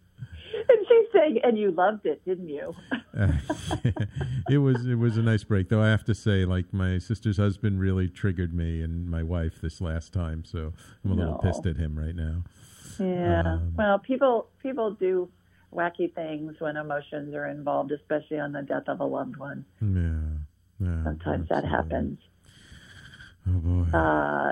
and 0.69 0.85
she's 0.87 1.07
saying, 1.13 1.39
and 1.43 1.57
you 1.57 1.71
loved 1.71 2.05
it, 2.05 2.23
didn't 2.25 2.49
you? 2.49 2.73
Uh, 3.17 3.31
it 4.49 4.57
was 4.57 4.85
it 4.85 4.95
was 4.95 5.17
a 5.17 5.21
nice 5.21 5.43
break, 5.43 5.69
though. 5.69 5.81
I 5.81 5.89
have 5.89 6.03
to 6.05 6.15
say, 6.15 6.45
like 6.45 6.73
my 6.73 6.97
sister's 6.97 7.37
husband 7.37 7.79
really 7.79 8.07
triggered 8.07 8.53
me 8.53 8.81
and 8.81 9.09
my 9.09 9.23
wife 9.23 9.61
this 9.61 9.81
last 9.81 10.13
time, 10.13 10.43
so 10.45 10.73
I'm 11.03 11.11
a 11.11 11.15
little 11.15 11.37
pissed 11.37 11.65
at 11.65 11.77
him 11.77 11.97
right 11.97 12.15
now. 12.15 12.43
Yeah. 13.01 13.41
Um, 13.45 13.73
well, 13.77 13.99
people 13.99 14.47
people 14.61 14.91
do 14.91 15.29
wacky 15.73 16.13
things 16.13 16.55
when 16.59 16.77
emotions 16.77 17.33
are 17.33 17.47
involved, 17.47 17.91
especially 17.91 18.39
on 18.39 18.51
the 18.51 18.61
death 18.61 18.83
of 18.87 18.99
a 18.99 19.05
loved 19.05 19.37
one. 19.37 19.65
Yeah, 19.81 20.85
yeah. 20.87 21.03
Sometimes 21.03 21.49
that 21.49 21.65
happens. 21.65 22.19
Oh 23.47 23.53
boy. 23.53 23.97
Uh, 23.97 24.51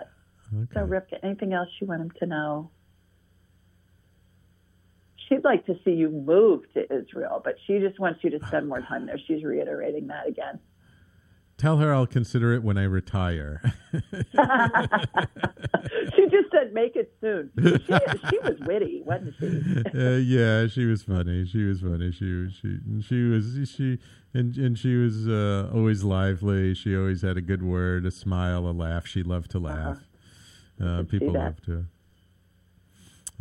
So, 0.73 0.79
Rivka, 0.79 1.19
anything 1.21 1.53
else 1.53 1.69
you 1.79 1.85
want 1.85 2.01
him 2.01 2.11
to 2.19 2.25
know? 2.25 2.71
She'd 5.27 5.43
like 5.43 5.67
to 5.67 5.75
see 5.85 5.91
you 5.91 6.09
move 6.09 6.63
to 6.73 6.91
Israel, 6.91 7.39
but 7.43 7.53
she 7.67 7.77
just 7.77 7.99
wants 7.99 8.23
you 8.23 8.31
to 8.31 8.39
spend 8.47 8.67
more 8.67 8.81
time 8.81 9.05
there. 9.05 9.19
She's 9.27 9.43
reiterating 9.43 10.07
that 10.07 10.27
again. 10.27 10.59
Tell 11.59 11.77
her 11.77 11.93
I'll 11.93 12.07
consider 12.07 12.53
it 12.53 12.63
when 12.63 12.79
I 12.79 12.83
retire. 12.85 13.61
just 16.39 16.51
said, 16.51 16.73
"Make 16.73 16.95
it 16.95 17.13
soon." 17.21 17.51
She, 17.59 18.29
she 18.29 18.39
was 18.39 18.59
witty, 18.65 19.03
wasn't 19.05 19.35
she? 19.39 19.99
uh, 19.99 20.17
yeah, 20.17 20.67
she 20.67 20.85
was 20.85 21.03
funny. 21.03 21.45
She 21.45 21.63
was 21.63 21.81
funny. 21.81 22.11
She 22.11 22.31
was 22.31 22.53
she 22.53 22.79
she 23.01 23.23
was 23.23 23.69
she 23.69 23.99
and 24.33 24.55
and 24.57 24.77
she 24.77 24.95
was 24.95 25.27
uh, 25.27 25.69
always 25.73 26.03
lively. 26.03 26.73
She 26.73 26.95
always 26.95 27.21
had 27.21 27.37
a 27.37 27.41
good 27.41 27.63
word, 27.63 28.05
a 28.05 28.11
smile, 28.11 28.67
a 28.67 28.71
laugh. 28.71 29.07
She 29.07 29.23
loved 29.23 29.51
to 29.51 29.59
laugh. 29.59 29.99
Uh, 30.81 31.03
people 31.03 31.33
loved 31.33 31.65
her. 31.65 31.85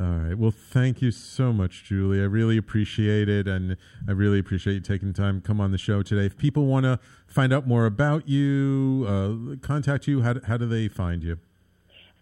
All 0.01 0.07
right. 0.07 0.38
Well, 0.38 0.53
thank 0.53 1.03
you 1.03 1.11
so 1.11 1.53
much, 1.53 1.82
Julie. 1.82 2.20
I 2.20 2.24
really 2.24 2.57
appreciate 2.57 3.28
it, 3.28 3.49
and 3.49 3.76
I 4.07 4.12
really 4.12 4.38
appreciate 4.38 4.74
you 4.74 4.80
taking 4.80 5.12
time 5.12 5.40
to 5.40 5.46
come 5.46 5.61
on 5.61 5.72
the 5.72 5.78
show 5.78 6.03
today. 6.03 6.26
If 6.26 6.36
people 6.36 6.66
want 6.66 6.84
to 6.84 7.01
find 7.26 7.53
out 7.53 7.66
more 7.66 7.84
about 7.84 8.28
you, 8.28 9.05
uh, 9.09 9.57
contact 9.66 10.07
you, 10.07 10.22
how 10.22 10.34
do, 10.34 10.40
how 10.46 10.57
do 10.57 10.68
they 10.68 10.86
find 10.86 11.24
you? 11.24 11.38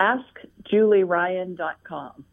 AskJulieRyan.com. 0.00 2.24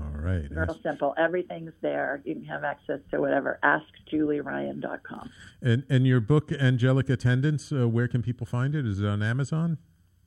All 0.00 0.06
right. 0.22 0.44
Real 0.50 0.78
simple. 0.82 1.14
Everything's 1.18 1.72
there. 1.82 2.22
You 2.24 2.34
can 2.34 2.44
have 2.44 2.64
access 2.64 3.00
to 3.10 3.20
whatever. 3.20 3.58
AskJulieRyan.com. 3.62 5.30
And 5.60 5.84
and 5.90 6.06
your 6.06 6.20
book, 6.20 6.50
Angelic 6.52 7.10
Attendants, 7.10 7.70
uh, 7.70 7.86
where 7.88 8.08
can 8.08 8.22
people 8.22 8.46
find 8.46 8.74
it? 8.74 8.86
Is 8.86 9.00
it 9.00 9.06
on 9.06 9.22
Amazon? 9.22 9.76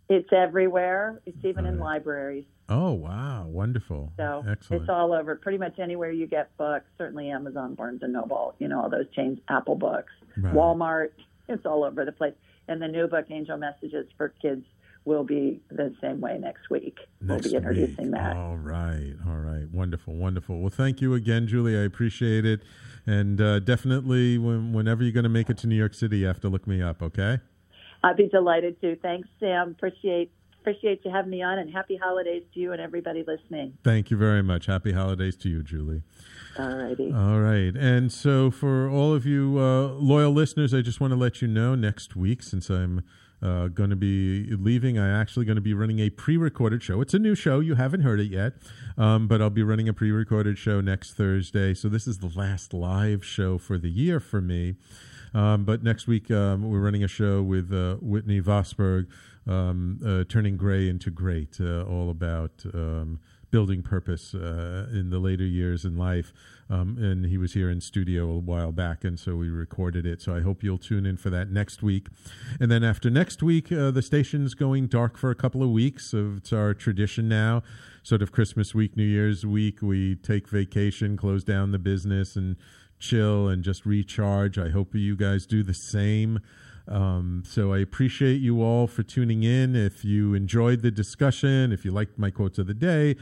It's 0.09 0.29
everywhere. 0.31 1.21
It's 1.25 1.43
even 1.43 1.65
in 1.65 1.79
libraries. 1.79 2.45
Oh 2.69 2.91
wow, 2.91 3.47
wonderful! 3.47 4.13
So 4.17 4.43
Excellent. 4.47 4.83
it's 4.83 4.89
all 4.89 5.11
over. 5.11 5.35
Pretty 5.35 5.57
much 5.57 5.79
anywhere 5.79 6.11
you 6.11 6.27
get 6.27 6.55
books. 6.57 6.85
Certainly 6.97 7.29
Amazon, 7.31 7.73
Barnes 7.73 8.03
and 8.03 8.13
Noble. 8.13 8.53
You 8.59 8.67
know 8.67 8.81
all 8.83 8.89
those 8.89 9.09
chains. 9.15 9.39
Apple 9.49 9.75
Books, 9.75 10.11
Right. 10.37 10.53
Walmart. 10.53 11.09
It's 11.49 11.65
all 11.65 11.83
over 11.83 12.05
the 12.05 12.11
place. 12.11 12.35
And 12.69 12.81
the 12.81 12.87
new 12.87 13.07
book, 13.07 13.25
Angel 13.29 13.57
Messages 13.57 14.07
for 14.17 14.29
Kids, 14.41 14.63
will 15.05 15.23
be 15.23 15.61
the 15.69 15.93
same 16.01 16.21
way 16.21 16.37
next 16.39 16.69
week. 16.69 16.97
Next 17.21 17.43
we'll 17.43 17.51
be 17.51 17.57
introducing 17.57 18.05
week. 18.05 18.13
that. 18.13 18.35
All 18.35 18.57
right, 18.57 19.13
all 19.27 19.37
right, 19.37 19.69
wonderful, 19.71 20.15
wonderful. 20.15 20.59
Well, 20.59 20.69
thank 20.69 21.01
you 21.01 21.13
again, 21.13 21.47
Julie. 21.47 21.77
I 21.77 21.83
appreciate 21.83 22.45
it, 22.45 22.61
and 23.05 23.39
uh, 23.41 23.59
definitely, 23.59 24.37
when, 24.37 24.73
whenever 24.73 25.03
you're 25.03 25.11
going 25.11 25.23
to 25.23 25.29
make 25.29 25.49
it 25.49 25.57
to 25.59 25.67
New 25.67 25.75
York 25.75 25.93
City, 25.93 26.19
you 26.19 26.27
have 26.27 26.39
to 26.41 26.49
look 26.49 26.67
me 26.67 26.81
up. 26.81 27.01
Okay. 27.01 27.39
I'd 28.03 28.17
be 28.17 28.27
delighted 28.27 28.79
to. 28.81 28.95
Thanks, 28.97 29.29
Sam. 29.39 29.71
Appreciate 29.71 30.31
appreciate 30.63 31.01
you 31.03 31.11
having 31.11 31.29
me 31.31 31.41
on, 31.41 31.59
and 31.59 31.69
happy 31.73 31.99
holidays 32.01 32.43
to 32.53 32.59
you 32.59 32.71
and 32.71 32.81
everybody 32.81 33.23
listening. 33.27 33.77
Thank 33.83 34.09
you 34.09 34.17
very 34.17 34.41
much. 34.41 34.67
Happy 34.67 34.93
holidays 34.93 35.35
to 35.37 35.49
you, 35.49 35.61
Julie. 35.61 36.03
All 36.57 36.75
righty. 36.75 37.11
All 37.11 37.41
right. 37.41 37.75
And 37.75 38.11
so, 38.11 38.49
for 38.49 38.89
all 38.89 39.13
of 39.13 39.25
you 39.25 39.57
uh, 39.59 39.93
loyal 39.93 40.31
listeners, 40.31 40.73
I 40.73 40.81
just 40.81 41.01
want 41.01 41.11
to 41.11 41.17
let 41.17 41.41
you 41.41 41.47
know 41.47 41.75
next 41.75 42.15
week, 42.15 42.41
since 42.43 42.69
I'm 42.69 43.03
uh, 43.43 43.67
going 43.67 43.89
to 43.89 43.95
be 43.95 44.47
leaving, 44.55 44.97
I'm 44.97 45.13
actually 45.13 45.45
going 45.45 45.57
to 45.57 45.61
be 45.61 45.73
running 45.73 45.99
a 45.99 46.09
pre 46.09 46.37
recorded 46.37 46.81
show. 46.81 47.01
It's 47.01 47.13
a 47.13 47.19
new 47.19 47.35
show. 47.35 47.59
You 47.59 47.75
haven't 47.75 48.01
heard 48.01 48.19
it 48.19 48.31
yet, 48.31 48.53
um, 48.97 49.27
but 49.27 49.41
I'll 49.41 49.49
be 49.49 49.63
running 49.63 49.89
a 49.89 49.93
pre 49.93 50.11
recorded 50.11 50.57
show 50.57 50.79
next 50.79 51.13
Thursday. 51.13 51.73
So, 51.73 51.89
this 51.89 52.07
is 52.07 52.19
the 52.19 52.31
last 52.33 52.73
live 52.73 53.25
show 53.25 53.57
for 53.57 53.77
the 53.77 53.89
year 53.89 54.19
for 54.19 54.39
me. 54.39 54.75
Um, 55.33 55.65
but 55.65 55.83
next 55.83 56.07
week, 56.07 56.31
um, 56.31 56.69
we're 56.69 56.79
running 56.79 57.03
a 57.03 57.07
show 57.07 57.41
with 57.41 57.73
uh, 57.73 57.95
Whitney 57.95 58.39
Vosberg, 58.39 59.07
um, 59.47 59.99
uh, 60.05 60.23
Turning 60.29 60.57
Gray 60.57 60.87
into 60.87 61.09
Great, 61.09 61.57
uh, 61.59 61.83
all 61.83 62.09
about 62.09 62.63
um, 62.73 63.19
building 63.51 63.81
purpose 63.81 64.33
uh, 64.33 64.87
in 64.91 65.09
the 65.09 65.19
later 65.19 65.45
years 65.45 65.85
in 65.85 65.97
life. 65.97 66.33
Um, 66.69 66.97
and 66.97 67.25
he 67.25 67.37
was 67.37 67.53
here 67.53 67.69
in 67.69 67.81
studio 67.81 68.29
a 68.29 68.37
while 68.37 68.71
back, 68.71 69.03
and 69.03 69.19
so 69.19 69.35
we 69.35 69.49
recorded 69.49 70.05
it. 70.05 70.21
So 70.21 70.35
I 70.35 70.41
hope 70.41 70.63
you'll 70.63 70.77
tune 70.77 71.05
in 71.05 71.17
for 71.17 71.29
that 71.29 71.51
next 71.51 71.83
week. 71.83 72.07
And 72.59 72.71
then 72.71 72.83
after 72.83 73.09
next 73.09 73.43
week, 73.43 73.71
uh, 73.71 73.91
the 73.91 74.01
station's 74.01 74.53
going 74.53 74.87
dark 74.87 75.17
for 75.17 75.29
a 75.29 75.35
couple 75.35 75.61
of 75.61 75.69
weeks. 75.69 76.07
So 76.07 76.35
it's 76.37 76.53
our 76.53 76.73
tradition 76.73 77.27
now. 77.27 77.63
Sort 78.01 78.21
of 78.21 78.31
Christmas 78.31 78.73
week, 78.73 78.97
New 78.97 79.03
Year's 79.03 79.45
week, 79.45 79.81
we 79.81 80.15
take 80.15 80.47
vacation, 80.47 81.17
close 81.17 81.43
down 81.43 81.71
the 81.71 81.79
business, 81.79 82.35
and 82.35 82.55
chill 82.99 83.49
and 83.49 83.63
just 83.63 83.85
recharge. 83.85 84.57
I 84.57 84.69
hope 84.69 84.95
you 84.95 85.15
guys 85.15 85.45
do 85.45 85.63
the 85.63 85.73
same. 85.73 86.39
Um, 86.87 87.43
so 87.45 87.73
I 87.73 87.79
appreciate 87.79 88.41
you 88.41 88.61
all 88.61 88.87
for 88.87 89.03
tuning 89.03 89.43
in. 89.43 89.75
If 89.75 90.03
you 90.03 90.33
enjoyed 90.33 90.81
the 90.81 90.91
discussion, 90.91 91.71
if 91.71 91.85
you 91.85 91.91
liked 91.91 92.17
my 92.17 92.29
quotes 92.29 92.57
of 92.57 92.67
the 92.67 92.73
day, 92.73 93.15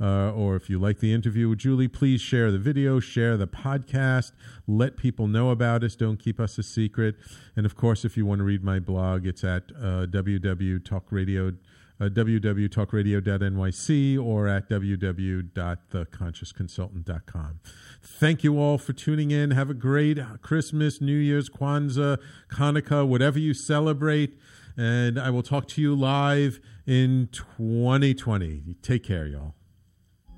uh, 0.00 0.32
or 0.32 0.56
if 0.56 0.70
you 0.70 0.78
like 0.78 1.00
the 1.00 1.12
interview 1.12 1.48
with 1.48 1.58
Julie, 1.58 1.88
please 1.88 2.20
share 2.20 2.52
the 2.52 2.58
video, 2.58 3.00
share 3.00 3.36
the 3.36 3.48
podcast, 3.48 4.30
let 4.66 4.96
people 4.96 5.26
know 5.26 5.50
about 5.50 5.82
us. 5.82 5.96
Don't 5.96 6.18
keep 6.18 6.38
us 6.38 6.56
a 6.58 6.62
secret. 6.62 7.16
And 7.56 7.66
of 7.66 7.74
course, 7.74 8.04
if 8.04 8.16
you 8.16 8.24
want 8.24 8.38
to 8.38 8.44
read 8.44 8.62
my 8.62 8.78
blog, 8.78 9.26
it's 9.26 9.42
at 9.44 9.72
uh, 9.76 10.06
www.talkradio. 10.06 11.56
Uh, 12.00 12.04
www.talkradio.nyc 12.04 14.24
or 14.24 14.46
at 14.46 14.68
www.theconsciousconsultant.com. 14.68 17.58
Thank 18.00 18.44
you 18.44 18.60
all 18.60 18.78
for 18.78 18.92
tuning 18.92 19.32
in. 19.32 19.50
Have 19.50 19.68
a 19.68 19.74
great 19.74 20.20
Christmas, 20.40 21.00
New 21.00 21.16
Year's, 21.16 21.50
Kwanzaa, 21.50 22.18
Hanukkah, 22.52 23.04
whatever 23.04 23.40
you 23.40 23.52
celebrate. 23.52 24.38
And 24.76 25.18
I 25.18 25.30
will 25.30 25.42
talk 25.42 25.66
to 25.70 25.82
you 25.82 25.96
live 25.96 26.60
in 26.86 27.30
2020. 27.32 28.76
Take 28.80 29.02
care, 29.02 29.26
y'all. 29.26 29.57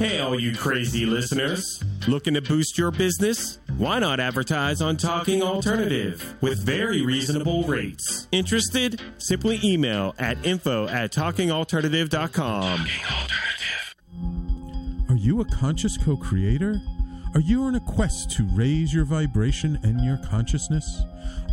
Hey, 0.00 0.18
all 0.18 0.40
you 0.40 0.56
crazy 0.56 1.04
listeners. 1.04 1.84
Looking 2.08 2.32
to 2.32 2.40
boost 2.40 2.78
your 2.78 2.90
business? 2.90 3.58
Why 3.76 3.98
not 3.98 4.18
advertise 4.18 4.80
on 4.80 4.96
Talking 4.96 5.42
Alternative 5.42 6.36
with 6.40 6.58
very 6.64 7.04
reasonable 7.04 7.64
rates? 7.64 8.26
Interested? 8.32 8.98
Simply 9.18 9.60
email 9.62 10.14
at 10.18 10.42
info 10.42 10.88
at 10.88 11.12
talkingalternative.com. 11.12 12.86
Are 15.10 15.18
you 15.18 15.42
a 15.42 15.44
conscious 15.44 15.98
co 15.98 16.16
creator? 16.16 16.80
Are 17.34 17.40
you 17.40 17.64
on 17.64 17.74
a 17.74 17.80
quest 17.80 18.30
to 18.38 18.48
raise 18.54 18.94
your 18.94 19.04
vibration 19.04 19.78
and 19.82 20.02
your 20.02 20.16
consciousness? 20.30 21.02